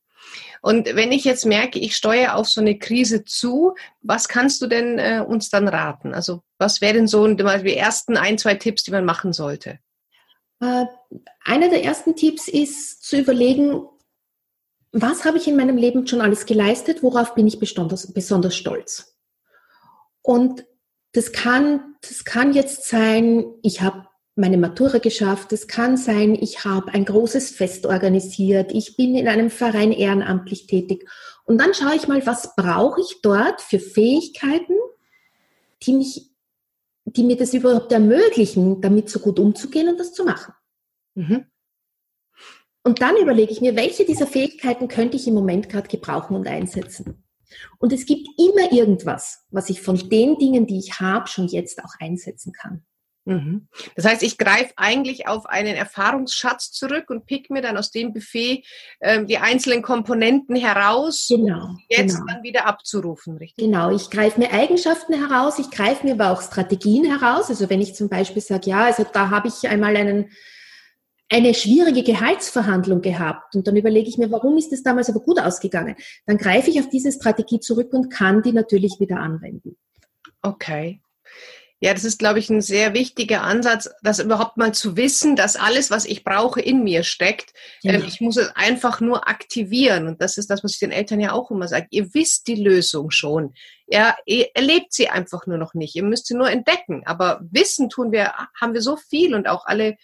Und 0.61 0.95
wenn 0.95 1.12
ich 1.12 1.25
jetzt 1.25 1.47
merke, 1.47 1.79
ich 1.79 1.97
steuere 1.97 2.37
auf 2.37 2.49
so 2.49 2.61
eine 2.61 2.79
Krise 2.79 3.25
zu, 3.25 3.75
was 4.01 4.29
kannst 4.29 4.62
du 4.62 4.66
denn 4.66 4.99
äh, 4.99 5.25
uns 5.27 5.49
dann 5.49 5.68
raten? 5.68 6.12
Also 6.12 6.43
was 6.59 6.81
wären 6.81 7.07
so 7.07 7.27
die 7.27 7.77
ersten 7.77 8.16
ein, 8.16 8.39
zwei 8.39 8.55
Tipps, 8.55 8.83
die 8.83 8.91
man 8.91 9.05
machen 9.05 9.33
sollte? 9.33 9.79
Äh, 10.61 10.85
einer 11.45 11.68
der 11.70 11.85
ersten 11.85 12.14
Tipps 12.14 12.49
ist 12.49 13.05
zu 13.05 13.18
überlegen, 13.18 13.85
was 14.93 15.25
habe 15.25 15.39
ich 15.39 15.49
in 15.49 15.57
meinem 15.57 15.77
Leben 15.77 16.07
schon 16.07 16.20
alles 16.20 16.47
geleistet, 16.47 17.03
worauf 17.03 17.35
bin 17.35 17.47
ich 17.47 17.59
besonders, 17.59 18.12
besonders 18.12 18.57
stolz. 18.57 19.16
Und 20.20 20.64
das 21.13 21.33
kann, 21.33 21.97
das 22.01 22.25
kann 22.25 22.53
jetzt 22.53 22.89
sein, 22.89 23.45
ich 23.63 23.83
habe 23.83 24.07
meine 24.35 24.57
Matura 24.57 24.99
geschafft, 24.99 25.53
es 25.53 25.69
kann 25.69 25.97
sein, 25.97 26.35
ich 26.35 26.65
habe 26.65 26.93
ein 26.93 27.05
großes 27.05 27.51
Fest 27.51 27.85
organisiert, 27.85 28.73
ich 28.73 28.97
bin 28.97 29.15
in 29.15 29.29
einem 29.29 29.51
Verein 29.51 29.93
ehrenamtlich 29.93 30.67
tätig. 30.67 31.09
Und 31.45 31.59
dann 31.59 31.75
schaue 31.75 31.95
ich 31.97 32.09
mal, 32.09 32.27
was 32.27 32.57
brauche 32.57 33.01
ich 33.01 33.21
dort 33.23 33.61
für 33.61 33.79
Fähigkeiten, 33.79 34.75
die, 35.83 35.93
mich, 35.93 36.31
die 37.05 37.25
mir 37.25 37.37
das 37.37 37.53
überhaupt 37.53 37.93
ermöglichen, 37.93 38.81
damit 38.81 39.11
so 39.11 39.19
gut 39.19 39.39
umzugehen 39.39 39.89
und 39.89 40.01
das 40.01 40.15
zu 40.15 40.25
machen. 40.25 40.55
Mhm. 41.15 41.47
Und 42.85 43.03
dann 43.03 43.17
überlege 43.17 43.53
ich 43.53 43.61
mir, 43.61 43.77
welche 43.77 44.05
dieser 44.05 44.27
Fähigkeiten 44.27 44.89
könnte 44.89 45.17
ich 45.17 45.29
im 45.29 45.35
Moment 45.35 45.69
gerade 45.69 45.89
gebrauchen 45.89 46.35
und 46.35 46.49
einsetzen. 46.49 47.22
Und 47.78 47.92
es 47.92 48.07
gibt 48.07 48.28
immer 48.38 48.72
irgendwas, 48.72 49.44
was 49.50 49.70
ich 49.70 49.80
von 49.80 49.96
den 50.09 50.38
Dingen, 50.38 50.66
die 50.66 50.78
ich 50.78 51.00
habe, 51.00 51.28
schon 51.28 51.48
jetzt 51.48 51.82
auch 51.84 51.94
einsetzen 52.00 52.53
kann. 52.53 52.84
Mhm. 53.24 53.68
Das 53.94 54.05
heißt, 54.05 54.22
ich 54.22 54.36
greife 54.36 54.72
eigentlich 54.76 55.28
auf 55.28 55.46
einen 55.46 55.76
Erfahrungsschatz 55.76 56.72
zurück 56.72 57.09
und 57.09 57.26
pick 57.26 57.50
mir 57.50 57.62
dann 57.62 57.76
aus 57.76 57.90
dem 57.90 58.12
Buffet 58.12 58.64
äh, 59.00 59.24
die 59.24 59.38
einzelnen 59.38 59.82
Komponenten 59.82 60.57
heraus, 60.57 61.26
genau, 61.28 61.66
um 61.66 61.78
jetzt 61.88 62.16
genau. 62.16 62.26
dann 62.26 62.42
wieder 62.42 62.66
abzurufen, 62.66 63.36
richtig? 63.36 63.64
Genau, 63.64 63.94
ich 63.94 64.11
greife 64.11 64.40
mir 64.40 64.53
Eigenschaften 64.53 65.14
heraus, 65.14 65.59
ich 65.61 65.70
greife 65.70 66.05
mir 66.05 66.14
aber 66.14 66.32
auch 66.32 66.42
Strategien 66.42 67.05
heraus. 67.05 67.48
Also 67.48 67.70
wenn 67.70 67.80
ich 67.80 67.94
zum 67.94 68.09
Beispiel 68.09 68.42
sage, 68.42 68.70
ja, 68.70 68.84
also 68.86 69.07
da 69.11 69.30
habe 69.30 69.48
ich 69.48 69.68
einmal 69.68 69.96
einen 69.96 70.30
eine 71.29 71.55
schwierige 71.55 72.03
Gehaltsverhandlung 72.03 73.01
gehabt 73.01 73.55
und 73.55 73.66
dann 73.66 73.77
überlege 73.77 74.09
ich 74.09 74.18
mir, 74.18 74.31
warum 74.31 74.59
ist 74.59 74.73
es 74.73 74.83
damals 74.83 75.09
aber 75.09 75.20
gut 75.20 75.41
ausgegangen? 75.41 75.97
Dann 76.27 76.37
greife 76.37 76.70
ich 76.70 76.79
auf 76.79 76.89
diese 76.91 77.11
Strategie 77.11 77.61
zurück 77.61 77.93
und 77.93 78.11
kann 78.11 78.43
die 78.43 78.53
natürlich 78.53 79.01
wieder 79.01 79.18
anwenden. 79.18 79.77
Okay. 80.43 81.01
Ja, 81.83 81.93
das 81.93 82.05
ist, 82.05 82.20
glaube 82.20 82.39
ich, 82.39 82.49
ein 82.49 82.61
sehr 82.61 82.95
wichtiger 82.95 83.43
Ansatz, 83.43 83.91
das 84.05 84.20
überhaupt 84.20 84.57
mal 84.57 84.73
zu 84.73 84.97
wissen, 84.97 85.35
dass 85.35 85.57
alles, 85.57 85.91
was 85.91 86.05
ich 86.05 86.23
brauche, 86.23 86.61
in 86.61 86.85
mir 86.85 87.03
steckt. 87.03 87.53
Ja. 87.81 87.95
Ähm, 87.95 88.05
ich 88.07 88.20
muss 88.20 88.37
es 88.37 88.55
einfach 88.55 89.01
nur 89.01 89.29
aktivieren. 89.29 90.07
Und 90.07 90.23
das 90.23 90.39
ist 90.39 90.49
das, 90.49 90.62
was 90.62 90.75
ich 90.75 90.79
den 90.79 90.93
Eltern 90.93 91.18
ja 91.18 91.33
auch 91.33 91.51
immer 91.51 91.66
sage. 91.66 91.89
Ihr 91.91 92.14
wisst 92.14 92.47
die 92.47 92.55
Lösung 92.55 93.11
schon. 93.11 93.55
Ja, 93.89 94.14
ihr 94.27 94.47
erlebt 94.55 94.93
sie 94.93 95.09
einfach 95.09 95.49
nur 95.49 95.59
noch 95.59 95.75
nicht. 95.75 95.97
Ihr 95.97 96.05
müsst 96.05 96.29
sie 96.29 96.35
nur 96.35 96.49
entdecken. 96.49 97.03
Aber 97.05 97.41
Wissen 97.51 97.89
tun 97.89 98.12
wir, 98.12 98.33
haben 98.61 98.75
wir 98.75 98.81
so 98.81 98.97
viel 98.97 99.35
und 99.35 99.49
auch 99.49 99.66
alle 99.66 99.97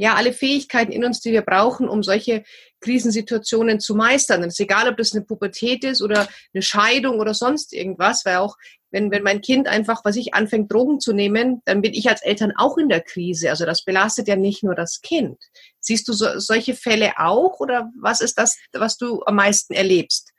ja, 0.00 0.14
alle 0.14 0.32
Fähigkeiten 0.32 0.92
in 0.92 1.04
uns, 1.04 1.20
die 1.20 1.30
wir 1.30 1.42
brauchen, 1.42 1.86
um 1.86 2.02
solche 2.02 2.42
Krisensituationen 2.80 3.80
zu 3.80 3.94
meistern. 3.94 4.42
Es 4.42 4.54
ist 4.54 4.60
egal, 4.60 4.88
ob 4.88 4.96
das 4.96 5.12
eine 5.12 5.26
Pubertät 5.26 5.84
ist 5.84 6.00
oder 6.00 6.26
eine 6.54 6.62
Scheidung 6.62 7.20
oder 7.20 7.34
sonst 7.34 7.74
irgendwas, 7.74 8.24
weil 8.24 8.36
auch 8.36 8.56
wenn, 8.90 9.10
wenn 9.10 9.22
mein 9.22 9.42
Kind 9.42 9.68
einfach, 9.68 10.00
was 10.02 10.16
ich 10.16 10.32
anfängt, 10.32 10.72
Drogen 10.72 11.00
zu 11.00 11.12
nehmen, 11.12 11.60
dann 11.66 11.82
bin 11.82 11.92
ich 11.92 12.08
als 12.08 12.22
Eltern 12.22 12.54
auch 12.56 12.78
in 12.78 12.88
der 12.88 13.02
Krise. 13.02 13.50
Also 13.50 13.66
das 13.66 13.84
belastet 13.84 14.26
ja 14.26 14.36
nicht 14.36 14.62
nur 14.64 14.74
das 14.74 15.02
Kind. 15.02 15.36
Siehst 15.80 16.08
du 16.08 16.14
so, 16.14 16.38
solche 16.38 16.72
Fälle 16.72 17.18
auch 17.18 17.60
oder 17.60 17.90
was 18.00 18.22
ist 18.22 18.38
das, 18.38 18.56
was 18.72 18.96
du 18.96 19.22
am 19.26 19.34
meisten 19.34 19.74
erlebst? 19.74 20.32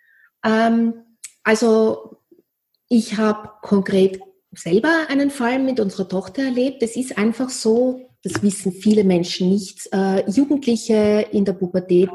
Ähm, 0.44 1.18
also 1.44 2.18
ich 2.90 3.18
habe 3.18 3.52
konkret 3.62 4.20
selber 4.54 5.06
einen 5.08 5.30
Fall 5.30 5.60
mit 5.60 5.80
unserer 5.80 6.10
Tochter 6.10 6.42
erlebt. 6.46 6.82
Es 6.82 6.96
ist 6.96 7.20
einfach 7.20 7.52
so, 7.52 8.11
das 8.24 8.44
wissen 8.44 8.72
viele 8.72 9.04
Menschen 9.04 9.50
nicht. 9.50 9.90
Äh, 9.92 10.30
Jugendliche 10.30 11.28
in 11.32 11.46
der 11.46 11.54
Pubertät 11.54 12.10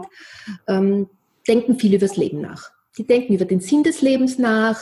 ähm, 0.69 1.09
denken 1.47 1.79
viel 1.79 1.95
über 1.95 2.07
das 2.07 2.17
Leben 2.17 2.41
nach. 2.41 2.71
Die 2.97 3.07
denken 3.07 3.35
über 3.35 3.45
den 3.45 3.61
Sinn 3.61 3.83
des 3.83 4.03
Lebens 4.03 4.39
nach, 4.39 4.81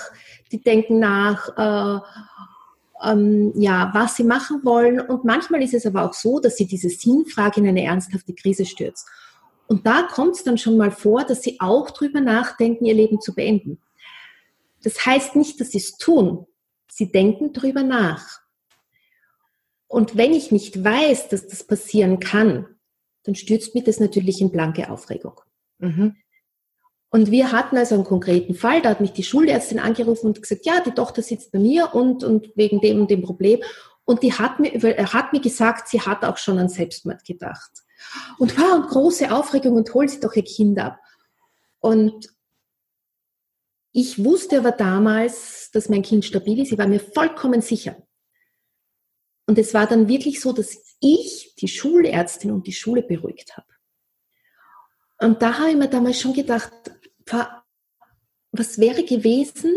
die 0.53 0.63
denken 0.63 0.99
nach, 0.99 1.49
äh, 1.57 3.11
ähm, 3.11 3.53
ja, 3.57 3.91
was 3.93 4.17
sie 4.17 4.25
machen 4.25 4.61
wollen. 4.65 5.01
Und 5.01 5.25
manchmal 5.25 5.63
ist 5.63 5.75
es 5.75 5.87
aber 5.87 6.05
auch 6.05 6.15
so, 6.15 6.41
dass 6.41 6.57
sie 6.57 6.67
diese 6.67 6.91
Sinnfrage 6.91 7.61
in 7.61 7.69
eine 7.69 7.85
ernsthafte 7.85 8.35
Krise 8.35 8.67
stürzt. 8.67 9.07
Und 9.67 9.87
da 9.87 10.03
kommt 10.03 10.37
es 10.37 10.45
dann 10.45 10.59
schon 10.59 10.77
mal 10.77 10.91
vor, 10.91 11.25
dass 11.25 11.43
sie 11.43 11.59
auch 11.59 11.91
drüber 11.91 12.21
nachdenken, 12.21 12.85
ihr 12.85 12.95
Leben 12.95 13.21
zu 13.21 13.35
beenden. 13.35 13.79
Das 14.83 15.07
heißt 15.07 15.37
nicht, 15.37 15.59
dass 15.61 15.71
sie 15.71 15.79
es 15.79 15.97
tun. 15.97 16.47
Sie 16.91 17.11
denken 17.11 17.53
drüber 17.53 17.83
nach. 17.83 18.44
Und 19.87 20.17
wenn 20.17 20.33
ich 20.33 20.51
nicht 20.51 20.83
weiß, 20.83 21.29
dass 21.29 21.47
das 21.47 21.65
passieren 21.65 22.21
kann, 22.21 22.67
dann 23.25 23.35
stürzt 23.35 23.75
mich 23.75 23.85
das 23.85 24.01
natürlich 24.01 24.41
in 24.41 24.51
blanke 24.51 24.91
Aufregung. 24.91 25.41
Mhm. 25.79 26.17
Und 27.11 27.31
wir 27.31 27.53
hatten 27.53 27.77
also 27.77 27.95
einen 27.95 28.05
konkreten 28.05 28.55
Fall, 28.55 28.83
da 28.83 28.91
hat 28.91 29.01
mich 29.01 29.13
die 29.13 29.23
Schulärztin 29.23 29.79
angerufen 29.79 30.27
und 30.27 30.43
gesagt, 30.43 30.67
ja, 30.67 30.81
die 30.81 30.91
Tochter 30.91 31.23
sitzt 31.23 31.53
bei 31.53 31.61
mir 31.61 31.95
und, 31.95 32.25
und 32.25 32.51
wegen 32.57 32.81
dem 32.81 33.03
und 33.03 33.11
dem 33.11 33.23
Problem. 33.23 33.61
Und 34.05 34.23
die 34.23 34.33
hat 34.33 34.59
mir, 34.59 34.73
hat 34.73 35.33
mir 35.33 35.41
gesagt, 35.41 35.89
sie 35.89 36.01
hat 36.01 36.25
auch 36.25 36.37
schon 36.37 36.59
an 36.59 36.69
Selbstmord 36.69 37.25
gedacht. 37.25 37.71
Und 38.39 38.59
wow, 38.59 38.75
und 38.75 38.89
große 38.89 39.33
Aufregung 39.33 39.77
und 39.77 39.95
holt 39.95 40.11
sie 40.11 40.21
doch 40.21 40.35
ihr 40.35 40.45
Kind 40.45 40.79
ab. 40.79 40.99
Und 41.79 42.35
ich 43.93 44.25
wusste 44.25 44.59
aber 44.59 44.73
damals, 44.73 45.71
dass 45.73 45.89
mein 45.89 46.03
Kind 46.03 46.25
stabil 46.25 46.61
ist. 46.61 46.73
Ich 46.73 46.79
war 46.79 46.89
mir 46.89 46.99
vollkommen 46.99 47.61
sicher. 47.61 47.97
Und 49.47 49.59
es 49.59 49.75
war 49.75 49.87
dann 49.87 50.09
wirklich 50.09 50.41
so, 50.41 50.53
dass 50.53 50.97
ich 51.01 51.55
die 51.59 51.69
Schulärztin 51.69 52.51
und 52.51 52.67
die 52.67 52.73
Schule 52.73 53.03
beruhigt 53.03 53.57
habe. 53.57 53.67
Und 55.21 55.43
da 55.43 55.59
habe 55.59 55.71
ich 55.71 55.77
mir 55.77 55.89
damals 55.89 56.21
schon 56.21 56.33
gedacht, 56.33 56.73
was 58.53 58.79
wäre 58.79 59.05
gewesen, 59.05 59.75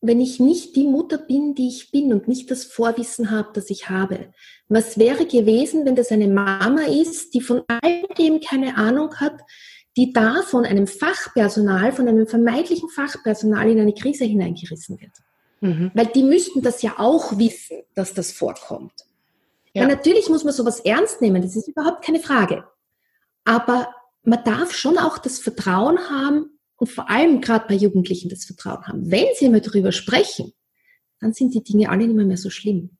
wenn 0.00 0.20
ich 0.20 0.40
nicht 0.40 0.76
die 0.76 0.86
Mutter 0.86 1.18
bin, 1.18 1.54
die 1.54 1.68
ich 1.68 1.90
bin 1.90 2.12
und 2.12 2.28
nicht 2.28 2.50
das 2.50 2.64
Vorwissen 2.64 3.30
habe, 3.30 3.50
das 3.54 3.70
ich 3.70 3.88
habe? 3.88 4.32
Was 4.68 4.98
wäre 4.98 5.26
gewesen, 5.26 5.84
wenn 5.84 5.96
das 5.96 6.12
eine 6.12 6.28
Mama 6.28 6.82
ist, 6.82 7.34
die 7.34 7.40
von 7.40 7.62
all 7.68 8.02
dem 8.18 8.40
keine 8.40 8.76
Ahnung 8.76 9.14
hat, 9.16 9.40
die 9.96 10.12
da 10.12 10.42
von 10.42 10.64
einem 10.64 10.86
Fachpersonal, 10.86 11.92
von 11.92 12.06
einem 12.06 12.26
vermeintlichen 12.26 12.90
Fachpersonal 12.90 13.70
in 13.70 13.80
eine 13.80 13.94
Krise 13.94 14.24
hineingerissen 14.24 15.00
wird? 15.00 15.12
Mhm. 15.60 15.90
Weil 15.94 16.06
die 16.06 16.22
müssten 16.22 16.62
das 16.62 16.82
ja 16.82 16.94
auch 16.98 17.38
wissen, 17.38 17.78
dass 17.94 18.14
das 18.14 18.32
vorkommt. 18.32 18.92
Ja. 19.72 19.82
ja, 19.82 19.88
natürlich 19.88 20.28
muss 20.28 20.44
man 20.44 20.52
sowas 20.52 20.80
ernst 20.80 21.20
nehmen, 21.20 21.42
das 21.42 21.56
ist 21.56 21.68
überhaupt 21.68 22.04
keine 22.04 22.20
Frage. 22.20 22.64
Aber 23.44 23.94
man 24.22 24.42
darf 24.44 24.74
schon 24.74 24.98
auch 24.98 25.18
das 25.18 25.38
Vertrauen 25.38 25.98
haben 26.10 26.58
und 26.76 26.88
vor 26.88 27.08
allem 27.08 27.40
gerade 27.40 27.66
bei 27.68 27.74
Jugendlichen 27.74 28.28
das 28.28 28.44
Vertrauen 28.44 28.86
haben. 28.86 29.10
Wenn 29.10 29.26
sie 29.34 29.48
mal 29.48 29.60
darüber 29.60 29.92
sprechen, 29.92 30.52
dann 31.20 31.32
sind 31.32 31.54
die 31.54 31.62
Dinge 31.62 31.88
alle 31.88 32.06
nicht 32.06 32.16
mehr, 32.16 32.26
mehr 32.26 32.36
so 32.36 32.50
schlimm. 32.50 32.98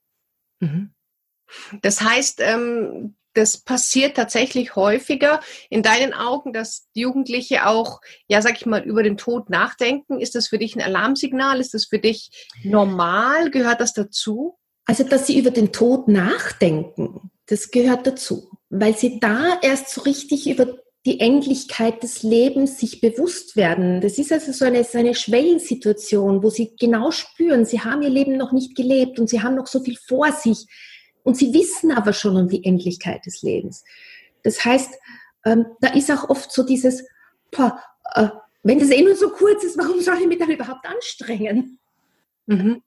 Mhm. 0.59 0.93
Das 1.81 2.01
heißt, 2.01 2.41
ähm, 2.41 3.16
das 3.37 3.57
passiert 3.57 4.17
tatsächlich 4.17 4.75
häufiger 4.75 5.39
in 5.69 5.83
deinen 5.83 6.13
Augen, 6.13 6.53
dass 6.53 6.87
Jugendliche 6.93 7.67
auch, 7.67 8.01
ja, 8.27 8.41
sag 8.41 8.57
ich 8.57 8.65
mal, 8.65 8.83
über 8.83 9.03
den 9.03 9.17
Tod 9.17 9.49
nachdenken. 9.49 10.19
Ist 10.19 10.35
das 10.35 10.47
für 10.47 10.57
dich 10.57 10.75
ein 10.75 10.81
Alarmsignal? 10.81 11.59
Ist 11.59 11.73
das 11.73 11.85
für 11.85 11.99
dich 11.99 12.47
normal? 12.63 13.51
Gehört 13.51 13.79
das 13.79 13.93
dazu? 13.93 14.57
Also, 14.85 15.03
dass 15.03 15.27
sie 15.27 15.37
über 15.37 15.51
den 15.51 15.71
Tod 15.71 16.07
nachdenken, 16.07 17.29
das 17.45 17.71
gehört 17.71 18.07
dazu, 18.07 18.49
weil 18.69 18.97
sie 18.97 19.19
da 19.19 19.59
erst 19.61 19.89
so 19.89 20.01
richtig 20.01 20.49
über 20.49 20.77
die 21.05 21.19
Endlichkeit 21.19 22.03
des 22.03 22.23
Lebens 22.23 22.79
sich 22.79 22.99
bewusst 22.99 23.55
werden. 23.55 24.01
Das 24.01 24.17
ist 24.17 24.31
also 24.31 24.51
so 24.51 24.65
eine, 24.65 24.83
so 24.83 24.97
eine 24.97 25.15
Schwellensituation, 25.15 26.43
wo 26.43 26.49
sie 26.49 26.75
genau 26.77 27.11
spüren, 27.11 27.65
sie 27.65 27.81
haben 27.81 28.01
ihr 28.01 28.09
Leben 28.09 28.35
noch 28.35 28.51
nicht 28.51 28.75
gelebt 28.75 29.19
und 29.19 29.29
sie 29.29 29.41
haben 29.41 29.55
noch 29.55 29.67
so 29.67 29.81
viel 29.81 29.97
vor 29.97 30.31
sich 30.31 30.65
und 31.27 31.35
sie 31.35 31.53
wissen 31.53 31.91
aber 31.91 32.13
schon 32.13 32.37
um 32.37 32.47
die 32.47 32.63
Endlichkeit 32.63 33.25
des 33.25 33.41
Lebens. 33.41 33.83
Das 34.43 34.63
heißt, 34.63 34.93
ähm, 35.43 35.65
da 35.81 35.89
ist 35.89 36.09
auch 36.09 36.29
oft 36.29 36.53
so 36.53 36.63
dieses, 36.63 37.03
boah, 37.51 37.83
äh, 38.13 38.29
wenn 38.63 38.79
das 38.79 38.91
eh 38.91 39.01
nur 39.01 39.17
so 39.17 39.31
kurz 39.31 39.65
ist, 39.65 39.77
warum 39.77 39.99
soll 39.99 40.19
ich 40.21 40.27
mich 40.27 40.39
dann 40.39 40.49
überhaupt 40.49 40.87
anstrengen? 40.87 41.79
Mhm. 42.45 42.81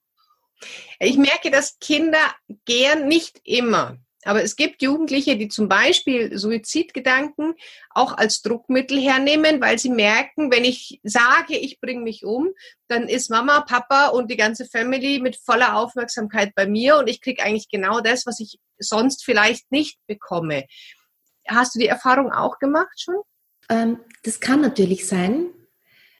Ich 1.00 1.18
merke, 1.18 1.50
dass 1.50 1.78
Kinder 1.80 2.16
gern 2.64 3.08
nicht 3.08 3.42
immer 3.44 3.98
aber 4.24 4.42
es 4.42 4.56
gibt 4.56 4.82
Jugendliche, 4.82 5.36
die 5.36 5.48
zum 5.48 5.68
Beispiel 5.68 6.36
Suizidgedanken 6.36 7.54
auch 7.90 8.12
als 8.12 8.42
Druckmittel 8.42 9.00
hernehmen, 9.00 9.60
weil 9.60 9.78
sie 9.78 9.88
merken, 9.88 10.50
wenn 10.50 10.64
ich 10.64 11.00
sage, 11.02 11.56
ich 11.56 11.80
bringe 11.80 12.02
mich 12.02 12.24
um, 12.24 12.50
dann 12.88 13.08
ist 13.08 13.30
Mama, 13.30 13.60
Papa 13.62 14.08
und 14.08 14.30
die 14.30 14.36
ganze 14.36 14.66
Family 14.66 15.20
mit 15.20 15.36
voller 15.36 15.76
Aufmerksamkeit 15.76 16.54
bei 16.54 16.66
mir 16.66 16.98
und 16.98 17.08
ich 17.08 17.20
kriege 17.20 17.42
eigentlich 17.42 17.68
genau 17.68 18.00
das, 18.00 18.26
was 18.26 18.40
ich 18.40 18.58
sonst 18.78 19.24
vielleicht 19.24 19.70
nicht 19.72 19.98
bekomme. 20.06 20.64
Hast 21.48 21.74
du 21.74 21.78
die 21.78 21.88
Erfahrung 21.88 22.30
auch 22.30 22.58
gemacht 22.58 23.00
schon? 23.00 23.16
Ähm, 23.70 24.00
das 24.24 24.40
kann 24.40 24.60
natürlich 24.60 25.06
sein. 25.06 25.46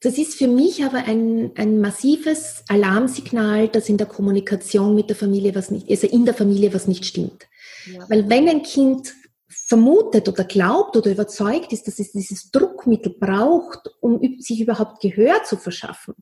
Das 0.03 0.17
ist 0.17 0.35
für 0.35 0.49
mich 0.49 0.83
aber 0.83 1.05
ein, 1.05 1.53
ein 1.57 1.79
massives 1.79 2.65
Alarmsignal, 2.69 3.69
dass 3.69 3.91
in 3.91 3.99
der 3.99 4.07
Kommunikation 4.07 4.95
mit 4.95 5.11
der 5.11 5.17
Familie 5.17 5.55
was 5.55 5.71
nicht, 5.71 5.91
also 5.91 6.07
in 6.07 6.25
der 6.25 6.33
Familie 6.33 6.73
was 6.73 6.89
nicht 6.89 7.05
stimmt. 7.05 7.50
Ja. 7.87 8.09
Weil 8.09 8.29
wenn 8.29 8.49
ein 8.49 8.63
Kind 8.63 9.15
vermutet 9.49 10.29
oder 10.29 10.45
glaubt 10.45 10.97
oder 10.97 11.11
überzeugt 11.11 11.73
ist, 11.73 11.87
dass 11.87 11.99
es 11.99 12.13
dieses 12.13 12.51
Druckmittel 12.51 13.15
braucht, 13.19 13.91
um 14.01 14.21
sich 14.39 14.61
überhaupt 14.61 15.01
Gehör 15.01 15.43
zu 15.45 15.57
verschaffen, 15.57 16.15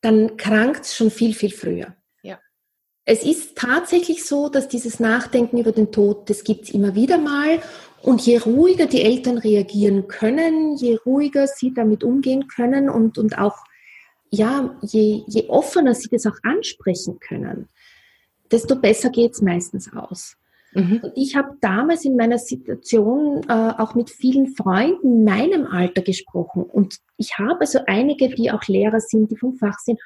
dann 0.00 0.36
krankt 0.36 0.84
es 0.84 0.94
schon 0.94 1.10
viel, 1.10 1.34
viel 1.34 1.50
früher. 1.50 1.96
Ja. 2.22 2.38
Es 3.04 3.24
ist 3.24 3.56
tatsächlich 3.56 4.24
so, 4.24 4.48
dass 4.48 4.68
dieses 4.68 5.00
Nachdenken 5.00 5.58
über 5.58 5.72
den 5.72 5.92
Tod, 5.92 6.28
das 6.28 6.44
gibt 6.44 6.64
es 6.64 6.70
immer 6.70 6.94
wieder 6.94 7.18
mal. 7.18 7.60
Und 8.02 8.20
je 8.20 8.38
ruhiger 8.38 8.86
die 8.86 9.02
Eltern 9.02 9.38
reagieren 9.38 10.08
können, 10.08 10.76
je 10.76 10.96
ruhiger 11.06 11.46
sie 11.46 11.72
damit 11.72 12.04
umgehen 12.04 12.48
können 12.48 12.90
und, 12.90 13.16
und 13.16 13.38
auch, 13.38 13.56
ja, 14.30 14.78
je, 14.82 15.22
je 15.26 15.48
offener 15.48 15.94
sie 15.94 16.08
das 16.08 16.26
auch 16.26 16.36
ansprechen 16.42 17.18
können, 17.18 17.68
desto 18.50 18.76
besser 18.76 19.08
geht 19.08 19.32
es 19.32 19.40
meistens 19.40 19.90
aus. 19.92 20.36
Mhm. 20.74 21.00
Und 21.02 21.12
ich 21.16 21.36
habe 21.36 21.56
damals 21.60 22.04
in 22.04 22.16
meiner 22.16 22.38
Situation 22.38 23.42
äh, 23.48 23.52
auch 23.52 23.94
mit 23.94 24.10
vielen 24.10 24.48
Freunden 24.48 25.18
in 25.18 25.24
meinem 25.24 25.66
Alter 25.66 26.02
gesprochen. 26.02 26.64
Und 26.64 26.98
ich 27.16 27.38
habe 27.38 27.60
also 27.60 27.80
einige, 27.86 28.28
die 28.28 28.50
auch 28.50 28.64
Lehrer 28.64 29.00
sind, 29.00 29.30
die 29.30 29.36
vom 29.36 29.54
Fach 29.54 29.78
sind. 29.78 30.00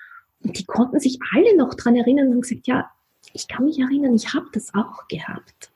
Und 0.45 0.59
die 0.59 0.65
konnten 0.65 1.01
sich 1.01 1.19
alle 1.35 1.57
noch 1.57 1.75
dran 1.75 1.97
erinnern 1.97 2.29
und 2.29 2.35
haben 2.35 2.41
gesagt, 2.43 2.67
ja, 2.67 2.91
ich 3.33 3.49
kann 3.49 3.65
mich 3.65 3.79
erinnern, 3.79 4.15
ich 4.15 4.35
habe 4.35 4.47
das 4.53 4.73
auch 4.75 5.09
gehabt. 5.09 5.71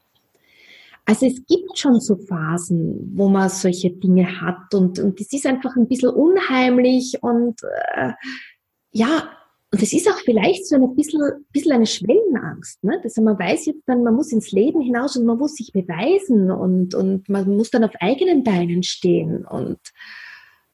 Also 1.04 1.26
es 1.26 1.44
gibt 1.46 1.78
schon 1.78 2.00
so 2.00 2.16
Phasen, 2.16 3.12
wo 3.16 3.28
man 3.28 3.48
solche 3.48 3.90
Dinge 3.90 4.40
hat 4.40 4.72
und, 4.72 5.00
und 5.00 5.18
das 5.18 5.32
ist 5.32 5.46
einfach 5.46 5.74
ein 5.74 5.88
bisschen 5.88 6.10
unheimlich 6.10 7.20
und 7.22 7.60
äh, 7.96 8.12
ja, 8.92 9.28
und 9.72 9.82
es 9.82 9.94
ist 9.94 10.06
auch 10.06 10.18
vielleicht 10.18 10.66
so 10.66 10.76
ein 10.76 10.94
bisschen, 10.94 11.46
bisschen 11.50 11.72
eine 11.72 11.86
Schwellenangst. 11.86 12.84
Ne? 12.84 13.00
Also 13.02 13.22
man 13.22 13.38
weiß 13.38 13.64
jetzt 13.64 13.84
dann, 13.86 14.02
man 14.02 14.14
muss 14.14 14.30
ins 14.30 14.52
Leben 14.52 14.82
hinaus 14.82 15.16
und 15.16 15.24
man 15.24 15.38
muss 15.38 15.54
sich 15.54 15.72
beweisen 15.72 16.50
und, 16.50 16.94
und 16.94 17.26
man 17.30 17.48
muss 17.48 17.70
dann 17.70 17.82
auf 17.82 17.94
eigenen 17.98 18.44
Beinen 18.44 18.82
stehen. 18.82 19.46
Und 19.46 19.78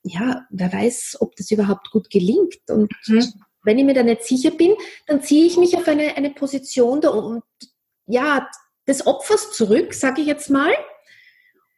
ja, 0.02 0.44
wer 0.50 0.72
weiß, 0.72 1.18
ob 1.20 1.36
das 1.36 1.52
überhaupt 1.52 1.92
gut 1.92 2.10
gelingt. 2.10 2.58
Und 2.68 2.90
mhm. 3.06 3.24
wenn 3.62 3.78
ich 3.78 3.84
mir 3.84 3.94
da 3.94 4.02
nicht 4.02 4.24
sicher 4.24 4.50
bin, 4.50 4.74
dann 5.06 5.22
ziehe 5.22 5.46
ich 5.46 5.56
mich 5.56 5.76
auf 5.76 5.86
eine, 5.86 6.16
eine 6.16 6.30
Position 6.30 7.00
da 7.00 7.10
und 7.10 7.44
ja, 8.06 8.50
des 8.88 9.06
Opfers 9.06 9.52
zurück, 9.52 9.94
sage 9.94 10.22
ich 10.22 10.26
jetzt 10.26 10.50
mal. 10.50 10.72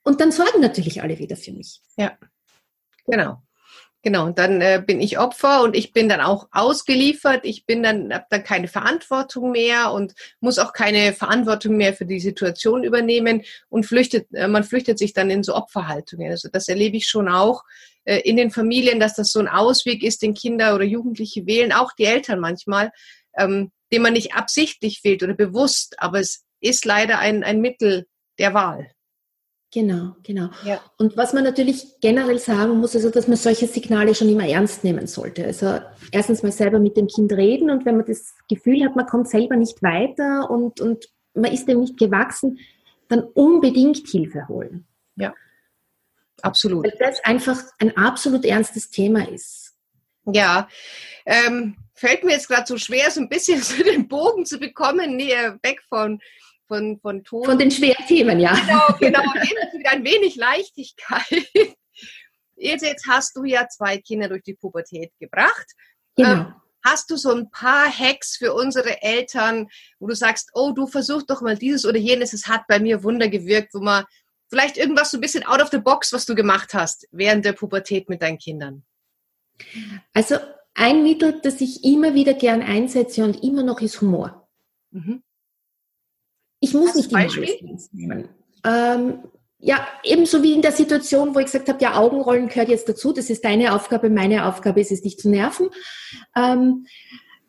Und 0.05 0.23
dann 0.23 0.33
sorgen 0.33 0.62
natürlich 0.62 1.03
alle 1.03 1.18
wieder 1.18 1.37
für 1.37 1.53
mich. 1.53 1.83
Ja, 1.99 2.16
genau. 3.05 3.43
Genau, 4.03 4.24
und 4.24 4.38
dann 4.38 4.62
äh, 4.62 4.82
bin 4.84 4.98
ich 4.98 5.18
Opfer 5.18 5.62
und 5.62 5.76
ich 5.76 5.92
bin 5.92 6.09
dann 6.09 6.22
auch 6.22 6.48
ausgeliefert. 6.53 7.40
Ich 7.44 7.66
bin 7.66 7.82
dann, 7.82 8.14
habe 8.14 8.24
dann 8.30 8.42
keine 8.42 8.66
Verantwortung 8.66 9.53
mehr 9.53 9.92
und 9.92 10.14
muss 10.40 10.59
auch 10.59 10.72
keine 10.72 11.12
Verantwortung 11.12 11.76
mehr 11.76 11.92
für 11.92 12.07
die 12.07 12.20
Situation 12.20 12.82
übernehmen 12.82 13.42
und 13.68 13.84
flüchtet, 13.84 14.26
äh, 14.32 14.48
man 14.48 14.64
flüchtet 14.64 14.98
sich 14.98 15.12
dann 15.12 15.28
in 15.28 15.42
so 15.42 15.55
Opferhaltungen. 15.55 16.30
Also 16.30 16.48
das 16.51 16.68
erlebe 16.68 16.96
ich 16.96 17.09
schon 17.09 17.28
auch 17.28 17.62
äh, 18.05 18.20
in 18.20 18.36
den 18.36 18.51
Familien, 18.51 19.01
dass 19.01 19.16
das 19.16 19.32
so 19.32 19.38
ein 19.38 19.48
Ausweg 19.48 20.03
ist, 20.03 20.22
den 20.22 20.32
Kinder 20.32 20.74
oder 20.74 20.84
Jugendliche 20.84 21.44
wählen, 21.44 21.72
auch 21.72 21.92
die 21.92 22.07
Eltern 22.07 22.40
manchmal, 22.40 22.92
ähm, 23.36 23.70
den 23.92 24.01
man 24.01 24.14
nicht 24.14 24.34
absichtlich 24.34 25.05
wählt 25.05 25.22
oder 25.22 25.34
bewusst, 25.34 25.96
aber 25.98 26.20
es 26.20 26.46
ist 26.61 26.86
leider 26.86 27.18
ein, 27.18 27.44
ein 27.44 27.61
Mittel 27.61 28.07
der 28.38 28.55
Wahl. 28.55 28.90
Genau, 29.73 30.16
genau. 30.25 30.49
Ja. 30.64 30.81
Und 30.99 31.16
was 31.16 31.33
man 31.33 31.45
natürlich 31.45 32.01
generell 32.01 32.41
sagen 32.41 32.79
muss, 32.79 32.97
also 32.97 33.09
dass 33.09 33.29
man 33.29 33.37
solche 33.37 33.68
Signale 33.68 34.16
schon 34.16 34.29
immer 34.29 34.47
ernst 34.47 34.83
nehmen 34.83 35.07
sollte. 35.07 35.45
Also 35.45 35.79
erstens 36.11 36.43
mal 36.43 36.51
selber 36.51 36.81
mit 36.81 36.97
dem 36.97 37.07
Kind 37.07 37.33
reden 37.33 37.71
und 37.71 37.85
wenn 37.85 37.97
man 37.97 38.07
das 38.07 38.35
Gefühl 38.49 38.85
hat, 38.85 38.97
man 38.97 39.07
kommt 39.07 39.29
selber 39.29 39.55
nicht 39.55 39.81
weiter 39.81 40.51
und, 40.51 40.81
und 40.81 41.09
man 41.35 41.53
ist 41.53 41.68
dem 41.68 41.81
nicht 41.81 41.99
gewachsen, 41.99 42.59
dann 43.09 43.23
unbedingt 43.23 44.09
Hilfe 44.09 44.49
holen. 44.49 44.87
Ja, 45.14 45.33
absolut. 46.43 46.85
Weil 46.85 46.97
das 46.99 47.23
einfach 47.25 47.61
ein 47.79 47.97
absolut 47.97 48.45
ernstes 48.45 48.91
Thema 48.91 49.29
ist. 49.29 49.77
Ja, 50.25 50.68
ähm, 51.27 51.77
fällt 51.95 52.25
mir 52.25 52.33
jetzt 52.33 52.49
gerade 52.49 52.66
so 52.66 52.77
schwer, 52.77 53.11
so 53.11 53.21
ein 53.21 53.29
bisschen 53.29 53.62
so 53.62 53.85
den 53.85 54.09
Bogen 54.09 54.45
zu 54.45 54.59
bekommen, 54.59 55.16
näher 55.16 55.59
weg 55.62 55.81
von 55.89 56.21
von, 56.71 57.01
von 57.01 57.25
Ton. 57.25 57.45
Von 57.45 57.59
den 57.59 57.71
schweren 57.71 58.07
Themen, 58.07 58.39
ja. 58.39 58.55
Genau, 58.55 58.87
genau. 59.01 59.21
Wieder 59.73 59.91
ein 59.91 60.05
wenig 60.05 60.37
Leichtigkeit. 60.37 61.49
Ilse, 62.57 62.87
jetzt 62.87 63.09
hast 63.09 63.37
du 63.37 63.45
ja 63.45 63.66
zwei 63.68 63.99
Kinder 63.99 64.29
durch 64.29 64.45
die 64.45 64.55
Pubertät 64.55 65.11
gebracht. 65.18 65.66
Genau. 66.14 66.31
Ähm, 66.31 66.55
hast 66.85 67.11
du 67.11 67.16
so 67.16 67.35
ein 67.35 67.51
paar 67.51 67.87
Hacks 67.91 68.37
für 68.37 68.55
unsere 68.55 69.03
Eltern, 69.03 69.66
wo 69.99 70.07
du 70.07 70.14
sagst, 70.14 70.51
oh, 70.55 70.71
du 70.71 70.87
versuch 70.87 71.25
doch 71.25 71.43
mal 71.43 71.59
dieses 71.59 71.85
oder 71.85 71.99
jenes, 71.99 72.33
es 72.33 72.47
hat 72.47 72.62
bei 72.68 72.79
mir 72.79 73.03
Wunder 73.03 73.29
gewirkt, 73.29 73.75
wo 73.75 73.81
man 73.81 74.05
vielleicht 74.49 74.77
irgendwas 74.77 75.11
so 75.11 75.18
ein 75.18 75.21
bisschen 75.21 75.45
out 75.45 75.61
of 75.61 75.71
the 75.71 75.79
box, 75.79 76.12
was 76.12 76.25
du 76.25 76.37
gemacht 76.37 76.73
hast 76.73 77.09
während 77.11 77.45
der 77.45 77.55
Pubertät 77.55 78.09
mit 78.09 78.23
deinen 78.23 78.39
Kindern? 78.39 78.85
Also 80.12 80.37
ein 80.75 81.03
Mittel, 81.03 81.41
das 81.43 81.61
ich 81.61 81.85
immer 81.85 82.14
wieder 82.14 82.35
gern 82.35 82.62
einsetze 82.62 83.25
und 83.25 83.43
immer 83.43 83.64
noch 83.64 83.81
ist 83.81 84.01
Humor. 84.01 84.49
Mhm. 84.93 85.25
Ich 86.61 86.74
muss 86.74 86.94
nicht 86.94 87.11
immer 87.11 87.20
alles 87.20 87.92
nehmen. 87.92 88.28
Ähm, 88.64 89.24
ja, 89.58 89.86
ebenso 90.02 90.42
wie 90.42 90.54
in 90.54 90.62
der 90.62 90.72
Situation, 90.72 91.34
wo 91.34 91.38
ich 91.38 91.46
gesagt 91.46 91.68
habe, 91.68 91.82
ja, 91.82 91.96
Augenrollen 91.96 92.48
gehört 92.48 92.68
jetzt 92.68 92.88
dazu. 92.88 93.12
Das 93.12 93.28
ist 93.28 93.44
deine 93.44 93.74
Aufgabe, 93.74 94.08
meine 94.08 94.46
Aufgabe 94.46 94.80
ist 94.80 94.92
es, 94.92 95.02
dich 95.02 95.18
zu 95.18 95.28
nerven. 95.28 95.68
Ähm, 96.34 96.86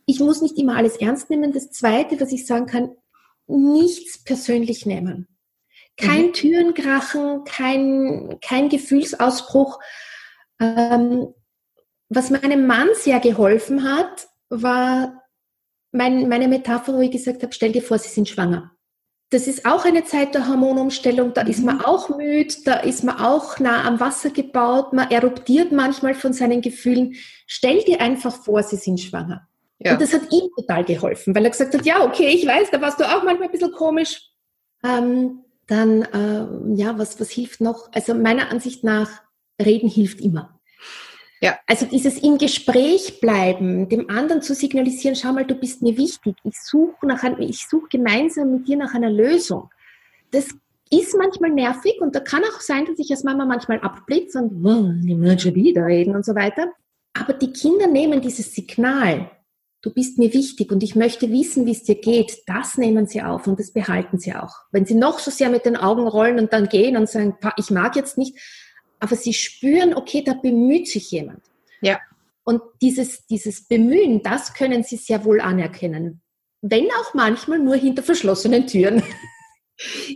ich 0.05 0.20
muss 0.20 0.41
nicht 0.41 0.57
immer 0.57 0.76
alles 0.76 0.97
ernst 0.97 1.30
nehmen. 1.30 1.53
Das 1.53 1.72
Zweite, 1.72 2.20
was 2.20 2.32
ich 2.32 2.45
sagen 2.45 2.66
kann, 2.66 2.91
nichts 3.47 4.24
persönlich 4.24 4.86
nehmen. 4.86 5.28
Kein 5.97 6.28
mhm. 6.28 6.34
Türenkrachen, 6.34 7.43
kein, 7.45 8.38
kein 8.41 8.68
Gefühlsausbruch. 8.70 9.80
Ähm, 10.59 11.34
was 12.09 12.30
meinem 12.30 12.68
Mann 12.68 12.89
sehr 12.93 13.20
geholfen 13.22 13.84
hat, 13.84 14.28
war 14.49 15.22
mein, 15.91 16.28
meine 16.28 16.49
Metapher, 16.49 16.93
wo 16.93 16.99
ich 16.99 17.12
gesagt 17.12 17.41
habe, 17.43 17.53
stell 17.53 17.72
dir 17.72 17.82
vor, 17.82 17.97
sie 17.97 18.09
sind 18.09 18.28
schwanger 18.28 18.71
das 19.32 19.48
ist 19.48 19.66
auch 19.66 19.86
eine 19.86 20.04
Zeit 20.04 20.36
der 20.36 20.48
Hormonumstellung, 20.48 21.34
da 21.34 21.44
mhm. 21.44 21.50
ist 21.50 21.64
man 21.64 21.78
mhm. 21.78 21.86
auch 21.86 22.10
müde, 22.10 22.54
da 22.66 22.76
ist 22.76 23.04
man 23.04 23.18
auch 23.18 23.60
nah 23.60 23.86
am 23.86 24.00
Wasser 24.00 24.30
gebaut, 24.30 24.94
man 24.94 25.10
eruptiert 25.10 25.72
manchmal 25.72 26.14
von 26.14 26.34
seinen 26.34 26.62
Gefühlen. 26.62 27.16
Stell 27.48 27.82
dir 27.84 28.02
einfach 28.02 28.36
vor, 28.36 28.62
sie 28.62 28.76
sind 28.76 29.00
schwanger. 29.00 29.48
Ja. 29.80 29.94
Und 29.94 30.02
das 30.02 30.14
hat 30.14 30.32
ihm 30.32 30.50
total 30.56 30.84
geholfen, 30.84 31.34
weil 31.34 31.46
er 31.46 31.50
gesagt 31.50 31.74
hat, 31.74 31.86
ja, 31.86 32.04
okay, 32.04 32.28
ich 32.28 32.46
weiß, 32.46 32.70
da 32.72 32.82
warst 32.82 33.00
du 33.00 33.06
auch 33.06 33.24
manchmal 33.24 33.48
ein 33.48 33.52
bisschen 33.52 33.72
komisch. 33.72 34.30
Ähm, 34.84 35.40
dann, 35.66 36.02
äh, 36.04 36.80
ja, 36.80 37.00
was, 37.00 37.20
was 37.20 37.30
hilft 37.32 37.62
noch? 37.62 37.90
Also 37.94 38.14
meiner 38.14 38.52
Ansicht 38.52 38.84
nach, 38.84 39.24
reden 39.60 39.90
hilft 39.90 40.20
immer. 40.20 40.60
Ja. 41.42 41.58
Also 41.66 41.88
dieses 41.88 42.20
im 42.20 42.38
Gespräch 42.38 43.20
bleiben, 43.20 43.89
dem 43.89 44.10
anderen 44.10 44.44
zu 44.44 44.54
signalisieren, 44.54 45.16
schau 45.16 45.34
mal, 45.34 45.46
du 45.46 45.56
bist 45.56 45.82
mir 45.82 45.98
wichtig, 45.98 46.36
ich 46.44 46.60
suche 46.62 47.08
nach 47.08 47.24
ein, 47.24 47.42
ich 47.42 47.68
suche 47.68 47.88
gemeinsam 47.89 48.52
mit 48.52 48.68
dir 48.68 48.78
nach 48.78 48.94
einer 48.94 49.10
Lösung. 49.10 49.70
Das 50.30 50.48
ist 50.92 51.16
manchmal 51.18 51.50
nervig 51.50 52.00
und 52.00 52.16
da 52.16 52.20
kann 52.20 52.44
auch 52.44 52.62
sein, 52.62 52.86
dass 52.86 53.00
ich 53.00 53.10
als 53.10 53.24
Mama 53.24 53.46
manchmal 53.46 53.80
abblitze 53.80 54.39
und 54.39 54.62
die 55.04 55.16
Menschen 55.16 55.56
wieder 55.56 55.86
reden 55.86 56.16
und 56.16 56.26
so 56.26 56.36
weiter. 56.36 56.72
Aber 57.14 57.34
die 57.34 57.52
Kinder 57.52 57.88
nehmen 57.88 58.22
dieses 58.22 58.54
Signal, 58.54 59.32
du 59.82 59.92
bist 59.92 60.20
mir 60.20 60.34
wichtig 60.34 60.72
und 60.72 60.84
ich 60.84 60.96
möchte 60.96 61.32
wissen, 61.32 61.66
wie 61.66 61.72
es 61.72 61.84
dir 61.84 61.96
geht, 61.96 62.44
das 62.46 62.78
nehmen 62.78 63.08
sie 63.08 63.22
auf 63.24 63.48
und 63.48 63.60
das 63.60 63.72
behalten 63.72 64.20
sie 64.20 64.36
auch. 64.36 64.54
Wenn 64.72 64.86
sie 64.86 64.96
noch 64.96 65.18
so 65.20 65.32
sehr 65.32 65.50
mit 65.50 65.66
den 65.66 65.76
Augen 65.76 66.08
rollen 66.08 66.39
und 66.39 66.54
dann 66.54 66.70
gehen 66.70 66.98
und 66.98 67.10
sagen, 67.10 67.36
ich 67.58 67.72
mag 67.72 67.96
jetzt 67.96 68.18
nicht, 68.18 68.38
aber 69.02 69.16
sie 69.16 69.34
spüren, 69.34 69.93
okay, 69.93 70.24
da 70.24 70.34
bemüht 70.34 70.88
sich 70.88 71.12
jemand. 71.12 71.41
Ja. 71.82 71.99
Und 72.43 72.62
dieses, 72.82 73.26
dieses 73.26 73.68
Bemühen, 73.68 74.24
das 74.24 74.54
können 74.54 74.84
sie 74.84 74.95
sehr 74.95 75.26
wohl 75.26 75.41
anerkennen. 75.41 76.22
Wenn 76.62 76.86
auch 76.91 77.14
manchmal 77.14 77.60
nur 77.60 77.76
hinter 77.76 78.04
verschlossenen 78.04 78.68
Türen. 78.68 79.04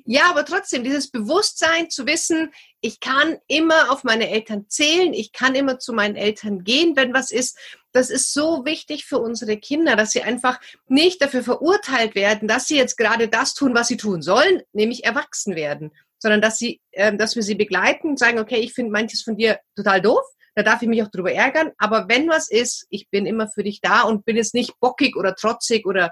Ja, 0.05 0.29
aber 0.29 0.45
trotzdem, 0.45 0.83
dieses 0.83 1.09
Bewusstsein 1.09 1.89
zu 1.89 2.05
wissen, 2.05 2.51
ich 2.81 2.99
kann 2.99 3.39
immer 3.47 3.91
auf 3.91 4.03
meine 4.03 4.29
Eltern 4.29 4.65
zählen, 4.69 5.11
ich 5.11 5.31
kann 5.31 5.55
immer 5.55 5.79
zu 5.79 5.91
meinen 5.91 6.15
Eltern 6.15 6.63
gehen, 6.63 6.95
wenn 6.95 7.15
was 7.15 7.31
ist, 7.31 7.57
das 7.91 8.11
ist 8.11 8.31
so 8.31 8.63
wichtig 8.63 9.05
für 9.05 9.17
unsere 9.17 9.57
Kinder, 9.57 9.95
dass 9.95 10.11
sie 10.11 10.21
einfach 10.21 10.59
nicht 10.87 11.19
dafür 11.19 11.41
verurteilt 11.41 12.13
werden, 12.13 12.47
dass 12.47 12.67
sie 12.67 12.77
jetzt 12.77 12.95
gerade 12.95 13.27
das 13.27 13.55
tun, 13.55 13.73
was 13.73 13.87
sie 13.87 13.97
tun 13.97 14.21
sollen, 14.21 14.61
nämlich 14.71 15.03
erwachsen 15.03 15.55
werden, 15.55 15.91
sondern 16.19 16.41
dass 16.41 16.57
sie, 16.57 16.81
äh, 16.91 17.15
dass 17.15 17.35
wir 17.35 17.43
sie 17.43 17.55
begleiten 17.55 18.09
und 18.09 18.19
sagen, 18.19 18.39
okay, 18.39 18.57
ich 18.57 18.73
finde 18.73 18.91
manches 18.91 19.21
von 19.21 19.37
dir 19.37 19.59
total 19.75 20.01
doof, 20.01 20.23
da 20.55 20.63
darf 20.63 20.81
ich 20.81 20.87
mich 20.87 21.03
auch 21.03 21.11
drüber 21.11 21.33
ärgern, 21.33 21.71
aber 21.77 22.07
wenn 22.07 22.29
was 22.29 22.49
ist, 22.49 22.87
ich 22.89 23.09
bin 23.09 23.25
immer 23.25 23.49
für 23.49 23.63
dich 23.63 23.81
da 23.81 24.03
und 24.03 24.23
bin 24.25 24.37
jetzt 24.37 24.53
nicht 24.53 24.79
bockig 24.79 25.17
oder 25.17 25.35
trotzig 25.35 25.85
oder 25.85 26.11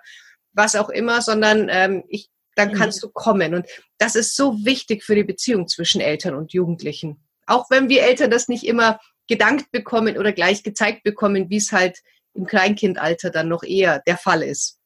was 0.51 0.75
auch 0.75 0.89
immer, 0.89 1.21
sondern 1.21 1.69
ähm, 1.69 2.03
ich 2.09 2.29
dann 2.55 2.69
mhm. 2.69 2.73
kannst 2.73 3.03
du 3.03 3.09
kommen. 3.09 3.55
Und 3.55 3.67
das 3.97 4.15
ist 4.15 4.35
so 4.35 4.63
wichtig 4.65 5.03
für 5.03 5.15
die 5.15 5.23
Beziehung 5.23 5.67
zwischen 5.67 6.01
Eltern 6.01 6.35
und 6.35 6.53
Jugendlichen. 6.53 7.23
Auch 7.45 7.69
wenn 7.69 7.89
wir 7.89 8.03
Eltern 8.03 8.31
das 8.31 8.47
nicht 8.47 8.65
immer 8.65 8.99
gedankt 9.27 9.71
bekommen 9.71 10.17
oder 10.17 10.33
gleich 10.33 10.63
gezeigt 10.63 11.03
bekommen, 11.03 11.49
wie 11.49 11.57
es 11.57 11.71
halt 11.71 11.99
im 12.33 12.45
Kleinkindalter 12.45 13.29
dann 13.29 13.47
noch 13.47 13.63
eher 13.63 14.01
der 14.05 14.17
Fall 14.17 14.43
ist. 14.43 14.79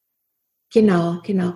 Genau, 0.72 1.20
genau. 1.24 1.54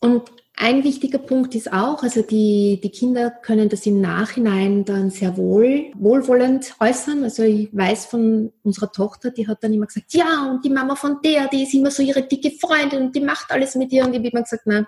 Und 0.00 0.30
ein 0.56 0.84
wichtiger 0.84 1.18
Punkt 1.18 1.54
ist 1.56 1.72
auch, 1.72 2.02
also 2.04 2.22
die, 2.22 2.80
die 2.82 2.90
Kinder 2.90 3.30
können 3.30 3.68
das 3.68 3.86
im 3.86 4.00
Nachhinein 4.00 4.84
dann 4.84 5.10
sehr 5.10 5.36
wohl, 5.36 5.90
wohlwollend 5.96 6.76
äußern. 6.78 7.24
Also 7.24 7.42
ich 7.42 7.70
weiß 7.72 8.06
von 8.06 8.52
unserer 8.62 8.92
Tochter, 8.92 9.30
die 9.32 9.48
hat 9.48 9.64
dann 9.64 9.72
immer 9.74 9.86
gesagt, 9.86 10.14
ja, 10.14 10.48
und 10.48 10.64
die 10.64 10.70
Mama 10.70 10.94
von 10.94 11.18
der, 11.24 11.48
die 11.48 11.64
ist 11.64 11.74
immer 11.74 11.90
so 11.90 12.04
ihre 12.04 12.22
dicke 12.22 12.52
Freundin 12.52 13.02
und 13.02 13.16
die 13.16 13.20
macht 13.20 13.50
alles 13.50 13.74
mit 13.74 13.92
ihr. 13.92 14.04
Und 14.04 14.12
ich 14.12 14.18
habe 14.18 14.28
immer 14.28 14.42
gesagt, 14.42 14.66
nein, 14.66 14.86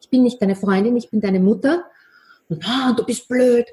ich 0.00 0.08
bin 0.08 0.22
nicht 0.22 0.40
deine 0.40 0.56
Freundin, 0.56 0.96
ich 0.96 1.10
bin 1.10 1.20
deine 1.20 1.40
Mutter. 1.40 1.84
Und 2.48 2.66
ah, 2.66 2.94
du 2.96 3.04
bist 3.04 3.28
blöd. 3.28 3.66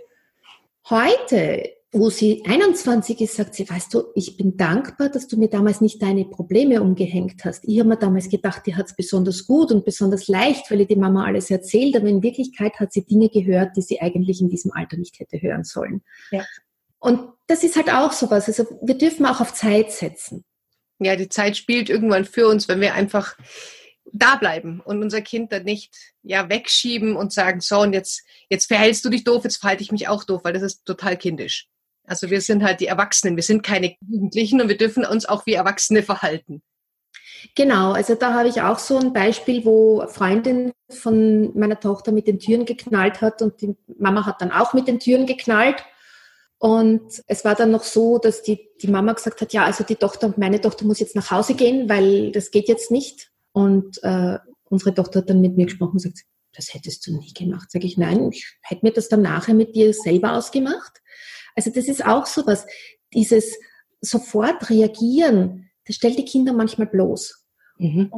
Heute, 0.89 1.69
wo 1.91 2.11
sie 2.11 2.43
21 2.45 3.19
ist, 3.19 3.35
sagt 3.35 3.55
sie, 3.55 3.67
weißt 3.67 3.91
du, 3.93 4.03
ich 4.13 4.37
bin 4.37 4.57
dankbar, 4.57 5.09
dass 5.09 5.27
du 5.27 5.37
mir 5.37 5.49
damals 5.49 5.81
nicht 5.81 6.01
deine 6.01 6.25
Probleme 6.25 6.81
umgehängt 6.83 7.43
hast. 7.45 7.67
Ich 7.67 7.79
habe 7.79 7.89
mir 7.89 7.97
damals 7.97 8.29
gedacht, 8.29 8.61
die 8.67 8.75
hat 8.75 8.85
es 8.85 8.95
besonders 8.95 9.47
gut 9.47 9.71
und 9.71 9.85
besonders 9.85 10.27
leicht, 10.27 10.69
weil 10.69 10.81
ihr 10.81 10.87
die 10.87 10.95
Mama 10.95 11.25
alles 11.25 11.49
erzählt, 11.49 11.95
aber 11.95 12.07
in 12.07 12.21
Wirklichkeit 12.21 12.79
hat 12.79 12.93
sie 12.93 13.05
Dinge 13.05 13.29
gehört, 13.29 13.75
die 13.75 13.81
sie 13.81 14.01
eigentlich 14.01 14.39
in 14.39 14.49
diesem 14.49 14.71
Alter 14.71 14.97
nicht 14.97 15.19
hätte 15.19 15.41
hören 15.41 15.63
sollen. 15.63 16.03
Ja. 16.29 16.45
Und 16.99 17.29
das 17.47 17.63
ist 17.63 17.75
halt 17.75 17.89
auch 17.91 18.11
sowas. 18.11 18.47
Also 18.47 18.65
wir 18.83 18.97
dürfen 18.97 19.25
auch 19.25 19.41
auf 19.41 19.53
Zeit 19.55 19.91
setzen. 19.91 20.43
Ja, 20.99 21.15
die 21.15 21.29
Zeit 21.29 21.57
spielt 21.57 21.89
irgendwann 21.89 22.25
für 22.25 22.47
uns, 22.47 22.67
wenn 22.67 22.81
wir 22.81 22.93
einfach 22.93 23.35
da 24.11 24.35
bleiben 24.35 24.81
und 24.81 25.01
unser 25.01 25.21
Kind 25.21 25.51
dann 25.51 25.63
nicht 25.63 25.95
ja 26.21 26.49
wegschieben 26.49 27.15
und 27.15 27.33
sagen, 27.33 27.61
so 27.61 27.79
und 27.81 27.93
jetzt 27.93 28.23
jetzt 28.49 28.67
verhältst 28.67 29.05
du 29.05 29.09
dich 29.09 29.23
doof, 29.23 29.43
jetzt 29.43 29.57
verhalte 29.57 29.83
ich 29.83 29.91
mich 29.91 30.07
auch 30.07 30.23
doof, 30.23 30.41
weil 30.43 30.53
das 30.53 30.63
ist 30.63 30.85
total 30.85 31.17
kindisch. 31.17 31.69
Also 32.09 32.29
wir 32.29 32.41
sind 32.41 32.63
halt 32.63 32.79
die 32.79 32.87
Erwachsenen, 32.87 33.35
wir 33.35 33.43
sind 33.43 33.63
keine 33.63 33.95
Jugendlichen 34.01 34.61
und 34.61 34.67
wir 34.67 34.77
dürfen 34.77 35.05
uns 35.05 35.27
auch 35.27 35.45
wie 35.45 35.53
Erwachsene 35.53 36.03
verhalten. 36.03 36.61
Genau, 37.55 37.93
also 37.93 38.15
da 38.15 38.33
habe 38.33 38.49
ich 38.49 38.61
auch 38.61 38.79
so 38.79 38.97
ein 38.97 39.13
Beispiel, 39.13 39.63
wo 39.63 40.05
Freundin 40.07 40.73
von 40.89 41.57
meiner 41.57 41.79
Tochter 41.79 42.11
mit 42.11 42.27
den 42.27 42.39
Türen 42.39 42.65
geknallt 42.65 43.21
hat 43.21 43.41
und 43.41 43.61
die 43.61 43.75
Mama 43.97 44.25
hat 44.25 44.41
dann 44.41 44.51
auch 44.51 44.73
mit 44.73 44.87
den 44.87 44.99
Türen 44.99 45.25
geknallt. 45.25 45.83
Und 46.57 47.23
es 47.27 47.45
war 47.45 47.55
dann 47.55 47.71
noch 47.71 47.83
so, 47.83 48.17
dass 48.17 48.41
die, 48.43 48.69
die 48.81 48.89
Mama 48.89 49.13
gesagt 49.13 49.39
hat, 49.39 49.53
ja, 49.53 49.63
also 49.63 49.85
die 49.85 49.95
Tochter, 49.95 50.33
meine 50.35 50.59
Tochter 50.59 50.85
muss 50.85 50.99
jetzt 50.99 51.15
nach 51.15 51.31
Hause 51.31 51.53
gehen, 51.53 51.87
weil 51.87 52.31
das 52.33 52.51
geht 52.51 52.67
jetzt 52.67 52.91
nicht. 52.91 53.31
Und 53.53 54.03
äh, 54.03 54.37
unsere 54.65 54.93
Tochter 54.93 55.19
hat 55.19 55.29
dann 55.29 55.39
mit 55.39 55.55
mir 55.55 55.67
gesprochen 55.67 55.93
und 55.93 55.99
sagt, 55.99 56.19
das 56.53 56.73
hättest 56.73 57.07
du 57.07 57.17
nie 57.17 57.33
gemacht. 57.33 57.71
Sag 57.71 57.85
ich, 57.85 57.97
nein, 57.97 58.29
ich 58.31 58.57
hätte 58.61 58.85
mir 58.85 58.91
das 58.91 59.07
dann 59.07 59.21
nachher 59.21 59.53
mit 59.53 59.75
dir 59.75 59.93
selber 59.93 60.33
ausgemacht. 60.33 60.99
Also 61.59 61.71
das 61.71 61.89
ist 61.89 62.05
auch 62.05 62.25
so 62.25 62.47
was, 62.47 62.65
dieses 63.13 63.59
sofort 63.99 64.69
reagieren, 64.69 65.69
das 65.85 65.97
stellt 65.97 66.17
die 66.17 66.23
Kinder 66.23 66.53
manchmal 66.53 66.87
bloß. 66.87 67.45
Mhm. 67.79 68.09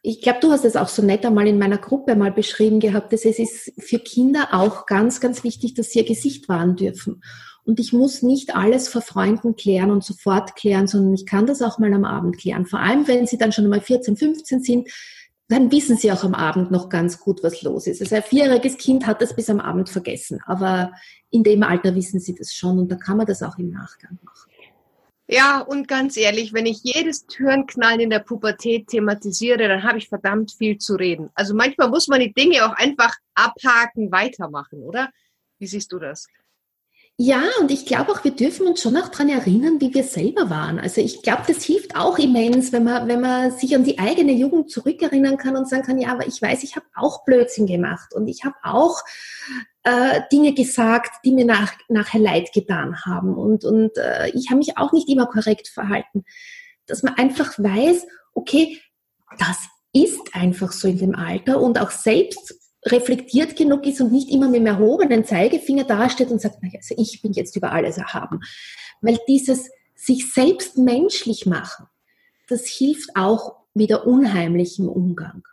Ich 0.00 0.22
glaube, 0.22 0.40
du 0.40 0.50
hast 0.50 0.64
es 0.64 0.74
auch 0.74 0.88
so 0.88 1.02
nett 1.02 1.26
einmal 1.26 1.46
in 1.46 1.58
meiner 1.58 1.76
Gruppe 1.76 2.16
mal 2.16 2.32
beschrieben 2.32 2.80
gehabt, 2.80 3.12
dass 3.12 3.26
es 3.26 3.38
ist 3.38 3.74
für 3.78 3.98
Kinder 3.98 4.48
auch 4.52 4.86
ganz, 4.86 5.20
ganz 5.20 5.44
wichtig, 5.44 5.74
dass 5.74 5.90
sie 5.90 5.98
ihr 5.98 6.06
Gesicht 6.06 6.48
wahren 6.48 6.76
dürfen. 6.76 7.22
Und 7.64 7.78
ich 7.78 7.92
muss 7.92 8.22
nicht 8.22 8.56
alles 8.56 8.88
vor 8.88 9.02
Freunden 9.02 9.54
klären 9.54 9.90
und 9.90 10.02
sofort 10.02 10.56
klären, 10.56 10.86
sondern 10.86 11.12
ich 11.12 11.26
kann 11.26 11.44
das 11.44 11.60
auch 11.60 11.78
mal 11.78 11.92
am 11.92 12.06
Abend 12.06 12.38
klären. 12.38 12.64
Vor 12.64 12.80
allem, 12.80 13.06
wenn 13.06 13.26
sie 13.26 13.36
dann 13.36 13.52
schon 13.52 13.68
mal 13.68 13.82
14, 13.82 14.16
15 14.16 14.62
sind, 14.62 14.88
dann 15.48 15.70
wissen 15.70 15.96
sie 15.96 16.10
auch 16.12 16.24
am 16.24 16.34
Abend 16.34 16.70
noch 16.70 16.88
ganz 16.88 17.20
gut, 17.20 17.42
was 17.42 17.62
los 17.62 17.86
ist. 17.86 18.00
Also 18.00 18.16
ein 18.16 18.22
vierjähriges 18.22 18.78
Kind 18.78 19.06
hat 19.06 19.20
das 19.20 19.34
bis 19.36 19.50
am 19.50 19.60
Abend 19.60 19.88
vergessen, 19.88 20.40
aber 20.46 20.92
in 21.30 21.42
dem 21.42 21.62
Alter 21.62 21.94
wissen 21.94 22.20
sie 22.20 22.34
das 22.34 22.54
schon 22.54 22.78
und 22.78 22.90
da 22.90 22.96
kann 22.96 23.16
man 23.16 23.26
das 23.26 23.42
auch 23.42 23.58
im 23.58 23.70
Nachgang 23.70 24.18
machen. 24.22 24.50
Ja, 25.28 25.60
und 25.60 25.88
ganz 25.88 26.16
ehrlich, 26.16 26.52
wenn 26.52 26.66
ich 26.66 26.80
jedes 26.82 27.26
Türenknallen 27.26 28.00
in 28.00 28.10
der 28.10 28.18
Pubertät 28.18 28.88
thematisiere, 28.88 29.68
dann 29.68 29.82
habe 29.82 29.98
ich 29.98 30.08
verdammt 30.08 30.52
viel 30.52 30.78
zu 30.78 30.94
reden. 30.94 31.30
Also 31.34 31.54
manchmal 31.54 31.88
muss 31.88 32.08
man 32.08 32.20
die 32.20 32.34
Dinge 32.34 32.66
auch 32.66 32.74
einfach 32.74 33.14
abhaken, 33.34 34.12
weitermachen, 34.12 34.82
oder? 34.82 35.10
Wie 35.58 35.66
siehst 35.66 35.92
du 35.92 35.98
das? 35.98 36.26
Ja, 37.18 37.42
und 37.60 37.70
ich 37.70 37.84
glaube 37.86 38.10
auch, 38.10 38.24
wir 38.24 38.30
dürfen 38.30 38.66
uns 38.66 38.80
schon 38.80 38.96
auch 38.96 39.08
daran 39.08 39.28
erinnern, 39.28 39.80
wie 39.80 39.92
wir 39.94 40.02
selber 40.02 40.48
waren. 40.48 40.80
Also 40.80 41.00
ich 41.00 41.22
glaube, 41.22 41.42
das 41.46 41.62
hilft 41.62 41.94
auch 41.94 42.18
immens, 42.18 42.72
wenn 42.72 42.84
man, 42.84 43.06
wenn 43.06 43.20
man 43.20 43.52
sich 43.52 43.76
an 43.76 43.84
die 43.84 43.98
eigene 43.98 44.32
Jugend 44.32 44.70
zurückerinnern 44.70 45.36
kann 45.36 45.56
und 45.56 45.68
sagen 45.68 45.84
kann, 45.84 45.98
ja, 45.98 46.08
aber 46.08 46.26
ich 46.26 46.40
weiß, 46.40 46.62
ich 46.64 46.74
habe 46.74 46.86
auch 46.94 47.24
Blödsinn 47.24 47.66
gemacht 47.66 48.14
und 48.14 48.26
ich 48.28 48.44
habe 48.44 48.56
auch 48.62 49.02
äh, 49.84 50.22
Dinge 50.32 50.54
gesagt, 50.54 51.12
die 51.24 51.32
mir 51.32 51.44
nach, 51.44 51.74
nachher 51.88 52.20
leid 52.20 52.52
getan 52.52 53.04
haben. 53.04 53.34
Und, 53.34 53.64
und 53.64 53.96
äh, 53.98 54.30
ich 54.30 54.48
habe 54.48 54.58
mich 54.58 54.78
auch 54.78 54.92
nicht 54.92 55.08
immer 55.08 55.26
korrekt 55.26 55.68
verhalten. 55.68 56.24
Dass 56.86 57.02
man 57.02 57.14
einfach 57.14 57.58
weiß, 57.58 58.06
okay, 58.32 58.80
das 59.38 59.58
ist 59.92 60.34
einfach 60.34 60.72
so 60.72 60.88
in 60.88 60.98
dem 60.98 61.14
Alter 61.14 61.60
und 61.60 61.78
auch 61.78 61.90
selbst 61.90 62.61
reflektiert 62.84 63.56
genug 63.56 63.86
ist 63.86 64.00
und 64.00 64.12
nicht 64.12 64.30
immer 64.30 64.48
mit 64.48 64.60
dem 64.60 64.66
erhobenen 64.66 65.24
Zeigefinger 65.24 65.84
dasteht 65.84 66.30
und 66.30 66.40
sagt, 66.40 66.62
naja, 66.62 66.78
also 66.78 66.94
ich 66.98 67.22
bin 67.22 67.32
jetzt 67.32 67.56
über 67.56 67.72
alles 67.72 67.98
erhaben. 67.98 68.40
Weil 69.00 69.18
dieses 69.28 69.70
sich 69.94 70.32
selbst 70.32 70.78
menschlich 70.78 71.46
machen, 71.46 71.86
das 72.48 72.66
hilft 72.66 73.10
auch 73.14 73.56
wieder 73.74 74.06
unheimlich 74.06 74.78
im 74.78 74.88
Umgang. 74.88 75.44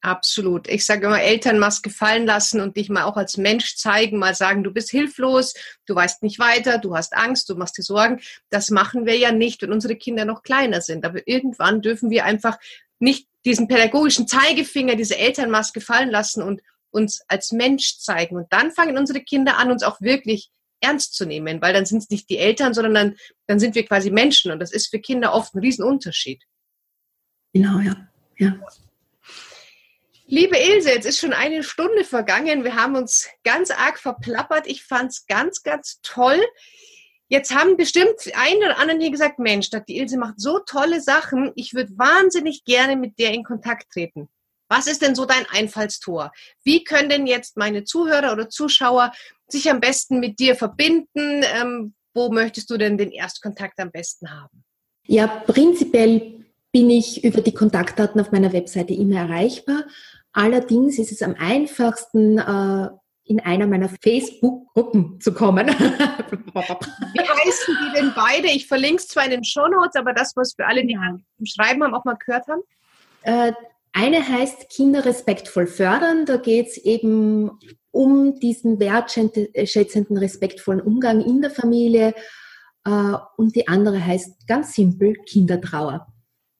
Absolut. 0.00 0.68
Ich 0.68 0.86
sage 0.86 1.06
immer, 1.06 1.20
Eltern 1.20 1.58
mal 1.58 1.72
gefallen 1.82 2.26
lassen 2.26 2.60
und 2.60 2.76
dich 2.76 2.88
mal 2.88 3.02
auch 3.02 3.16
als 3.16 3.38
Mensch 3.38 3.74
zeigen, 3.74 4.18
mal 4.18 4.36
sagen, 4.36 4.62
du 4.62 4.70
bist 4.70 4.90
hilflos, 4.90 5.54
du 5.84 5.96
weißt 5.96 6.22
nicht 6.22 6.38
weiter, 6.38 6.78
du 6.78 6.96
hast 6.96 7.16
Angst, 7.16 7.48
du 7.48 7.56
machst 7.56 7.76
dir 7.76 7.82
Sorgen. 7.82 8.20
Das 8.48 8.70
machen 8.70 9.04
wir 9.04 9.18
ja 9.18 9.32
nicht, 9.32 9.62
wenn 9.62 9.72
unsere 9.72 9.96
Kinder 9.96 10.24
noch 10.24 10.44
kleiner 10.44 10.80
sind. 10.80 11.04
Aber 11.04 11.26
irgendwann 11.26 11.82
dürfen 11.82 12.10
wir 12.10 12.24
einfach 12.24 12.56
nicht 13.00 13.26
diesen 13.44 13.66
pädagogischen 13.66 14.28
Zeigefinger, 14.28 14.94
diese 14.94 15.18
Elternmaske 15.18 15.80
fallen 15.80 16.10
lassen 16.10 16.40
und 16.40 16.62
uns 16.96 17.22
als 17.28 17.52
Mensch 17.52 17.98
zeigen. 17.98 18.36
Und 18.36 18.46
dann 18.50 18.72
fangen 18.72 18.98
unsere 18.98 19.20
Kinder 19.20 19.58
an, 19.58 19.70
uns 19.70 19.82
auch 19.82 20.00
wirklich 20.00 20.50
ernst 20.80 21.14
zu 21.14 21.26
nehmen, 21.26 21.60
weil 21.62 21.72
dann 21.72 21.86
sind 21.86 21.98
es 21.98 22.10
nicht 22.10 22.28
die 22.30 22.38
Eltern, 22.38 22.74
sondern 22.74 22.94
dann, 22.94 23.16
dann 23.46 23.60
sind 23.60 23.74
wir 23.74 23.84
quasi 23.84 24.10
Menschen. 24.10 24.50
Und 24.50 24.60
das 24.60 24.72
ist 24.72 24.88
für 24.88 24.98
Kinder 24.98 25.32
oft 25.32 25.54
ein 25.54 25.60
Riesenunterschied. 25.60 26.42
Genau, 27.52 27.78
ja. 27.80 27.94
ja. 28.38 28.58
Liebe 30.26 30.56
Ilse, 30.56 30.90
jetzt 30.90 31.06
ist 31.06 31.20
schon 31.20 31.32
eine 31.32 31.62
Stunde 31.62 32.04
vergangen. 32.04 32.64
Wir 32.64 32.74
haben 32.74 32.96
uns 32.96 33.28
ganz 33.44 33.70
arg 33.70 33.98
verplappert. 33.98 34.66
Ich 34.66 34.82
fand 34.82 35.12
es 35.12 35.26
ganz, 35.26 35.62
ganz 35.62 36.00
toll. 36.02 36.40
Jetzt 37.28 37.54
haben 37.54 37.76
bestimmt 37.76 38.14
ein 38.34 38.58
oder 38.58 38.78
anderen 38.78 39.00
hier 39.00 39.10
gesagt, 39.10 39.38
Mensch, 39.38 39.70
die 39.88 39.98
Ilse 39.98 40.18
macht 40.18 40.40
so 40.40 40.60
tolle 40.60 41.00
Sachen. 41.00 41.52
Ich 41.56 41.74
würde 41.74 41.96
wahnsinnig 41.96 42.64
gerne 42.64 42.96
mit 42.96 43.18
der 43.18 43.32
in 43.32 43.42
Kontakt 43.42 43.90
treten. 43.92 44.28
Was 44.68 44.86
ist 44.86 45.02
denn 45.02 45.14
so 45.14 45.24
dein 45.24 45.46
Einfallstor? 45.50 46.32
Wie 46.64 46.84
können 46.84 47.08
denn 47.08 47.26
jetzt 47.26 47.56
meine 47.56 47.84
Zuhörer 47.84 48.32
oder 48.32 48.48
Zuschauer 48.48 49.12
sich 49.48 49.70
am 49.70 49.80
besten 49.80 50.18
mit 50.18 50.38
dir 50.38 50.56
verbinden? 50.56 51.44
Ähm, 51.54 51.94
wo 52.14 52.30
möchtest 52.30 52.70
du 52.70 52.76
denn 52.76 52.96
den 52.96 53.12
Erstkontakt 53.12 53.78
am 53.78 53.90
besten 53.90 54.30
haben? 54.30 54.64
Ja, 55.06 55.26
prinzipiell 55.26 56.44
bin 56.72 56.90
ich 56.90 57.22
über 57.24 57.40
die 57.40 57.54
Kontaktdaten 57.54 58.20
auf 58.20 58.32
meiner 58.32 58.52
Webseite 58.52 58.92
immer 58.92 59.20
erreichbar. 59.20 59.84
Allerdings 60.32 60.98
ist 60.98 61.12
es 61.12 61.22
am 61.22 61.34
einfachsten, 61.38 62.38
äh, 62.38 62.88
in 63.24 63.40
einer 63.40 63.66
meiner 63.66 63.88
Facebook-Gruppen 63.88 65.20
zu 65.20 65.32
kommen. 65.32 65.66
Wie 65.68 67.20
heißen 67.20 67.76
die 67.82 67.98
denn 67.98 68.12
beide? 68.14 68.48
Ich 68.48 68.66
verlinke 68.66 68.96
es 68.96 69.08
zwar 69.08 69.24
in 69.24 69.30
den 69.30 69.44
Shownotes, 69.44 69.96
aber 69.96 70.12
das, 70.12 70.36
was 70.36 70.54
für 70.54 70.66
alle, 70.66 70.84
die 70.84 70.94
ja. 70.94 71.16
im 71.38 71.46
Schreiben 71.46 71.82
haben, 71.82 71.94
auch 71.94 72.04
mal 72.04 72.16
gehört 72.16 72.46
haben. 72.46 72.62
Äh, 73.22 73.52
eine 73.96 74.28
heißt 74.28 74.68
Kinder 74.68 75.06
respektvoll 75.06 75.66
fördern. 75.66 76.26
Da 76.26 76.36
geht 76.36 76.68
es 76.68 76.76
eben 76.76 77.50
um 77.90 78.38
diesen 78.38 78.78
wertschätzenden, 78.78 80.18
respektvollen 80.18 80.82
Umgang 80.82 81.22
in 81.22 81.40
der 81.40 81.50
Familie. 81.50 82.14
Äh, 82.84 83.14
und 83.38 83.56
die 83.56 83.68
andere 83.68 84.04
heißt 84.04 84.46
ganz 84.46 84.74
simpel 84.74 85.14
Kindertrauer. 85.24 86.06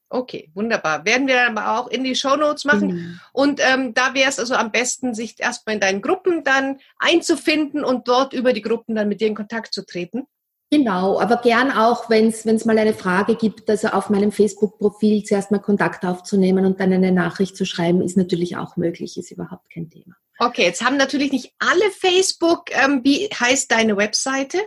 Okay, 0.09 0.49
wunderbar. 0.55 1.05
Werden 1.05 1.27
wir 1.27 1.35
dann 1.35 1.55
aber 1.55 1.79
auch 1.79 1.89
in 1.89 2.03
die 2.03 2.15
Show 2.15 2.37
Notes 2.37 2.65
machen. 2.65 2.87
Mhm. 2.87 3.19
Und 3.33 3.61
ähm, 3.61 3.93
da 3.93 4.15
wäre 4.15 4.29
es 4.29 4.39
also 4.39 4.55
am 4.55 4.71
besten, 4.71 5.13
sich 5.13 5.35
erstmal 5.37 5.75
in 5.75 5.81
deinen 5.81 6.01
Gruppen 6.01 6.43
dann 6.43 6.79
einzufinden 6.97 7.83
und 7.83 8.07
dort 8.07 8.33
über 8.33 8.51
die 8.51 8.63
Gruppen 8.63 8.95
dann 8.95 9.09
mit 9.09 9.21
dir 9.21 9.27
in 9.27 9.35
Kontakt 9.35 9.75
zu 9.75 9.85
treten. 9.85 10.23
Genau, 10.69 11.21
aber 11.21 11.37
gern 11.37 11.71
auch, 11.71 12.09
wenn 12.09 12.27
es 12.27 12.65
mal 12.65 12.77
eine 12.77 12.93
Frage 12.93 13.35
gibt, 13.35 13.69
also 13.69 13.87
auf 13.87 14.09
meinem 14.09 14.33
Facebook-Profil 14.33 15.23
zuerst 15.23 15.49
mal 15.49 15.59
Kontakt 15.59 16.03
aufzunehmen 16.03 16.65
und 16.65 16.81
dann 16.81 16.91
eine 16.91 17.13
Nachricht 17.13 17.55
zu 17.55 17.65
schreiben, 17.65 18.01
ist 18.01 18.17
natürlich 18.17 18.57
auch 18.57 18.75
möglich, 18.75 19.17
ist 19.17 19.31
überhaupt 19.31 19.69
kein 19.69 19.89
Thema. 19.89 20.15
Okay, 20.39 20.63
jetzt 20.63 20.83
haben 20.83 20.97
natürlich 20.97 21.31
nicht 21.31 21.53
alle 21.57 21.89
Facebook. 21.91 22.65
Ähm, 22.71 22.99
wie 23.03 23.27
heißt 23.27 23.71
deine 23.71 23.95
Webseite? 23.95 24.57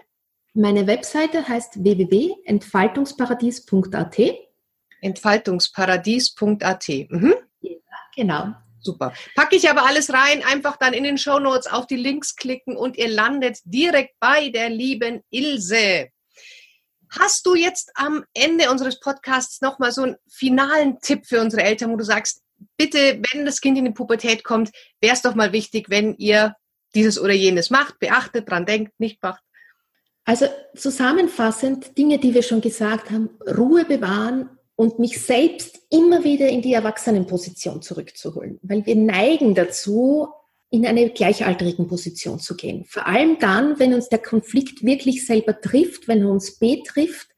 Meine 0.55 0.87
Webseite 0.87 1.47
heißt 1.47 1.85
www.entfaltungsparadies.at. 1.85 4.19
Entfaltungsparadies.at. 5.03 6.89
Mhm. 6.89 7.35
Ja, 7.61 7.77
genau. 8.17 8.55
Super. 8.83 9.13
Packe 9.35 9.57
ich 9.57 9.69
aber 9.69 9.87
alles 9.87 10.13
rein, 10.13 10.43
einfach 10.45 10.77
dann 10.77 10.93
in 10.93 11.05
den 11.05 11.19
Show 11.19 11.39
Notes 11.39 11.67
auf 11.67 11.87
die 11.87 11.97
Links 11.97 12.37
klicken 12.37 12.77
und 12.77 12.97
ihr 12.97 13.09
landet 13.09 13.59
direkt 13.65 14.15
bei 14.21 14.49
der 14.49 14.71
lieben 14.71 15.23
Ilse. 15.31 16.09
Hast 17.11 17.45
du 17.45 17.55
jetzt 17.55 17.91
am 17.95 18.25
Ende 18.35 18.71
unseres 18.71 19.01
Podcasts 19.01 19.61
nochmal 19.61 19.93
so 19.93 20.03
einen 20.03 20.17
finalen 20.31 21.01
Tipp 21.01 21.27
für 21.27 21.41
unsere 21.41 21.63
Eltern, 21.63 21.91
wo 21.91 21.97
du 21.97 22.05
sagst, 22.05 22.43
bitte, 22.77 23.21
wenn 23.33 23.45
das 23.45 23.61
Kind 23.61 23.79
in 23.79 23.85
die 23.85 23.91
Pubertät 23.91 24.45
kommt, 24.45 24.71
wäre 25.01 25.15
es 25.15 25.23
doch 25.23 25.35
mal 25.35 25.53
wichtig, 25.53 25.91
wenn 25.91 26.15
ihr 26.17 26.55
dieses 26.95 27.21
oder 27.21 27.33
jenes 27.33 27.71
macht, 27.71 27.99
beachtet, 27.99 28.49
dran 28.49 28.67
denkt, 28.67 28.99
nicht 28.99 29.23
macht? 29.23 29.43
Also 30.25 30.47
zusammenfassend, 30.77 31.97
Dinge, 31.99 32.19
die 32.19 32.35
wir 32.35 32.43
schon 32.43 32.61
gesagt 32.61 33.11
haben, 33.11 33.31
Ruhe 33.47 33.85
bewahren 33.85 34.51
und 34.81 34.99
mich 34.99 35.21
selbst 35.21 35.79
immer 35.91 36.25
wieder 36.25 36.49
in 36.49 36.63
die 36.63 36.73
Erwachsenenposition 36.73 37.83
zurückzuholen, 37.83 38.59
weil 38.63 38.87
wir 38.87 38.97
neigen 38.97 39.55
dazu, 39.55 40.29
in 40.71 40.87
eine 40.87 41.11
gleichaltrigen 41.11 41.87
Position 41.87 42.39
zu 42.39 42.57
gehen. 42.57 42.87
Vor 42.87 43.07
allem 43.07 43.39
dann, 43.39 43.79
wenn 43.79 43.93
uns 43.93 44.09
der 44.09 44.21
Konflikt 44.21 44.83
wirklich 44.83 45.27
selber 45.27 45.61
trifft, 45.61 46.09
wenn 46.09 46.23
er 46.23 46.31
uns 46.31 46.59
betrifft, 46.59 47.29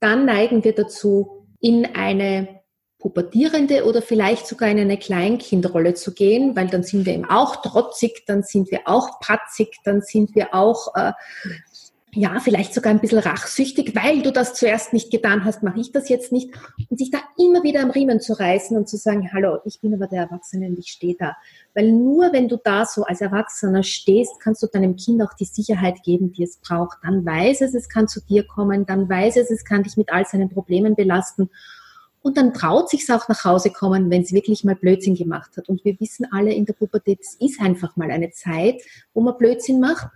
dann 0.00 0.24
neigen 0.24 0.64
wir 0.64 0.74
dazu, 0.74 1.46
in 1.60 1.86
eine 1.86 2.62
pubertierende 2.98 3.84
oder 3.84 4.02
vielleicht 4.02 4.48
sogar 4.48 4.68
in 4.68 4.80
eine 4.80 4.98
Kleinkindrolle 4.98 5.94
zu 5.94 6.12
gehen, 6.12 6.56
weil 6.56 6.66
dann 6.66 6.82
sind 6.82 7.06
wir 7.06 7.14
eben 7.14 7.30
auch 7.30 7.62
trotzig, 7.62 8.24
dann 8.26 8.42
sind 8.42 8.72
wir 8.72 8.80
auch 8.86 9.20
patzig, 9.20 9.76
dann 9.84 10.02
sind 10.02 10.34
wir 10.34 10.52
auch 10.52 10.96
äh, 10.96 11.12
ja, 12.14 12.40
vielleicht 12.40 12.74
sogar 12.74 12.92
ein 12.92 13.00
bisschen 13.00 13.20
rachsüchtig, 13.20 13.96
weil 13.96 14.20
du 14.20 14.32
das 14.32 14.52
zuerst 14.52 14.92
nicht 14.92 15.10
getan 15.10 15.46
hast, 15.46 15.62
mache 15.62 15.80
ich 15.80 15.92
das 15.92 16.10
jetzt 16.10 16.30
nicht. 16.30 16.50
Und 16.90 16.98
sich 16.98 17.10
da 17.10 17.18
immer 17.38 17.62
wieder 17.62 17.80
am 17.82 17.90
Riemen 17.90 18.20
zu 18.20 18.38
reißen 18.38 18.76
und 18.76 18.86
zu 18.86 18.98
sagen, 18.98 19.32
hallo, 19.32 19.60
ich 19.64 19.80
bin 19.80 19.94
aber 19.94 20.08
der 20.08 20.24
Erwachsene 20.24 20.66
und 20.66 20.78
ich 20.78 20.88
stehe 20.88 21.16
da. 21.18 21.34
Weil 21.72 21.90
nur 21.90 22.30
wenn 22.34 22.48
du 22.48 22.58
da 22.62 22.84
so 22.84 23.04
als 23.04 23.22
Erwachsener 23.22 23.82
stehst, 23.82 24.40
kannst 24.40 24.62
du 24.62 24.66
deinem 24.66 24.96
Kind 24.96 25.22
auch 25.22 25.32
die 25.32 25.46
Sicherheit 25.46 26.02
geben, 26.02 26.32
die 26.32 26.42
es 26.42 26.58
braucht. 26.58 26.98
Dann 27.02 27.24
weiß 27.24 27.62
es, 27.62 27.72
es 27.72 27.88
kann 27.88 28.08
zu 28.08 28.20
dir 28.20 28.46
kommen, 28.46 28.84
dann 28.84 29.08
weiß 29.08 29.38
es, 29.38 29.50
es 29.50 29.64
kann 29.64 29.82
dich 29.82 29.96
mit 29.96 30.12
all 30.12 30.26
seinen 30.26 30.50
Problemen 30.50 30.94
belasten. 30.94 31.48
Und 32.20 32.36
dann 32.36 32.52
traut 32.52 32.90
sich 32.90 33.04
es 33.04 33.10
auch 33.10 33.26
nach 33.28 33.44
Hause 33.44 33.70
kommen, 33.70 34.10
wenn 34.10 34.20
es 34.20 34.34
wirklich 34.34 34.64
mal 34.64 34.76
Blödsinn 34.76 35.14
gemacht 35.14 35.56
hat. 35.56 35.70
Und 35.70 35.82
wir 35.86 35.98
wissen 35.98 36.26
alle 36.30 36.52
in 36.52 36.66
der 36.66 36.74
Pubertät, 36.74 37.20
es 37.22 37.36
ist 37.40 37.58
einfach 37.58 37.96
mal 37.96 38.10
eine 38.10 38.30
Zeit, 38.32 38.82
wo 39.14 39.22
man 39.22 39.38
Blödsinn 39.38 39.80
macht. 39.80 40.08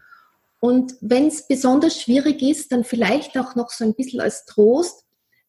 Und 0.61 0.95
wenn 1.01 1.27
es 1.29 1.47
besonders 1.47 2.01
schwierig 2.01 2.43
ist, 2.43 2.73
dann 2.73 2.85
vielleicht 2.85 3.37
auch 3.39 3.55
noch 3.55 3.71
so 3.71 3.85
ein 3.85 3.95
bisschen 3.95 4.21
als 4.21 4.45
Trost. 4.45 5.05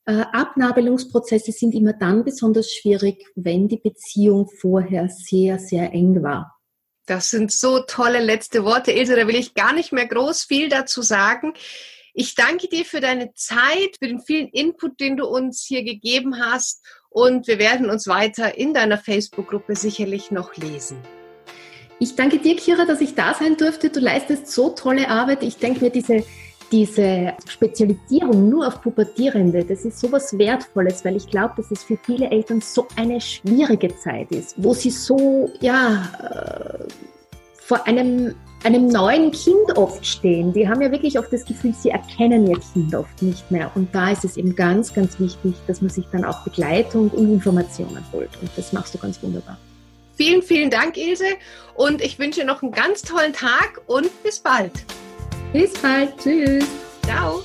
Äh, 0.06 0.26
Abnabelungsprozesse 0.32 1.52
sind 1.52 1.74
immer 1.74 1.94
dann 1.94 2.24
besonders 2.24 2.72
schwierig, 2.72 3.26
wenn 3.36 3.68
die 3.68 3.78
Beziehung 3.78 4.50
vorher 4.50 5.10
sehr, 5.10 5.60
sehr 5.60 5.94
eng 5.94 6.24
war. 6.24 6.58
Das 7.06 7.30
sind 7.30 7.54
so 7.54 7.80
tolle 7.80 8.20
letzte 8.20 8.66
Worte, 8.66 8.92
Ilse. 8.92 9.16
Da 9.16 9.28
will 9.28 9.36
ich 9.36 9.54
gar 9.54 9.74
nicht 9.74 9.94
mehr 9.94 10.08
groß 10.08 10.44
viel 10.44 10.68
dazu 10.68 11.02
sagen. 11.02 11.54
Ich 12.14 12.36
danke 12.36 12.68
dir 12.68 12.84
für 12.84 13.00
deine 13.00 13.34
Zeit, 13.34 13.96
für 14.00 14.08
den 14.08 14.20
vielen 14.20 14.50
Input, 14.50 15.00
den 15.00 15.18
du 15.18 15.26
uns 15.26 15.64
hier 15.66 15.84
gegeben 15.84 16.40
hast. 16.40 16.84
Und 17.10 17.48
wir 17.48 17.60
werden 17.60 17.90
uns 17.90 18.08
weiter 18.08 18.58
in 18.58 18.74
deiner 18.74 18.98
Facebook-Gruppe 18.98 19.76
sicherlich 19.76 20.32
noch 20.32 20.56
lesen. 20.56 20.98
Ich 22.00 22.16
danke 22.16 22.38
dir, 22.38 22.56
Kira, 22.56 22.86
dass 22.86 23.02
ich 23.02 23.16
da 23.16 23.34
sein 23.34 23.58
durfte. 23.58 23.90
Du 23.90 24.00
leistest 24.00 24.52
so 24.52 24.70
tolle 24.70 25.10
Arbeit. 25.10 25.42
Ich 25.42 25.58
denke 25.58 25.86
mir, 25.86 25.90
diese, 25.90 26.24
diese 26.72 27.34
Spezialisierung 27.48 28.50
nur 28.50 28.68
auf 28.68 28.82
Pubertierende, 28.82 29.64
das 29.64 29.84
ist 29.84 30.00
so 30.00 30.12
was 30.12 30.38
Wertvolles, 30.38 31.04
weil 31.04 31.16
ich 31.16 31.28
glaube, 31.28 31.56
dass 31.58 31.72
es 31.72 31.84
für 31.84 31.98
viele 31.98 32.30
Eltern 32.30 32.62
so 32.62 32.88
eine 32.96 33.20
schwierige 33.20 33.96
Zeit 33.98 34.32
ist, 34.32 34.54
wo 34.58 34.76
sie 34.76 34.92
so, 34.92 35.50
ja, 35.60 36.04
äh, 36.22 36.88
vor 37.56 37.86
einem, 37.88 38.36
einem 38.64 38.88
neuen 38.88 39.32
Kind 39.32 39.76
oft 39.76 40.06
stehen. 40.06 40.54
Die 40.54 40.70
haben 40.70 40.82
ja 40.82 40.92
wirklich 40.92 41.18
oft 41.18 41.34
das 41.34 41.46
Gefühl, 41.46 41.74
sie 41.74 41.90
erkennen 41.90 42.48
ihr 42.48 42.60
Kind 42.74 42.94
oft 42.94 43.22
nicht 43.24 43.50
mehr. 43.50 43.72
Und 43.74 43.94
da 43.94 44.12
ist 44.12 44.24
es 44.24 44.38
eben 44.38 44.56
ganz, 44.56 44.94
ganz 44.94 45.20
wichtig, 45.20 45.56
dass 45.66 45.82
man 45.82 45.90
sich 45.90 46.06
dann 46.12 46.24
auch 46.24 46.44
Begleitung 46.44 47.10
und 47.10 47.30
Informationen 47.30 48.06
holt. 48.14 48.30
Und 48.40 48.52
das 48.56 48.72
machst 48.72 48.94
du 48.94 49.00
ganz 49.00 49.22
wunderbar. 49.22 49.58
Vielen, 50.18 50.42
vielen 50.42 50.70
Dank, 50.70 50.98
Ilse. 50.98 51.38
Und 51.76 52.02
ich 52.02 52.18
wünsche 52.18 52.44
noch 52.44 52.64
einen 52.64 52.72
ganz 52.72 53.04
tollen 53.04 53.34
Tag 53.34 53.82
und 53.86 54.24
bis 54.24 54.40
bald. 54.40 54.72
Bis 55.54 55.74
bald. 55.80 56.18
Tschüss. 56.18 56.66
Ciao. 57.06 57.42